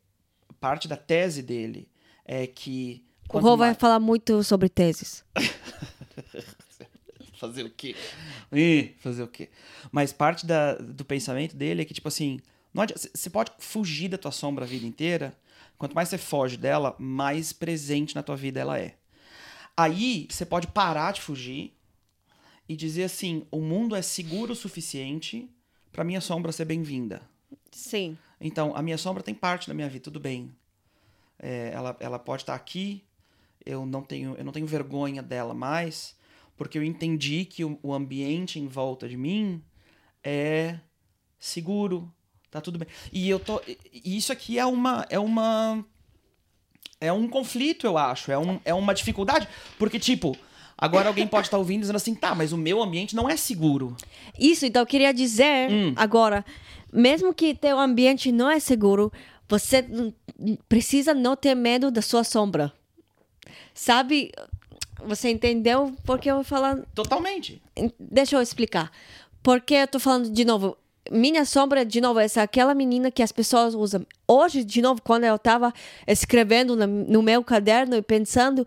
parte 0.59 0.87
da 0.87 0.97
tese 0.97 1.43
dele 1.43 1.87
é 2.25 2.47
que. 2.47 3.05
O 3.29 3.39
Rô 3.39 3.55
vai 3.55 3.69
mais- 3.69 3.77
falar 3.77 3.99
muito 3.99 4.43
sobre 4.43 4.67
teses. 4.69 5.23
Fazer 7.39 7.65
o 7.65 7.69
quê? 7.69 7.93
Ih, 8.53 8.95
fazer 8.99 9.23
o 9.23 9.27
quê? 9.27 9.49
Mas 9.91 10.13
parte 10.13 10.45
da, 10.45 10.75
do 10.75 11.03
pensamento 11.03 11.57
dele 11.57 11.81
é 11.81 11.85
que, 11.85 11.93
tipo 11.93 12.07
assim, 12.07 12.39
você 13.13 13.29
pode 13.29 13.51
fugir 13.59 14.07
da 14.07 14.17
tua 14.17 14.31
sombra 14.31 14.63
a 14.63 14.67
vida 14.67 14.85
inteira. 14.85 15.35
Quanto 15.77 15.93
mais 15.93 16.07
você 16.07 16.17
foge 16.17 16.55
dela, 16.55 16.95
mais 16.97 17.51
presente 17.51 18.15
na 18.15 18.23
tua 18.23 18.37
vida 18.37 18.61
ela 18.61 18.79
é. 18.79 18.95
Aí 19.75 20.25
você 20.29 20.45
pode 20.45 20.67
parar 20.67 21.11
de 21.11 21.19
fugir 21.21 21.73
e 22.67 22.75
dizer 22.75 23.03
assim: 23.03 23.45
o 23.51 23.59
mundo 23.59 23.95
é 23.95 24.01
seguro 24.01 24.53
o 24.53 24.55
suficiente 24.55 25.49
para 25.91 26.03
minha 26.03 26.21
sombra 26.21 26.51
ser 26.51 26.65
bem-vinda. 26.65 27.21
Sim. 27.71 28.17
Então, 28.39 28.75
a 28.75 28.81
minha 28.81 28.97
sombra 28.97 29.23
tem 29.23 29.33
parte 29.33 29.67
da 29.67 29.73
minha 29.73 29.89
vida, 29.89 30.03
tudo 30.03 30.19
bem. 30.19 30.53
É, 31.39 31.71
ela, 31.73 31.95
ela 31.99 32.19
pode 32.19 32.43
estar 32.43 32.55
aqui, 32.55 33.03
eu 33.65 33.85
não 33.85 34.01
tenho, 34.01 34.35
eu 34.35 34.43
não 34.43 34.51
tenho 34.51 34.67
vergonha 34.67 35.21
dela 35.21 35.53
mais, 35.53 36.15
porque 36.55 36.77
eu 36.77 36.83
entendi 36.83 37.45
que 37.45 37.63
o, 37.63 37.79
o 37.81 37.93
ambiente 37.93 38.59
em 38.59 38.67
volta 38.67 39.07
de 39.07 39.17
mim 39.17 39.63
é 40.23 40.79
seguro, 41.39 42.11
tá 42.49 42.61
tudo 42.61 42.79
bem. 42.79 42.87
E 43.11 43.29
eu 43.29 43.39
tô, 43.39 43.61
e 43.65 44.17
isso 44.17 44.31
aqui 44.31 44.57
é 44.57 44.65
uma, 44.65 45.05
é 45.09 45.19
uma, 45.19 45.85
é 47.01 47.11
um 47.11 47.27
conflito, 47.27 47.85
eu 47.85 47.97
acho, 47.97 48.31
é, 48.31 48.37
um, 48.37 48.59
é 48.63 48.73
uma 48.73 48.93
dificuldade, 48.93 49.47
porque 49.77 49.99
tipo, 49.99 50.37
agora 50.77 51.07
alguém 51.07 51.27
pode 51.27 51.47
estar 51.47 51.57
ouvindo 51.57 51.81
dizendo 51.81 51.95
assim, 51.97 52.15
tá, 52.15 52.33
mas 52.35 52.51
o 52.51 52.57
meu 52.57 52.81
ambiente 52.81 53.15
não 53.15 53.29
é 53.29 53.35
seguro. 53.37 53.95
Isso, 54.39 54.65
então 54.65 54.81
eu 54.81 54.85
queria 54.85 55.13
dizer 55.13 55.69
Hum. 55.71 55.93
agora, 55.95 56.45
mesmo 56.91 57.33
que 57.33 57.53
teu 57.55 57.79
ambiente 57.79 58.31
não 58.31 58.49
é 58.49 58.59
seguro, 58.59 59.11
Você 59.49 59.85
precisa 60.67 61.13
não 61.13 61.35
ter 61.35 61.53
medo 61.53 61.91
da 61.91 62.01
sua 62.01 62.23
sombra. 62.23 62.71
Sabe? 63.73 64.31
Você 65.05 65.29
entendeu 65.29 65.93
porque 66.05 66.31
eu 66.31 66.35
vou 66.35 66.43
falar 66.43 66.79
Totalmente. 66.95 67.61
Deixa 67.99 68.35
eu 68.35 68.41
explicar. 68.41 68.91
Porque 69.43 69.73
eu 69.75 69.87
tô 69.87 69.99
falando 69.99 70.31
de 70.31 70.45
novo. 70.45 70.77
Minha 71.11 71.43
sombra, 71.43 71.85
de 71.85 71.99
novo, 71.99 72.19
essa 72.19 72.39
é 72.39 72.43
aquela 72.43 72.73
menina 72.73 73.11
que 73.11 73.21
as 73.21 73.31
pessoas 73.31 73.75
usam. 73.75 74.05
Hoje, 74.25 74.63
de 74.63 74.81
novo, 74.81 75.01
quando 75.01 75.25
eu 75.25 75.37
tava 75.37 75.73
escrevendo 76.07 76.75
no 76.87 77.21
meu 77.21 77.43
caderno 77.43 77.95
e 77.97 78.01
pensando, 78.01 78.65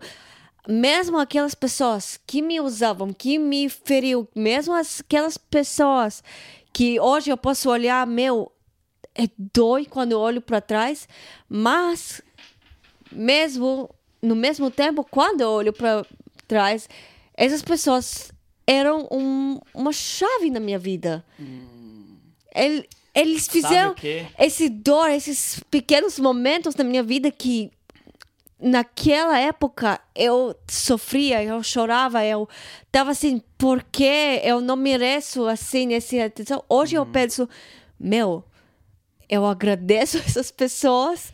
mesmo 0.67 1.17
aquelas 1.17 1.53
pessoas 1.55 2.19
que 2.25 2.41
me 2.41 2.59
usavam, 2.61 3.11
que 3.13 3.37
me 3.37 3.67
feriu, 3.69 4.27
mesmo 4.35 4.73
as- 4.73 5.01
aquelas 5.01 5.37
pessoas 5.37 6.23
que 6.73 6.99
hoje 6.99 7.29
eu 7.29 7.37
posso 7.37 7.69
olhar, 7.69 8.05
meu, 8.07 8.51
é 9.15 9.27
dói 9.53 9.85
quando 9.85 10.11
eu 10.11 10.19
olho 10.19 10.41
para 10.41 10.61
trás, 10.61 11.07
mas 11.49 12.21
mesmo 13.11 13.89
no 14.21 14.35
mesmo 14.35 14.69
tempo, 14.71 15.03
quando 15.03 15.41
eu 15.41 15.49
olho 15.49 15.73
para 15.73 16.05
trás, 16.47 16.89
essas 17.33 17.61
pessoas 17.61 18.31
eram 18.65 19.07
um- 19.11 19.59
uma 19.73 19.93
chave 19.93 20.49
na 20.49 20.59
minha 20.59 20.77
vida. 20.79 21.23
El- 22.53 22.83
eles 23.15 23.47
fizeram 23.47 23.93
esse 24.37 24.69
dor, 24.69 25.09
esses 25.09 25.59
pequenos 25.71 26.19
momentos 26.19 26.75
na 26.75 26.83
minha 26.83 27.01
vida 27.03 27.31
que 27.31 27.71
naquela 28.59 29.39
época 29.39 29.99
eu 30.15 30.55
sofria, 30.67 31.43
eu 31.43 31.61
chorava, 31.61 32.25
eu 32.25 32.47
tava 32.91 33.11
assim, 33.11 33.41
por 33.57 33.83
que 33.83 34.41
eu 34.43 34.59
não 34.61 34.75
mereço 34.75 35.45
assim 35.47 35.93
essa 35.93 36.25
atenção? 36.25 36.63
Hoje 36.67 36.95
eu 36.95 37.05
penso, 37.05 37.47
meu, 37.99 38.43
eu 39.29 39.45
agradeço 39.45 40.17
essas 40.25 40.51
pessoas 40.51 41.31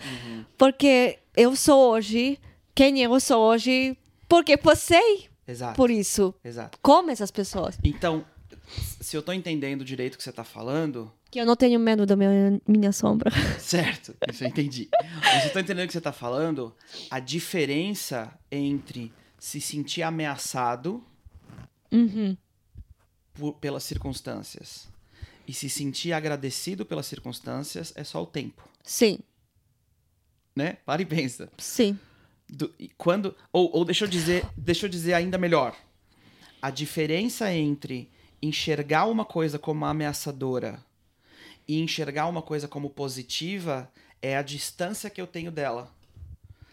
porque 0.57 1.19
eu 1.35 1.55
sou 1.55 1.91
hoje 1.91 2.39
quem 2.75 3.01
eu 3.01 3.19
sou 3.19 3.39
hoje 3.41 3.97
porque 4.27 4.57
passei 4.57 5.29
Exato. 5.47 5.75
por 5.75 5.91
isso. 5.91 6.33
Exato. 6.43 6.77
Como 6.81 7.11
essas 7.11 7.29
pessoas. 7.29 7.77
Então, 7.83 8.25
se 8.99 9.15
eu 9.15 9.21
tô 9.21 9.31
entendendo 9.31 9.85
direito 9.85 10.15
o 10.15 10.17
que 10.17 10.23
você 10.23 10.31
tá 10.31 10.43
falando, 10.43 11.11
Que 11.33 11.39
eu 11.39 11.47
não 11.47 11.55
tenho 11.55 11.79
medo 11.79 12.05
da 12.05 12.15
minha, 12.15 12.61
minha 12.67 12.91
sombra. 12.91 13.31
certo, 13.59 14.15
isso 14.31 14.43
eu 14.43 14.47
entendi. 14.49 14.87
Mas 15.23 15.45
eu 15.45 15.51
tô 15.51 15.57
entendendo 15.57 15.85
o 15.85 15.87
que 15.87 15.93
você 15.93 15.99
tá 15.99 16.11
falando, 16.13 16.71
a 17.09 17.19
diferença 17.19 18.31
entre 18.51 19.11
se 19.39 19.59
sentir 19.59 20.03
ameaçado 20.03 21.03
por- 23.33 23.53
pelas 23.53 23.83
circunstâncias 23.83 24.87
e 25.47 25.53
se 25.55 25.69
sentir 25.71 26.13
agradecido 26.13 26.85
pelas 26.85 27.07
circunstâncias 27.07 27.91
é 27.95 28.03
só 28.03 28.21
o 28.21 28.27
tempo, 28.27 28.69
Sim, 28.83 29.17
né? 30.55 30.77
Para 30.85 31.01
e 31.01 31.05
pensa. 31.05 31.49
sim. 31.57 31.97
Do- 32.47 32.71
e 32.77 32.89
quando 32.95 33.35
ou, 33.51 33.75
ou 33.75 33.83
deixa 33.83 34.05
eu 34.05 34.09
dizer 34.09 34.45
deixa 34.55 34.85
eu 34.85 34.89
dizer 34.89 35.15
ainda 35.15 35.39
melhor 35.39 35.75
a 36.61 36.69
diferença 36.69 37.51
entre 37.51 38.07
enxergar 38.39 39.05
uma 39.05 39.25
coisa 39.25 39.57
como 39.57 39.83
ameaçadora 39.85 40.79
e 41.67 41.81
enxergar 41.81 42.27
uma 42.27 42.41
coisa 42.41 42.67
como 42.67 42.89
positiva 42.89 43.91
é 44.21 44.37
a 44.37 44.41
distância 44.41 45.09
que 45.09 45.21
eu 45.21 45.27
tenho 45.27 45.51
dela. 45.51 45.91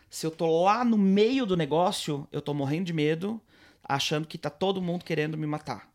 Se 0.09 0.27
eu 0.27 0.31
tô 0.31 0.65
lá 0.65 0.85
no 0.85 0.99
meio 0.99 1.47
do 1.47 1.57
negócio 1.57 2.27
eu 2.33 2.43
tô 2.43 2.53
morrendo 2.53 2.87
de 2.87 2.93
medo 2.93 3.41
achando 3.83 4.27
que 4.27 4.39
tá 4.39 4.51
todo 4.51 4.83
mundo 4.83 5.05
querendo 5.05 5.37
me 5.37 5.47
matar. 5.47 5.89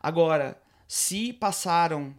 Agora 0.00 0.60
se 0.86 1.32
passaram 1.32 2.14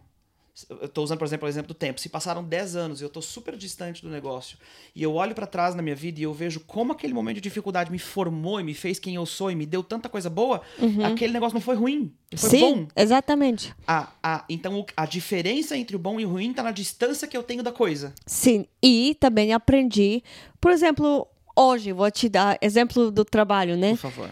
eu 0.68 0.88
tô 0.88 1.02
usando, 1.02 1.18
por 1.18 1.24
exemplo, 1.24 1.46
o 1.46 1.48
exemplo 1.48 1.68
do 1.68 1.74
tempo. 1.74 1.98
Se 1.98 2.08
passaram 2.08 2.44
10 2.44 2.76
anos 2.76 3.00
e 3.00 3.04
eu 3.04 3.08
tô 3.08 3.22
super 3.22 3.56
distante 3.56 4.02
do 4.02 4.10
negócio, 4.10 4.58
e 4.94 5.02
eu 5.02 5.14
olho 5.14 5.34
pra 5.34 5.46
trás 5.46 5.74
na 5.74 5.82
minha 5.82 5.96
vida 5.96 6.20
e 6.20 6.24
eu 6.24 6.34
vejo 6.34 6.60
como 6.60 6.92
aquele 6.92 7.14
momento 7.14 7.36
de 7.36 7.40
dificuldade 7.40 7.90
me 7.90 7.98
formou 7.98 8.60
e 8.60 8.64
me 8.64 8.74
fez 8.74 8.98
quem 8.98 9.14
eu 9.14 9.24
sou 9.24 9.50
e 9.50 9.54
me 9.54 9.64
deu 9.64 9.82
tanta 9.82 10.08
coisa 10.08 10.28
boa, 10.28 10.60
aquele 11.04 11.32
negócio 11.32 11.54
não 11.54 11.60
foi 11.60 11.74
ruim, 11.74 12.12
foi 12.36 12.50
Sim, 12.50 12.60
bom. 12.60 12.88
exatamente. 12.94 13.74
A, 13.86 14.12
a, 14.22 14.44
então 14.48 14.84
a 14.94 15.06
diferença 15.06 15.76
entre 15.76 15.96
o 15.96 15.98
bom 15.98 16.20
e 16.20 16.26
o 16.26 16.28
ruim 16.28 16.52
tá 16.52 16.62
na 16.62 16.70
distância 16.70 17.26
que 17.26 17.36
eu 17.36 17.42
tenho 17.42 17.62
da 17.62 17.72
coisa. 17.72 18.12
Sim, 18.26 18.66
e 18.82 19.16
também 19.18 19.54
aprendi, 19.54 20.22
por 20.60 20.70
exemplo, 20.70 21.26
hoje, 21.56 21.92
vou 21.92 22.10
te 22.10 22.28
dar 22.28 22.58
exemplo 22.60 23.10
do 23.10 23.24
trabalho, 23.24 23.76
né? 23.76 23.90
Por 23.90 24.10
favor. 24.10 24.30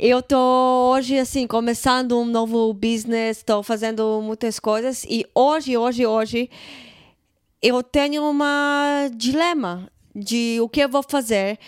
Eu 0.00 0.22
tô 0.22 0.92
hoje, 0.92 1.18
assim, 1.18 1.44
começando 1.44 2.16
um 2.20 2.24
novo 2.24 2.72
business, 2.72 3.42
tô 3.42 3.64
fazendo 3.64 4.22
muitas 4.22 4.60
coisas, 4.60 5.04
e 5.08 5.26
hoje, 5.34 5.76
hoje, 5.76 6.06
hoje, 6.06 6.48
eu 7.60 7.82
tenho 7.82 8.22
uma 8.22 9.10
dilema 9.12 9.90
de 10.14 10.60
o 10.62 10.68
que 10.68 10.82
eu 10.82 10.88
vou 10.88 11.02
fazer. 11.02 11.58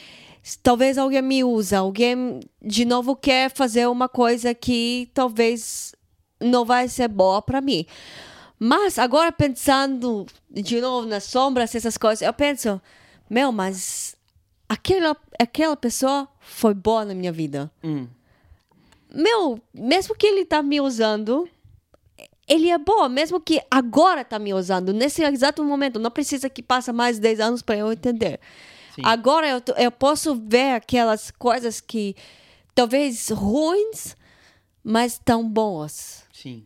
Talvez 0.62 0.96
alguém 0.96 1.20
me 1.20 1.42
usa, 1.42 1.78
alguém 1.78 2.38
de 2.62 2.84
novo 2.84 3.16
quer 3.16 3.50
fazer 3.50 3.88
uma 3.88 4.08
coisa 4.08 4.54
que 4.54 5.10
talvez 5.12 5.92
não 6.40 6.64
vai 6.64 6.86
ser 6.86 7.08
boa 7.08 7.42
para 7.42 7.60
mim. 7.60 7.84
Mas 8.60 8.96
agora 8.96 9.32
pensando 9.32 10.24
de 10.48 10.80
novo 10.80 11.04
nas 11.04 11.24
sombras, 11.24 11.74
essas 11.74 11.98
coisas, 11.98 12.22
eu 12.22 12.32
penso, 12.32 12.80
meu, 13.28 13.50
mas 13.50 14.14
aquela, 14.68 15.16
aquela 15.36 15.76
pessoa 15.76 16.28
foi 16.38 16.74
boa 16.74 17.04
na 17.04 17.12
minha 17.12 17.32
vida. 17.32 17.68
Hum. 17.82 18.06
Meu, 19.14 19.60
mesmo 19.72 20.14
que 20.14 20.26
ele 20.26 20.44
tá 20.44 20.62
me 20.62 20.80
usando, 20.80 21.48
ele 22.46 22.68
é 22.68 22.78
bom, 22.78 23.08
mesmo 23.08 23.40
que 23.40 23.62
agora 23.70 24.24
tá 24.24 24.38
me 24.38 24.52
usando, 24.52 24.92
nesse 24.92 25.22
exato 25.22 25.62
momento. 25.64 25.98
Não 25.98 26.10
precisa 26.10 26.50
que 26.50 26.62
passe 26.62 26.92
mais 26.92 27.18
10 27.18 27.40
anos 27.40 27.62
para 27.62 27.76
eu 27.76 27.92
entender. 27.92 28.40
Sim. 28.94 29.02
Agora 29.04 29.48
eu, 29.48 29.62
eu 29.76 29.90
posso 29.90 30.34
ver 30.34 30.74
aquelas 30.74 31.30
coisas 31.30 31.80
que 31.80 32.16
talvez 32.74 33.28
ruins, 33.28 34.16
mas 34.82 35.18
tão 35.18 35.48
boas 35.48 36.24
Sim. 36.32 36.64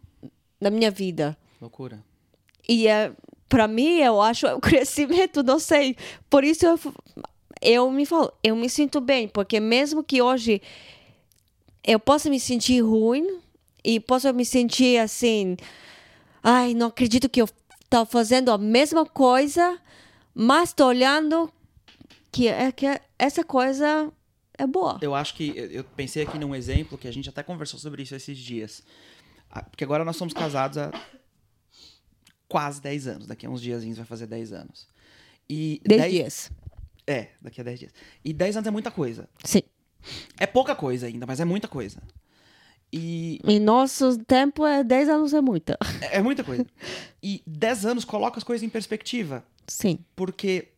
na 0.60 0.70
minha 0.70 0.90
vida. 0.90 1.36
Loucura. 1.60 2.02
E 2.68 2.88
é, 2.88 3.12
para 3.48 3.68
mim, 3.68 3.98
eu 3.98 4.20
acho 4.20 4.46
o 4.46 4.60
crescimento, 4.62 5.42
não 5.42 5.58
sei. 5.58 5.96
Por 6.30 6.44
isso 6.44 6.64
eu, 6.64 6.78
eu 7.60 7.90
me 7.90 8.06
falo, 8.06 8.32
eu 8.42 8.56
me 8.56 8.68
sinto 8.68 9.00
bem, 9.00 9.28
porque 9.28 9.60
mesmo 9.60 10.02
que 10.02 10.22
hoje 10.22 10.62
eu 11.84 11.98
possa 12.00 12.30
me 12.30 12.40
sentir 12.40 12.80
ruim 12.80 13.40
e 13.84 14.00
possa 14.00 14.32
me 14.32 14.44
sentir 14.44 14.98
assim, 14.98 15.56
ai, 16.42 16.74
não 16.74 16.86
acredito 16.88 17.28
que 17.28 17.40
eu 17.42 17.48
estou 17.84 18.06
fazendo 18.06 18.50
a 18.50 18.58
mesma 18.58 19.04
coisa, 19.04 19.78
mas 20.34 20.70
estou 20.70 20.88
olhando 20.88 21.52
que, 22.32 22.48
é, 22.48 22.72
que 22.72 22.86
essa 23.18 23.44
coisa 23.44 24.10
é 24.56 24.66
boa. 24.66 24.98
Eu 25.02 25.14
acho 25.14 25.34
que 25.34 25.52
eu 25.56 25.66
eu 25.70 25.84
pensei 25.84 26.22
aqui 26.22 26.38
num 26.38 26.54
exemplo 26.54 26.96
que 26.96 27.06
a 27.08 27.12
gente 27.12 27.28
até 27.28 27.42
conversou 27.42 27.78
sobre 27.78 28.02
isso 28.02 28.14
esses 28.14 28.38
dias. 28.38 28.82
Ah, 29.50 29.62
Porque 29.62 29.84
agora 29.84 30.04
nós 30.04 30.16
somos 30.16 30.32
casados 30.34 30.78
há 30.78 30.90
quase 32.48 32.80
10 32.80 33.06
anos. 33.06 33.26
Daqui 33.26 33.46
a 33.46 33.50
uns 33.50 33.60
diazinhos 33.60 33.96
vai 33.98 34.06
fazer 34.06 34.26
10 34.26 34.52
anos. 34.52 34.88
E 35.48 35.80
10 35.84 36.00
dez- 36.00 36.12
dias. 36.12 36.50
É, 37.06 37.28
daqui 37.42 37.60
a 37.60 37.64
10 37.64 37.78
dias. 37.80 37.92
E 38.24 38.32
10 38.32 38.56
anos 38.56 38.66
é 38.66 38.70
muita 38.70 38.90
coisa. 38.90 39.28
Sim. 39.44 39.62
É 40.38 40.46
pouca 40.46 40.74
coisa 40.74 41.06
ainda, 41.06 41.26
mas 41.26 41.40
é 41.40 41.44
muita 41.44 41.68
coisa. 41.68 42.02
E 42.92 43.40
Em 43.44 43.58
nosso 43.58 44.16
tempo, 44.18 44.64
é 44.64 44.84
10 44.84 45.08
anos 45.08 45.34
é 45.34 45.40
muita. 45.40 45.76
é 46.00 46.18
é 46.18 46.22
muita 46.22 46.44
coisa. 46.44 46.64
E 47.22 47.42
10 47.46 47.86
anos 47.86 48.04
coloca 48.04 48.38
as 48.38 48.44
coisas 48.44 48.62
em 48.62 48.68
perspectiva. 48.68 49.44
Sim. 49.66 49.98
Porque 50.14 50.68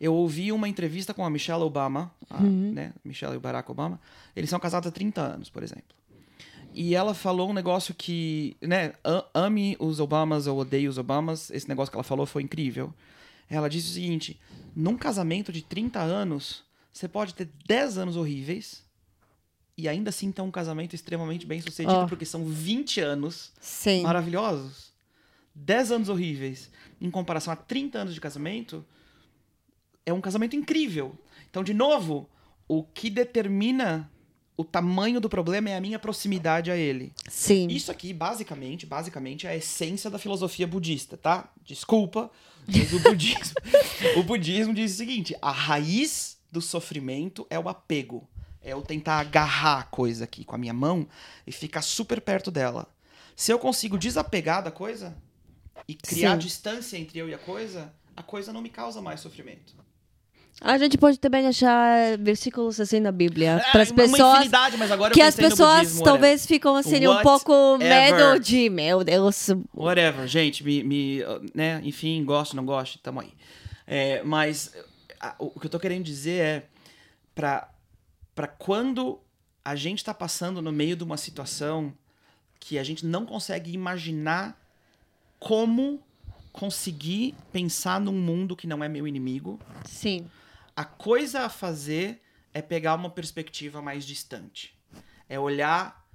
eu 0.00 0.12
ouvi 0.14 0.50
uma 0.50 0.68
entrevista 0.68 1.14
com 1.14 1.24
a 1.24 1.30
Michelle 1.30 1.62
Obama, 1.62 2.12
a, 2.28 2.40
né? 2.40 2.92
Michelle 3.04 3.34
e 3.34 3.36
o 3.36 3.40
Barack 3.40 3.70
Obama. 3.70 4.00
Eles 4.34 4.50
são 4.50 4.58
casados 4.58 4.88
há 4.88 4.90
30 4.90 5.20
anos, 5.20 5.48
por 5.48 5.62
exemplo. 5.62 5.94
E 6.74 6.94
ela 6.94 7.14
falou 7.14 7.48
um 7.48 7.54
negócio 7.54 7.94
que, 7.94 8.54
né, 8.60 8.92
ame 9.32 9.76
os 9.78 9.98
Obamas 9.98 10.46
ou 10.46 10.58
odeie 10.58 10.88
os 10.88 10.98
Obamas. 10.98 11.50
Esse 11.50 11.68
negócio 11.68 11.90
que 11.90 11.96
ela 11.96 12.04
falou 12.04 12.26
foi 12.26 12.42
incrível. 12.42 12.92
Ela 13.48 13.68
disse 13.70 13.88
o 13.90 13.92
seguinte: 13.94 14.38
num 14.74 14.96
casamento 14.96 15.50
de 15.52 15.62
30 15.62 16.00
anos, 16.00 16.65
você 16.96 17.08
pode 17.08 17.34
ter 17.34 17.50
10 17.66 17.98
anos 17.98 18.16
horríveis 18.16 18.82
e 19.76 19.86
ainda 19.86 20.08
assim 20.08 20.32
ter 20.32 20.40
um 20.40 20.50
casamento 20.50 20.94
extremamente 20.94 21.44
bem 21.44 21.60
sucedido, 21.60 21.94
Ó. 21.94 22.06
porque 22.06 22.24
são 22.24 22.46
20 22.46 23.00
anos 23.00 23.52
Sim. 23.60 24.02
maravilhosos. 24.02 24.94
10 25.54 25.92
anos 25.92 26.08
horríveis 26.08 26.70
em 26.98 27.10
comparação 27.10 27.52
a 27.52 27.56
30 27.56 27.98
anos 27.98 28.14
de 28.14 28.20
casamento, 28.20 28.82
é 30.06 30.12
um 30.12 30.22
casamento 30.22 30.56
incrível. 30.56 31.14
Então, 31.50 31.62
de 31.62 31.74
novo, 31.74 32.30
o 32.66 32.82
que 32.82 33.10
determina 33.10 34.10
o 34.56 34.64
tamanho 34.64 35.20
do 35.20 35.28
problema 35.28 35.68
é 35.68 35.76
a 35.76 35.80
minha 35.82 35.98
proximidade 35.98 36.70
a 36.70 36.76
ele. 36.76 37.12
Sim. 37.28 37.68
Isso 37.68 37.90
aqui, 37.90 38.14
basicamente, 38.14 38.86
basicamente 38.86 39.46
é 39.46 39.50
a 39.50 39.56
essência 39.56 40.08
da 40.08 40.18
filosofia 40.18 40.66
budista, 40.66 41.18
tá? 41.18 41.52
Desculpa, 41.62 42.30
mas 42.66 42.90
o 42.94 43.00
budismo, 43.00 43.54
o 44.16 44.22
budismo 44.22 44.72
diz 44.72 44.94
o 44.94 44.96
seguinte: 44.96 45.36
a 45.42 45.50
raiz 45.50 46.35
do 46.56 46.62
sofrimento 46.62 47.46
é 47.50 47.58
o 47.58 47.68
apego. 47.68 48.26
É 48.62 48.72
eu 48.72 48.80
tentar 48.80 49.18
agarrar 49.18 49.80
a 49.80 49.82
coisa 49.82 50.24
aqui 50.24 50.42
com 50.42 50.54
a 50.54 50.58
minha 50.58 50.72
mão 50.72 51.06
e 51.46 51.52
ficar 51.52 51.82
super 51.82 52.18
perto 52.18 52.50
dela. 52.50 52.88
Se 53.36 53.52
eu 53.52 53.58
consigo 53.58 53.98
desapegar 53.98 54.64
da 54.64 54.70
coisa 54.70 55.14
e 55.86 55.94
criar 55.94 56.32
Sim. 56.32 56.38
distância 56.38 56.96
entre 56.96 57.18
eu 57.18 57.28
e 57.28 57.34
a 57.34 57.38
coisa, 57.38 57.92
a 58.16 58.22
coisa 58.22 58.54
não 58.54 58.62
me 58.62 58.70
causa 58.70 59.02
mais 59.02 59.20
sofrimento. 59.20 59.74
A 60.62 60.78
gente 60.78 60.96
pode 60.96 61.18
também 61.20 61.46
achar 61.46 62.16
versículos 62.16 62.80
assim 62.80 62.98
na 62.98 63.12
Bíblia 63.12 63.62
É, 63.62 63.72
para 63.72 63.82
as 63.82 63.92
pessoas 63.92 64.48
que 65.12 65.20
as 65.20 65.36
pessoas 65.36 65.80
budismo, 65.80 66.04
talvez 66.04 66.46
ficam 66.46 66.74
assim 66.74 67.06
um 67.06 67.10
Whatever. 67.10 67.22
pouco 67.22 67.76
medo 67.76 68.40
de 68.40 68.70
meu 68.70 69.04
Deus. 69.04 69.48
Whatever, 69.74 70.26
gente, 70.26 70.64
me, 70.64 70.82
me, 70.82 71.20
né, 71.54 71.82
enfim, 71.84 72.24
gosto, 72.24 72.56
não 72.56 72.64
gosto, 72.64 72.98
tamo 73.00 73.20
aí. 73.20 73.34
É, 73.86 74.22
mas 74.24 74.72
a- 75.30 75.34
o, 75.38 75.58
que 75.58 75.66
eu 75.66 75.70
tô 75.70 75.78
querendo 75.80 76.04
dizer 76.04 76.40
é 76.42 76.68
pra, 77.34 77.68
pra 78.34 78.46
quando 78.46 79.20
a 79.64 79.74
gente 79.74 80.04
tá 80.04 80.14
passando 80.14 80.60
no 80.62 80.70
meio 80.72 80.96
de 80.96 81.02
uma 81.04 81.16
situação 81.16 81.92
que 82.60 82.78
a 82.78 82.84
gente 82.84 83.04
não 83.04 83.26
consegue 83.26 83.72
imaginar 83.72 84.60
como 85.38 86.02
conseguir 86.52 87.34
pensar 87.52 88.00
num 88.00 88.12
mundo 88.12 88.56
que 88.56 88.66
não 88.66 88.82
é 88.82 88.88
meu 88.88 89.06
inimigo, 89.06 89.60
Sim. 89.84 90.26
a 90.74 90.84
coisa 90.84 91.40
a 91.42 91.48
fazer 91.48 92.22
é 92.54 92.62
pegar 92.62 92.94
uma 92.94 93.10
perspectiva 93.10 93.82
mais 93.82 94.06
distante. 94.06 94.74
É 95.28 95.38
olhar 95.38 96.06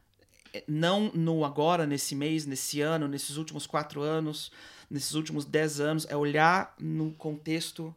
é, 0.54 0.64
não 0.68 1.12
no 1.14 1.46
agora, 1.46 1.86
nesse 1.86 2.16
mês, 2.16 2.46
nesse 2.46 2.82
ano, 2.82 3.08
nesses 3.08 3.38
últimos 3.38 3.68
quatro 3.68 4.02
anos, 4.02 4.52
nesses 4.90 5.14
últimos 5.14 5.46
dez 5.46 5.80
anos, 5.80 6.08
é 6.10 6.16
olhar 6.16 6.74
no 6.80 7.12
contexto 7.14 7.94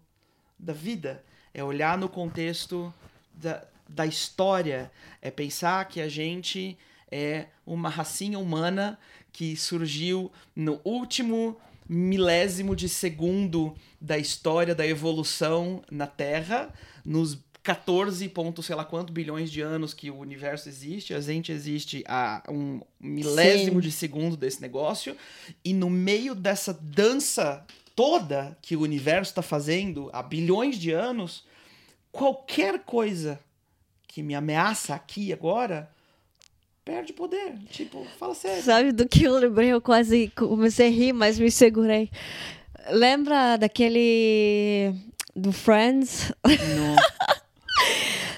da 0.65 0.73
vida, 0.73 1.23
é 1.53 1.63
olhar 1.63 1.97
no 1.99 2.09
contexto 2.09 2.93
da, 3.33 3.65
da 3.89 4.07
história, 4.07 4.91
é 5.21 5.31
pensar 5.31 5.87
que 5.89 6.01
a 6.01 6.09
gente 6.09 6.77
é 7.11 7.47
uma 7.67 7.89
racinha 7.89 8.39
humana 8.39 8.99
que 9.33 9.57
surgiu 9.57 10.33
no 10.57 10.81
último 10.85 11.57
milésimo 11.89 12.75
de 12.75 12.89
segundo 12.89 13.77
da 14.01 14.17
história 14.19 14.75
da 14.75 14.87
evolução 14.87 15.83
na 15.91 16.07
Terra, 16.07 16.73
nos 17.05 17.39
14 17.63 18.29
ponto 18.29 18.63
sei 18.63 18.77
lá 18.77 18.85
quanto 18.85 19.13
bilhões 19.13 19.51
de 19.51 19.61
anos 19.61 19.95
que 19.95 20.11
o 20.11 20.19
universo 20.19 20.69
existe, 20.69 21.15
a 21.15 21.21
gente 21.21 21.51
existe 21.51 22.05
a 22.07 22.43
um 22.49 22.81
milésimo 23.01 23.81
Sim. 23.81 23.89
de 23.89 23.93
segundo 23.93 24.37
desse 24.37 24.61
negócio, 24.61 25.17
e 25.65 25.73
no 25.73 25.89
meio 25.89 26.35
dessa 26.35 26.75
dança 26.75 27.65
toda 27.95 28.57
que 28.61 28.77
o 28.77 28.81
universo 28.81 29.31
está 29.31 29.43
fazendo 29.43 30.11
há 30.13 30.23
bilhões 30.23 30.77
de 30.77 30.91
anos, 30.93 31.45
qualquer 32.11 32.81
coisa 32.81 33.41
que 34.07 34.23
me 34.23 34.35
ameaça 34.35 34.95
aqui 34.95 35.33
agora 35.33 35.91
perde 36.85 37.13
poder. 37.13 37.55
Tipo, 37.71 38.05
fala 38.19 38.35
sério. 38.35 38.63
Sabe 38.63 38.93
do 38.93 39.09
que 39.09 39.25
eu 39.25 39.37
lembrei? 39.37 39.69
Eu 39.73 39.81
quase 39.81 40.29
comecei 40.37 40.89
a 40.89 40.91
rir, 40.91 41.13
mas 41.13 41.39
me 41.39 41.51
segurei. 41.51 42.11
Lembra 42.91 43.57
daquele 43.57 44.95
do 45.35 45.53
Friends? 45.53 46.33
Não. 46.45 46.97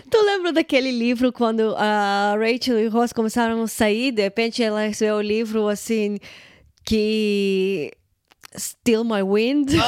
Tu 0.09 0.22
lembra 0.22 0.52
daquele 0.52 0.92
livro 0.92 1.32
quando 1.32 1.74
a 1.76 2.36
Rachel 2.38 2.78
e 2.78 2.86
o 2.86 2.90
Ross 2.90 3.12
começaram 3.12 3.61
a 3.61 3.66
sair, 3.66 4.12
de 4.12 4.22
repente 4.22 4.62
ela 4.62 4.86
recebeu 4.86 5.16
o 5.16 5.20
livro 5.20 5.68
assim 5.68 6.18
que 6.84 7.92
Still 8.57 9.04
My 9.04 9.22
Wind. 9.22 9.72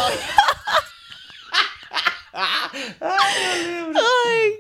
Ai, 3.01 4.59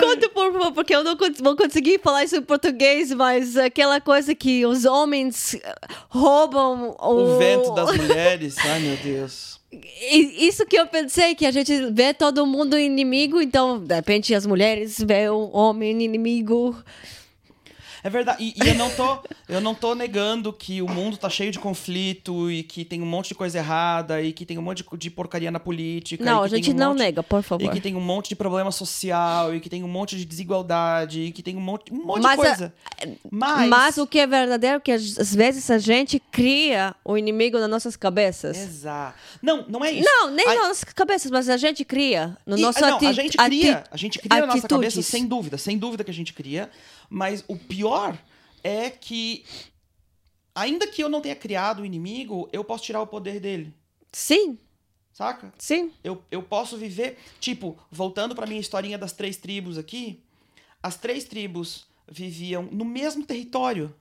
conta 0.00 0.28
por 0.30 0.52
favor, 0.52 0.72
porque 0.72 0.94
eu 0.94 1.04
não 1.04 1.16
vou 1.40 1.56
conseguir 1.56 2.00
falar 2.02 2.24
isso 2.24 2.36
em 2.36 2.42
português, 2.42 3.12
mas 3.12 3.56
aquela 3.56 4.00
coisa 4.00 4.34
que 4.34 4.64
os 4.64 4.84
homens 4.84 5.54
eh, 5.54 5.74
roubam 6.08 6.96
O 6.98 7.38
vento 7.38 7.74
das 7.74 7.94
mulheres. 7.96 8.56
Ai, 8.58 8.80
meu 8.80 8.96
Deus. 8.96 9.60
Isso 10.10 10.66
que 10.66 10.76
eu 10.76 10.86
pensei, 10.86 11.34
que 11.34 11.46
a 11.46 11.50
gente 11.50 11.90
vê 11.92 12.12
todo 12.12 12.46
mundo 12.46 12.78
inimigo, 12.78 13.40
então, 13.40 13.78
de 13.78 13.94
repente, 13.94 14.34
as 14.34 14.44
mulheres 14.46 14.98
vê 14.98 15.28
o 15.30 15.50
homem 15.52 15.90
inimigo. 16.02 16.76
É 18.04 18.10
verdade. 18.10 18.42
E, 18.42 18.54
e 18.64 18.68
eu 18.68 18.74
não 18.74 18.90
tô, 18.90 19.18
eu 19.48 19.60
não 19.60 19.74
tô 19.74 19.94
negando 19.94 20.52
que 20.52 20.82
o 20.82 20.88
mundo 20.88 21.16
tá 21.16 21.30
cheio 21.30 21.52
de 21.52 21.58
conflito 21.58 22.50
e 22.50 22.62
que 22.64 22.84
tem 22.84 23.00
um 23.00 23.06
monte 23.06 23.28
de 23.28 23.34
coisa 23.34 23.58
errada 23.58 24.20
e 24.20 24.32
que 24.32 24.44
tem 24.44 24.58
um 24.58 24.62
monte 24.62 24.84
de, 24.98 25.10
porcaria 25.10 25.50
na 25.50 25.60
política. 25.60 26.24
Não, 26.24 26.42
e 26.42 26.46
a 26.46 26.48
gente 26.48 26.70
um 26.70 26.74
não 26.74 26.88
monte- 26.90 26.98
nega, 26.98 27.22
por 27.22 27.40
E 27.40 27.42
favor. 27.42 27.70
que 27.72 27.80
tem 27.80 27.94
um 27.94 28.00
monte 28.00 28.30
de 28.30 28.36
problema 28.36 28.70
social, 28.72 29.54
e 29.54 29.60
que 29.60 29.68
tem 29.70 29.84
um 29.84 29.88
monte 29.88 30.16
de 30.16 30.24
desigualdade, 30.24 31.20
e 31.20 31.32
que 31.32 31.42
tem 31.42 31.56
um 31.56 31.60
monte, 31.60 31.92
um 31.92 32.04
monte 32.04 32.22
Mas 32.22 32.36
de 32.36 32.42
a- 32.42 32.44
coisa. 32.46 32.74
Mas, 33.30 33.68
Mas 33.68 33.98
o 33.98 34.06
que 34.06 34.18
é 34.18 34.26
verdadeiro 34.26 34.76
é 34.76 34.80
que 34.80 34.90
às 34.92 35.34
vezes 35.34 35.70
a 35.70 35.78
gente 35.78 36.18
cria 36.18 36.94
o 37.04 37.16
inimigo 37.16 37.58
nas 37.58 37.70
nossas 37.70 37.94
cabeças. 37.96 38.56
Exato. 38.58 39.16
Não, 39.40 39.64
não 39.68 39.84
é 39.84 39.92
isso. 39.92 40.04
Não, 40.04 40.30
nem 40.30 40.46
A- 40.46 40.54
nas 40.54 40.68
nossas 40.68 40.84
cabeças, 40.84 41.30
mas 41.30 41.48
a 41.48 41.56
gente 41.56 41.84
cria. 41.84 42.36
No 42.46 42.56
E- 42.58 42.62
nosso 42.62 42.80
não, 42.80 42.96
ati- 42.96 43.06
a 43.06 43.12
gente 43.12 43.36
cria, 43.36 43.76
ati- 43.78 43.88
a 43.92 43.96
gente 43.96 44.18
cria 44.18 44.40
na 44.40 44.46
nossa 44.46 44.66
cabeça, 44.68 44.86
atitudes. 44.98 45.06
sem 45.06 45.26
dúvida, 45.26 45.56
sem 45.58 45.78
dúvida 45.78 46.02
que 46.04 46.10
a 46.10 46.14
gente 46.14 46.32
cria. 46.32 46.68
Mas 47.08 47.44
o 47.48 47.56
pior 47.56 48.18
é 48.62 48.90
que, 48.90 49.44
ainda 50.54 50.86
que 50.86 51.02
eu 51.02 51.08
não 51.08 51.20
tenha 51.20 51.36
criado 51.36 51.82
o 51.82 51.86
inimigo, 51.86 52.48
eu 52.52 52.64
posso 52.64 52.84
tirar 52.84 53.00
o 53.00 53.06
poder 53.06 53.40
dele, 53.40 53.72
Sim, 54.12 54.58
saca? 55.12 55.52
sim. 55.58 55.90
Eu, 56.04 56.22
eu 56.30 56.42
posso 56.42 56.76
viver, 56.76 57.18
tipo, 57.40 57.78
voltando 57.90 58.34
pra 58.34 58.46
minha 58.46 58.60
historinha 58.60 58.98
das 58.98 59.12
três 59.12 59.36
tribos 59.36 59.78
aqui, 59.78 60.22
as 60.82 60.96
três 60.96 61.24
tribos 61.24 61.86
viviam 62.08 62.64
no 62.70 62.84
mesmo 62.84 63.24
território, 63.24 63.94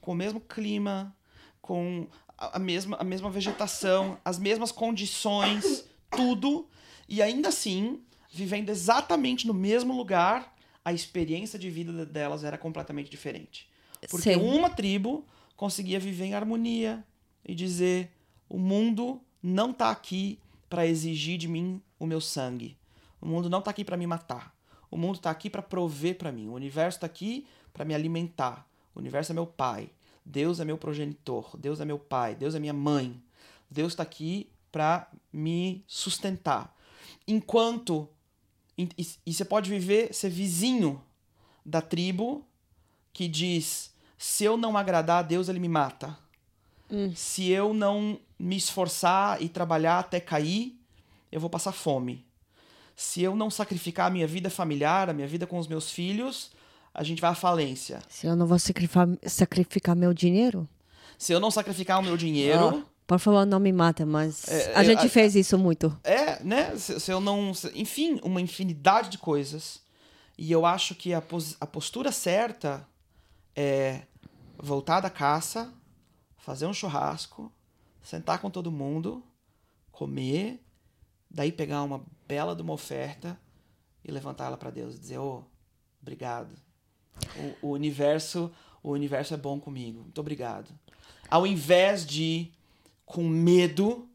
com 0.00 0.12
o 0.12 0.14
mesmo 0.14 0.40
clima, 0.40 1.14
com 1.60 2.06
a, 2.36 2.58
mesma, 2.58 2.96
a 2.98 3.04
mesma 3.04 3.30
vegetação, 3.30 4.18
as 4.24 4.38
mesmas 4.38 4.70
condições, 4.72 5.84
tudo, 6.10 6.68
e 7.08 7.22
ainda 7.22 7.48
assim, 7.48 8.00
vivendo 8.30 8.68
exatamente 8.70 9.46
no 9.46 9.54
mesmo 9.54 9.96
lugar, 9.96 10.51
a 10.84 10.92
experiência 10.92 11.58
de 11.58 11.70
vida 11.70 12.04
delas 12.04 12.44
era 12.44 12.58
completamente 12.58 13.10
diferente. 13.10 13.68
Porque 14.10 14.34
Sim. 14.34 14.40
uma 14.40 14.68
tribo 14.70 15.24
conseguia 15.56 16.00
viver 16.00 16.26
em 16.26 16.34
harmonia 16.34 17.04
e 17.44 17.54
dizer: 17.54 18.10
o 18.48 18.58
mundo 18.58 19.20
não 19.42 19.72
tá 19.72 19.90
aqui 19.90 20.38
para 20.68 20.86
exigir 20.86 21.38
de 21.38 21.48
mim 21.48 21.80
o 21.98 22.06
meu 22.06 22.20
sangue. 22.20 22.76
O 23.20 23.26
mundo 23.26 23.48
não 23.48 23.62
tá 23.62 23.70
aqui 23.70 23.84
para 23.84 23.96
me 23.96 24.06
matar. 24.06 24.54
O 24.90 24.96
mundo 24.96 25.18
tá 25.18 25.30
aqui 25.30 25.48
para 25.48 25.62
prover 25.62 26.18
para 26.18 26.32
mim. 26.32 26.48
O 26.48 26.54
universo 26.54 27.00
tá 27.00 27.06
aqui 27.06 27.46
para 27.72 27.84
me 27.84 27.94
alimentar. 27.94 28.68
O 28.94 28.98
universo 28.98 29.32
é 29.32 29.34
meu 29.34 29.46
pai. 29.46 29.90
Deus 30.24 30.60
é 30.60 30.64
meu 30.64 30.76
progenitor. 30.76 31.56
Deus 31.56 31.80
é 31.80 31.84
meu 31.84 31.98
pai. 31.98 32.34
Deus 32.34 32.54
é 32.54 32.60
minha 32.60 32.72
mãe. 32.72 33.22
Deus 33.70 33.94
tá 33.94 34.02
aqui 34.02 34.50
para 34.70 35.08
me 35.32 35.84
sustentar. 35.86 36.76
Enquanto 37.26 38.08
e, 38.76 38.88
e- 38.98 39.06
e 39.26 39.34
você 39.34 39.44
pode 39.44 39.68
viver, 39.70 40.12
ser 40.14 40.30
vizinho 40.30 41.02
da 41.64 41.80
tribo 41.80 42.44
que 43.12 43.28
diz: 43.28 43.92
se 44.18 44.44
eu 44.44 44.56
não 44.56 44.76
agradar 44.76 45.18
a 45.20 45.22
Deus, 45.22 45.48
ele 45.48 45.58
me 45.60 45.68
mata. 45.68 46.16
Se 47.16 47.48
eu 47.48 47.72
não 47.72 48.18
me 48.38 48.56
esforçar 48.56 49.40
e 49.40 49.48
trabalhar 49.48 49.98
até 50.00 50.20
cair, 50.20 50.78
eu 51.30 51.40
vou 51.40 51.48
passar 51.48 51.72
fome. 51.72 52.26
Se 52.94 53.22
eu 53.22 53.34
não 53.34 53.50
sacrificar 53.50 54.08
a 54.08 54.10
minha 54.10 54.26
vida 54.26 54.50
familiar, 54.50 55.08
a 55.08 55.12
minha 55.14 55.26
vida 55.26 55.46
com 55.46 55.58
os 55.58 55.66
meus 55.66 55.90
filhos, 55.90 56.50
a 56.92 57.02
gente 57.02 57.20
vai 57.22 57.30
à 57.30 57.34
falência. 57.34 58.02
Se 58.10 58.26
eu 58.26 58.36
não 58.36 58.46
vou 58.46 58.58
sacrificar, 58.58 59.08
sacrificar 59.26 59.96
meu 59.96 60.12
dinheiro, 60.12 60.68
Se 61.16 61.32
eu 61.32 61.40
não 61.40 61.50
sacrificar 61.50 61.98
o 62.00 62.02
meu 62.02 62.16
dinheiro, 62.16 62.84
ah, 62.86 62.91
por 63.18 63.24
favor, 63.24 63.46
não 63.46 63.58
me 63.60 63.72
mata, 63.72 64.04
mas 64.06 64.46
É, 64.48 64.74
a 64.76 64.80
eu- 64.82 64.84
gente 64.84 65.06
a- 65.06 65.10
fez 65.10 65.34
isso 65.34 65.58
muito. 65.58 65.96
É, 66.04 66.42
né? 66.42 66.76
Se, 66.76 66.98
se 67.00 67.10
eu 67.12 67.20
não. 67.20 67.52
se- 67.54 67.70
enfim, 67.74 68.20
uma 68.22 68.40
infinidade 68.40 69.08
de 69.10 69.18
coisas. 69.18 69.80
E 70.38 70.50
eu 70.50 70.64
acho 70.66 70.94
que 70.94 71.12
a, 71.14 71.20
pos- 71.20 71.56
a 71.60 71.66
postura 71.66 72.10
certa 72.10 72.86
é 73.54 74.02
voltar 74.58 75.00
da 75.00 75.10
caça, 75.10 75.72
fazer 76.38 76.66
um 76.66 76.72
churrasco, 76.72 77.52
sentar 78.02 78.38
com 78.40 78.50
todo 78.50 78.70
mundo, 78.72 79.22
comer, 79.90 80.60
daí 81.30 81.52
pegar 81.52 81.82
uma 81.82 82.02
bela 82.26 82.56
de 82.56 82.62
uma 82.62 82.72
oferta 82.72 83.38
e 84.04 84.10
levantar 84.10 84.46
ela 84.46 84.56
para 84.56 84.70
Deus 84.70 84.94
e 84.96 84.98
dizer: 84.98 85.18
"Ô, 85.18 85.44
obrigado. 86.00 86.54
O, 87.62 87.68
o 87.68 87.70
universo, 87.72 88.50
o 88.82 88.90
universo 88.90 89.34
é 89.34 89.36
bom 89.36 89.60
comigo. 89.60 90.00
Muito 90.02 90.20
obrigado." 90.20 90.70
Ao 91.30 91.46
invés 91.46 92.04
de 92.04 92.50
com 93.12 93.22
medo 93.22 94.08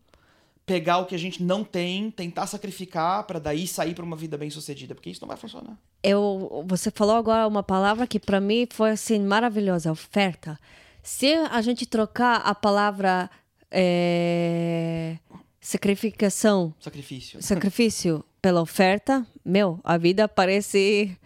pegar 0.65 0.97
o 0.97 1.05
que 1.05 1.15
a 1.15 1.17
gente 1.17 1.41
não 1.41 1.63
tem, 1.63 2.11
tentar 2.11 2.45
sacrificar 2.45 3.23
para 3.23 3.39
daí 3.39 3.65
sair 3.65 3.95
para 3.95 4.03
uma 4.03 4.17
vida 4.17 4.37
bem-sucedida, 4.37 4.93
porque 4.93 5.09
isso 5.09 5.21
não 5.21 5.27
vai 5.29 5.37
funcionar. 5.37 5.77
Eu, 6.03 6.65
você 6.67 6.91
falou 6.91 7.15
agora 7.15 7.47
uma 7.47 7.63
palavra 7.63 8.05
que 8.05 8.19
para 8.19 8.41
mim 8.41 8.67
foi 8.69 8.89
assim 8.89 9.19
maravilhosa, 9.19 9.89
oferta. 9.89 10.59
Se 11.01 11.33
a 11.33 11.61
gente 11.61 11.85
trocar 11.85 12.41
a 12.41 12.53
palavra 12.53 13.29
eh, 13.71 15.17
sacrificação, 15.61 16.73
Sacrifício. 16.81 17.41
sacrifício 17.41 18.25
pela 18.41 18.61
oferta, 18.61 19.25
meu, 19.45 19.79
a 19.85 19.97
vida 19.97 20.27
parece 20.27 21.17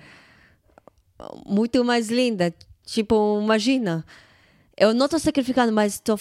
muito 1.48 1.84
mais 1.84 2.10
linda. 2.10 2.54
Tipo, 2.86 3.40
imagina, 3.42 4.06
eu 4.78 4.94
não 4.94 5.08
tô 5.08 5.18
sacrificando, 5.18 5.72
mas 5.72 6.00
tô 6.00 6.16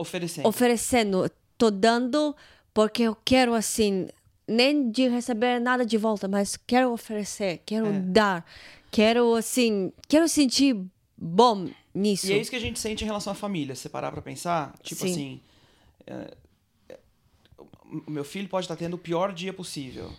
Oferecendo. 0.00 0.48
oferecendo, 0.48 1.30
tô 1.58 1.70
dando 1.70 2.34
porque 2.72 3.02
eu 3.02 3.16
quero 3.24 3.54
assim, 3.54 4.08
nem 4.48 4.90
de 4.90 5.08
receber 5.08 5.60
nada 5.60 5.84
de 5.84 5.96
volta, 5.96 6.26
mas 6.28 6.56
quero 6.56 6.92
oferecer, 6.92 7.62
quero 7.66 7.86
É. 7.86 8.00
dar, 8.00 8.46
quero 8.90 9.34
assim, 9.34 9.92
quero 10.08 10.28
sentir 10.28 10.76
bom 11.16 11.68
nisso. 11.94 12.26
E 12.28 12.32
é 12.32 12.38
isso 12.38 12.50
que 12.50 12.56
a 12.56 12.60
gente 12.60 12.78
sente 12.78 13.02
em 13.04 13.06
relação 13.06 13.32
à 13.32 13.36
família. 13.36 13.74
Se 13.74 13.88
parar 13.88 14.10
pra 14.12 14.22
pensar, 14.22 14.74
tipo 14.82 15.02
Sim. 15.02 15.10
assim. 15.12 15.40
é, 16.06 16.34
o 18.06 18.10
meu 18.10 18.24
filho 18.24 18.48
pode 18.48 18.64
estar 18.64 18.76
tendo 18.76 18.94
o 18.94 18.98
pior 18.98 19.32
dia 19.32 19.52
possível. 19.52 20.12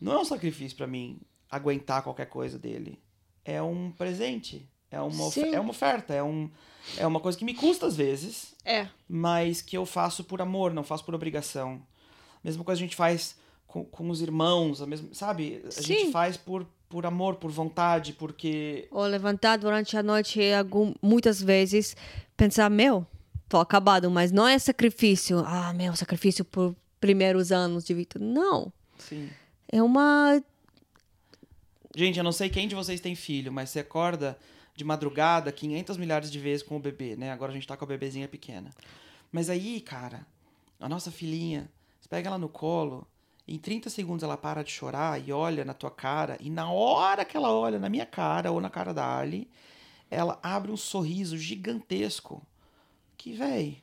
Não 0.00 0.12
é 0.12 0.18
um 0.18 0.24
sacrifício 0.24 0.76
pra 0.76 0.86
mim 0.86 1.20
aguentar 1.48 2.02
qualquer 2.02 2.26
coisa 2.26 2.58
dele. 2.58 2.98
É 3.44 3.62
um 3.62 3.92
presente. 3.92 4.68
É 4.92 5.00
uma, 5.00 5.30
Sim. 5.30 5.54
é 5.54 5.58
uma 5.58 5.70
oferta. 5.70 6.12
É, 6.14 6.22
um, 6.22 6.50
é 6.98 7.06
uma 7.06 7.18
coisa 7.18 7.36
que 7.38 7.44
me 7.44 7.54
custa 7.54 7.86
às 7.86 7.96
vezes, 7.96 8.54
É. 8.64 8.86
mas 9.08 9.62
que 9.62 9.76
eu 9.76 9.86
faço 9.86 10.22
por 10.22 10.40
amor, 10.42 10.72
não 10.72 10.84
faço 10.84 11.04
por 11.04 11.14
obrigação. 11.14 11.80
Mesma 12.44 12.62
coisa 12.62 12.78
a 12.78 12.84
gente 12.84 12.94
faz 12.94 13.34
com, 13.66 13.84
com 13.84 14.10
os 14.10 14.20
irmãos, 14.20 14.82
a 14.82 14.86
mesma, 14.86 15.08
sabe? 15.12 15.62
A 15.66 15.70
Sim. 15.70 15.82
gente 15.82 16.12
faz 16.12 16.36
por, 16.36 16.66
por 16.88 17.06
amor, 17.06 17.36
por 17.36 17.50
vontade, 17.50 18.12
porque 18.12 18.86
Ou 18.90 19.04
levantar 19.06 19.56
durante 19.56 19.96
a 19.96 20.02
noite 20.02 20.40
algum, 20.52 20.92
muitas 21.00 21.40
vezes 21.42 21.96
pensar, 22.36 22.68
meu, 22.68 23.06
tô 23.48 23.58
acabado, 23.58 24.10
mas 24.10 24.30
não 24.30 24.46
é 24.46 24.58
sacrifício. 24.58 25.42
Ah, 25.46 25.72
meu, 25.72 25.96
sacrifício 25.96 26.44
por 26.44 26.76
primeiros 27.00 27.50
anos 27.50 27.84
de 27.84 27.94
vida. 27.94 28.18
Não. 28.20 28.70
sim. 28.98 29.30
É 29.74 29.82
uma. 29.82 30.42
Gente, 31.96 32.18
eu 32.18 32.24
não 32.24 32.32
sei 32.32 32.50
quem 32.50 32.68
de 32.68 32.74
vocês 32.74 33.00
tem 33.00 33.14
filho, 33.14 33.50
mas 33.50 33.70
você 33.70 33.80
acorda 33.80 34.36
de 34.74 34.84
madrugada 34.84 35.52
500 35.52 35.96
milhares 35.96 36.30
de 36.30 36.38
vezes 36.38 36.62
com 36.62 36.76
o 36.76 36.80
bebê, 36.80 37.16
né? 37.16 37.30
Agora 37.30 37.52
a 37.52 37.54
gente 37.54 37.66
tá 37.66 37.76
com 37.76 37.84
a 37.84 37.88
bebezinha 37.88 38.28
pequena. 38.28 38.70
Mas 39.30 39.48
aí, 39.50 39.80
cara, 39.80 40.26
a 40.80 40.88
nossa 40.88 41.10
filhinha, 41.10 41.70
você 42.00 42.08
pega 42.08 42.28
ela 42.28 42.38
no 42.38 42.48
colo, 42.48 43.06
em 43.46 43.58
30 43.58 43.90
segundos 43.90 44.22
ela 44.22 44.36
para 44.36 44.62
de 44.62 44.70
chorar 44.70 45.20
e 45.20 45.32
olha 45.32 45.64
na 45.64 45.74
tua 45.74 45.90
cara, 45.90 46.36
e 46.40 46.48
na 46.48 46.70
hora 46.70 47.24
que 47.24 47.36
ela 47.36 47.52
olha 47.52 47.78
na 47.78 47.88
minha 47.88 48.06
cara 48.06 48.50
ou 48.50 48.60
na 48.60 48.70
cara 48.70 48.94
da 48.94 49.18
Ali, 49.18 49.50
ela 50.10 50.38
abre 50.42 50.70
um 50.70 50.76
sorriso 50.76 51.36
gigantesco. 51.36 52.46
Que, 53.16 53.32
véi, 53.32 53.82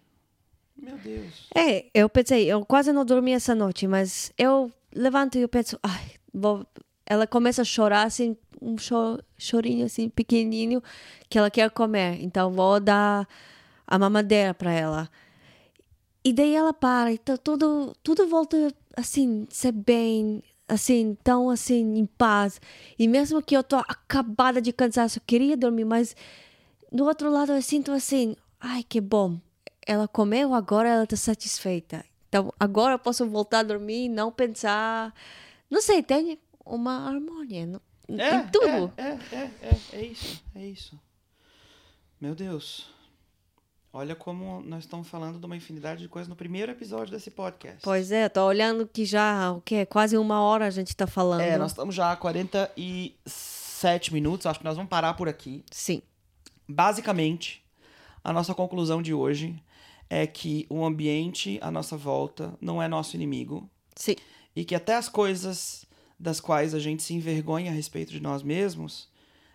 meu 0.78 0.98
Deus. 0.98 1.48
É, 1.56 1.90
eu 1.94 2.10
pensei, 2.10 2.46
eu 2.46 2.66
quase 2.66 2.94
não 2.94 3.04
dormi 3.06 3.32
essa 3.32 3.54
noite, 3.54 3.88
mas 3.88 4.32
eu 4.38 4.72
levanto 4.94 5.38
e 5.38 5.42
eu 5.42 5.50
penso, 5.50 5.78
ai, 5.84 6.12
vou... 6.34 6.66
ela 7.06 7.28
começa 7.28 7.62
a 7.62 7.66
chorar 7.66 8.04
assim, 8.04 8.38
um 8.62 8.78
cho- 8.78 9.20
chorinho 9.38 9.86
assim 9.86 10.10
pequenininho 10.10 10.82
que 11.30 11.38
ela 11.38 11.50
quer 11.50 11.70
comer, 11.72 12.22
então 12.22 12.52
vou 12.52 12.80
dar 12.80 13.28
a 13.88 14.00
mamadeira 14.00 14.54
para 14.54 14.72
ela. 14.72 15.10
E 16.24 16.34
daí 16.34 16.54
ela 16.54 16.74
para, 16.74 17.12
então 17.14 17.38
tudo 17.38 17.96
tudo 18.04 18.28
volta 18.28 18.74
assim, 18.96 19.48
ser 19.50 19.72
bem, 19.72 20.44
assim, 20.68 21.18
tão 21.24 21.50
assim 21.50 21.98
em 21.98 22.06
paz. 22.06 22.60
E 22.98 23.08
mesmo 23.08 23.42
que 23.42 23.56
eu 23.56 23.64
tô 23.64 23.78
acabada 23.78 24.62
de 24.62 24.74
cansaço, 24.74 25.20
eu 25.20 25.24
queria 25.26 25.58
dormir, 25.58 25.86
mas 25.86 26.16
do 26.92 27.06
outro 27.06 27.32
lado 27.32 27.54
eu 27.54 27.62
sinto 27.62 27.92
assim, 27.92 28.36
ai, 28.60 28.84
que 28.84 29.02
bom. 29.02 29.40
Ela 29.86 30.08
comeu, 30.08 30.54
agora 30.54 30.90
ela 30.90 31.08
tá 31.08 31.16
satisfeita. 31.16 32.06
Então, 32.28 32.54
agora 32.60 32.94
eu 32.94 33.00
posso 33.00 33.28
voltar 33.28 33.60
a 33.60 33.64
dormir 33.64 34.08
não 34.08 34.32
pensar. 34.32 35.14
Não 35.70 35.82
sei, 35.82 36.04
tem 36.04 36.40
uma 36.66 37.08
harmonia 37.08 37.66
no, 38.10 38.24
em 38.24 38.48
tudo. 38.48 38.94
É, 38.98 39.04
é, 39.04 39.20
é, 39.32 39.52
é, 39.62 39.78
é 39.94 40.06
isso, 40.06 40.44
é 40.56 40.66
isso. 40.66 41.00
Meu 42.20 42.36
Deus. 42.36 42.90
Olha 43.92 44.16
como 44.16 44.62
nós 44.62 44.84
estamos 44.84 45.08
falando 45.08 45.40
de 45.40 45.46
uma 45.46 45.56
infinidade 45.56 46.02
de 46.02 46.08
coisas 46.08 46.28
no 46.28 46.36
primeiro 46.36 46.72
episódio 46.72 47.12
desse 47.12 47.32
podcast. 47.32 47.80
Pois 47.82 48.12
é, 48.12 48.30
tô 48.30 48.46
olhando 48.46 48.86
que 48.86 49.04
já, 49.04 49.52
o 49.52 49.62
quê? 49.62 49.84
Quase 49.86 50.16
uma 50.16 50.42
hora 50.42 50.68
a 50.68 50.70
gente 50.70 50.96
tá 50.96 51.08
falando. 51.08 51.42
É, 51.42 51.58
nós 51.58 51.72
estamos 51.72 51.96
já 51.96 52.12
a 52.12 52.16
47 52.16 54.14
minutos, 54.14 54.46
acho 54.46 54.60
que 54.60 54.66
nós 54.66 54.76
vamos 54.76 54.90
parar 54.90 55.16
por 55.16 55.28
aqui. 55.28 55.64
Sim. 55.72 56.04
Basicamente, 56.68 57.66
a 58.24 58.32
nossa 58.32 58.54
conclusão 58.54 59.02
de 59.02 59.12
hoje 59.12 59.60
é 60.08 60.28
que 60.28 60.68
o 60.70 60.86
ambiente 60.86 61.58
à 61.62 61.72
nossa 61.72 61.98
volta 61.98 62.54
não 62.62 62.82
é 62.82 62.88
nosso 62.88 63.16
inimigo 63.16 63.68
Sim. 63.96 64.16
e 64.56 64.64
que 64.64 64.76
até 64.76 64.96
as 64.96 65.10
coisas 65.10 65.86
das 66.20 66.40
quais 66.40 66.74
a 66.74 66.80
gente 66.80 67.02
se 67.02 67.14
envergonha 67.14 67.72
a 67.72 67.74
respeito 67.74 68.12
de 68.12 68.20
nós 68.20 68.44
mesmos, 68.44 69.08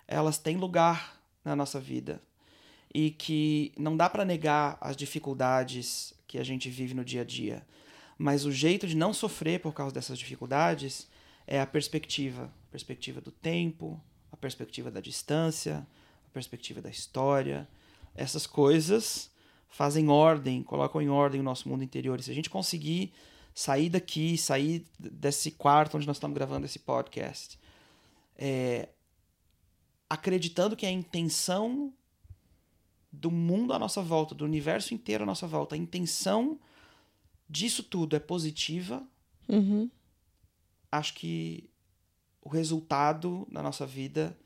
elas 0.09 0.39
têm 0.39 0.57
lugar 0.57 1.21
na 1.45 1.55
nossa 1.55 1.79
vida 1.79 2.23
e 2.95 3.11
que 3.11 3.73
não 3.77 3.97
dá 3.97 4.09
para 4.09 4.25
negar 4.25 4.79
as 4.81 4.97
dificuldades 4.97 6.15
que 6.27 6.39
a 6.39 6.45
gente 6.45 6.71
vive 6.71 6.95
no 6.95 7.05
dia 7.05 7.23
a 7.23 7.25
dia, 7.25 7.67
mas 8.17 8.45
o 8.45 8.53
jeito 8.53 8.87
de 8.87 8.97
não 8.97 9.13
sofrer 9.13 9.61
por 9.61 9.75
causa 9.75 9.95
dessas 9.95 10.19
dificuldades 10.19 11.09
é 11.47 11.61
a 11.61 11.67
perspectiva, 11.67 12.45
a 12.69 12.71
perspectiva 12.71 13.21
do 13.21 13.31
tempo, 13.31 14.01
a 14.31 14.37
perspectiva 14.37 14.91
da 14.91 15.01
distância, 15.01 15.87
a 16.27 16.31
perspectiva 16.31 16.81
da 16.81 16.89
história. 16.89 17.69
Essas 18.15 18.47
coisas 18.47 19.31
fazem 19.69 20.09
ordem, 20.09 20.63
colocam 20.63 21.03
em 21.03 21.09
ordem 21.09 21.41
o 21.41 21.45
nosso 21.45 21.69
mundo 21.69 21.83
interior. 21.83 22.19
E 22.21 22.23
se 22.23 22.31
a 22.31 22.35
gente 22.35 22.49
conseguir 22.49 23.13
sair 23.55 23.89
daqui, 23.89 24.37
sair 24.37 24.85
desse 24.99 25.53
quarto 25.53 25.97
onde 25.97 26.07
nós 26.07 26.17
estamos 26.17 26.35
gravando 26.35 26.67
esse 26.67 26.79
podcast, 26.81 27.59
é, 28.37 28.89
acreditando 30.11 30.77
que 30.77 30.85
a 30.85 30.91
intenção 30.91 31.93
do 33.13 33.31
mundo 33.31 33.73
à 33.73 33.79
nossa 33.79 34.03
volta, 34.03 34.35
do 34.35 34.45
universo 34.45 34.93
inteiro 34.93 35.23
à 35.23 35.27
nossa 35.27 35.47
volta, 35.47 35.75
a 35.77 35.79
intenção 35.79 36.59
disso 37.49 37.83
tudo 37.83 38.17
é 38.17 38.19
positiva, 38.21 39.03
Uhum. 39.49 39.91
acho 40.91 41.15
que 41.15 41.69
o 42.43 42.49
resultado 42.49 43.47
na 43.51 43.63
nossa 43.63 43.87
vida 43.87 44.37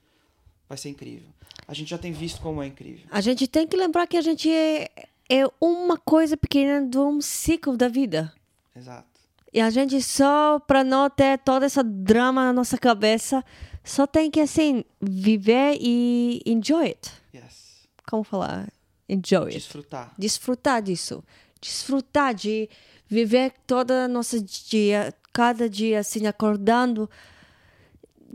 vai 0.69 0.77
ser 0.77 0.89
incrível. 0.91 1.29
A 1.67 1.73
gente 1.73 1.89
já 1.89 1.99
tem 1.99 2.13
visto 2.13 2.41
como 2.43 2.61
é 2.63 2.67
incrível. 2.67 3.07
A 3.11 3.21
gente 3.21 3.47
tem 3.47 3.67
que 3.67 3.77
lembrar 3.77 4.07
que 4.07 4.17
a 4.17 4.21
gente 4.21 4.51
é, 4.51 4.91
é 5.31 5.45
uma 5.61 5.97
coisa 5.97 6.37
pequena 6.37 6.85
de 6.87 6.99
um 6.99 7.21
ciclo 7.21 7.77
da 7.77 7.89
vida. 7.89 8.35
Exato. 8.79 9.19
E 9.53 9.61
a 9.61 9.71
gente 9.71 10.01
só, 10.03 10.59
para 10.61 10.85
não 10.85 11.09
ter 11.09 11.39
toda 11.39 11.67
essa 11.67 11.83
drama 11.83 12.45
na 12.45 12.53
nossa 12.53 12.77
cabeça, 12.77 13.45
só 13.83 14.07
tem 14.07 14.31
que, 14.31 14.41
assim, 14.41 14.85
viver 15.01 15.79
e 15.81 16.43
enjoy 16.45 16.87
it. 16.89 17.11
Yes. 17.35 17.89
Como 18.09 18.23
falar? 18.23 18.69
Enjoy 19.09 19.47
it. 19.47 19.55
Desfrutar. 19.55 20.15
Desfrutar 20.19 20.83
disso. 20.83 21.25
Desfrutar 21.61 22.35
de 22.35 22.69
viver 23.09 23.53
toda 23.67 24.05
a 24.05 24.09
nossa 24.09 24.39
dia, 24.41 25.15
cada 25.33 25.69
dia, 25.69 26.01
assim, 26.01 26.27
acordando. 26.27 27.09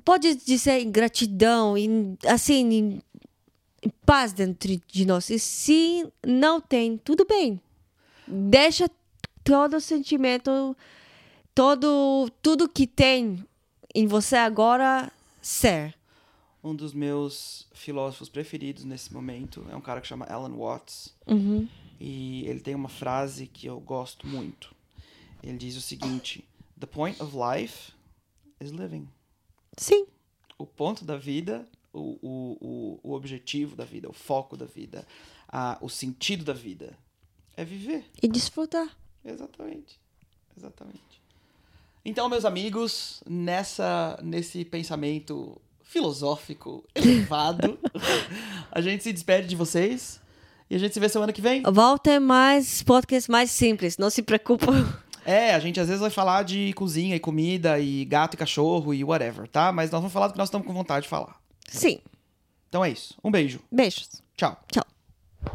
Pode 0.03 0.33
dizer 0.35 0.81
em 0.81 0.91
gratidão, 0.91 1.77
em, 1.77 2.17
assim, 2.25 2.73
em, 2.73 3.01
em 3.83 3.89
paz 4.03 4.33
dentro 4.33 4.75
de 4.87 5.05
nós. 5.05 5.29
E 5.29 5.37
se 5.37 6.11
não 6.25 6.59
tem, 6.59 6.97
tudo 6.97 7.23
bem. 7.23 7.61
Deixa 8.27 8.89
todo 9.43 9.77
o 9.77 9.81
sentimento, 9.81 10.75
todo, 11.53 12.29
tudo 12.41 12.69
que 12.69 12.87
tem 12.87 13.43
em 13.93 14.07
você 14.07 14.35
agora 14.35 15.11
ser. 15.41 15.95
Um 16.63 16.73
dos 16.73 16.93
meus 16.93 17.67
filósofos 17.73 18.29
preferidos 18.29 18.85
nesse 18.85 19.13
momento 19.13 19.65
é 19.69 19.75
um 19.75 19.81
cara 19.81 19.99
que 19.99 20.07
chama 20.07 20.25
Alan 20.25 20.55
Watts. 20.55 21.13
Uhum. 21.27 21.67
E 21.99 22.45
ele 22.47 22.61
tem 22.61 22.73
uma 22.73 22.89
frase 22.89 23.47
que 23.47 23.67
eu 23.67 23.79
gosto 23.79 24.25
muito. 24.25 24.73
Ele 25.41 25.57
diz 25.57 25.75
o 25.75 25.81
seguinte: 25.81 26.43
The 26.79 26.87
point 26.87 27.21
of 27.21 27.35
life 27.35 27.91
is 28.61 28.71
living. 28.71 29.07
Sim. 29.77 30.05
O 30.57 30.65
ponto 30.65 31.03
da 31.03 31.17
vida, 31.17 31.67
o, 31.91 32.17
o, 32.21 32.57
o, 32.61 32.99
o 33.03 33.13
objetivo 33.13 33.75
da 33.75 33.83
vida, 33.83 34.09
o 34.09 34.13
foco 34.13 34.55
da 34.55 34.65
vida, 34.65 35.05
a, 35.47 35.77
o 35.81 35.89
sentido 35.89 36.45
da 36.45 36.53
vida 36.53 36.97
é 37.57 37.65
viver. 37.65 38.05
E 38.21 38.27
desfrutar. 38.27 38.97
Exatamente. 39.25 39.99
Exatamente. 40.57 41.21
Então, 42.05 42.27
meus 42.27 42.45
amigos, 42.45 43.23
nessa 43.27 44.19
nesse 44.21 44.65
pensamento 44.65 45.59
filosófico 45.81 46.83
elevado, 46.93 47.79
a 48.71 48.81
gente 48.81 49.03
se 49.03 49.13
despede 49.13 49.47
de 49.47 49.55
vocês 49.55 50.19
e 50.69 50.75
a 50.75 50.79
gente 50.79 50.93
se 50.93 50.99
vê 50.99 51.07
semana 51.07 51.31
que 51.31 51.41
vem. 51.41 51.63
Voltem 51.63 52.19
mais 52.19 52.83
podcasts 52.83 53.29
mais 53.29 53.51
simples, 53.51 53.97
não 53.97 54.09
se 54.09 54.21
preocupa. 54.21 54.67
É, 55.25 55.53
a 55.53 55.59
gente 55.59 55.79
às 55.79 55.87
vezes 55.87 56.01
vai 56.01 56.09
falar 56.09 56.43
de 56.43 56.73
cozinha 56.73 57.15
e 57.15 57.19
comida 57.19 57.79
e 57.79 58.03
gato 58.03 58.33
e 58.33 58.37
cachorro 58.37 58.93
e 58.93 59.03
whatever, 59.03 59.47
tá? 59.47 59.71
Mas 59.71 59.89
nós 59.89 60.01
vamos 60.01 60.11
falar 60.11 60.27
do 60.27 60.33
que 60.33 60.37
nós 60.37 60.49
estamos 60.49 60.67
com 60.67 60.73
vontade 60.73 61.03
de 61.03 61.09
falar. 61.09 61.39
Sim. 61.69 61.99
Então 62.67 62.83
é 62.83 62.89
isso. 62.89 63.15
Um 63.23 63.31
beijo. 63.31 63.61
Beijos. 63.71 64.09
Tchau. 64.35 64.59
Tchau. 64.69 64.83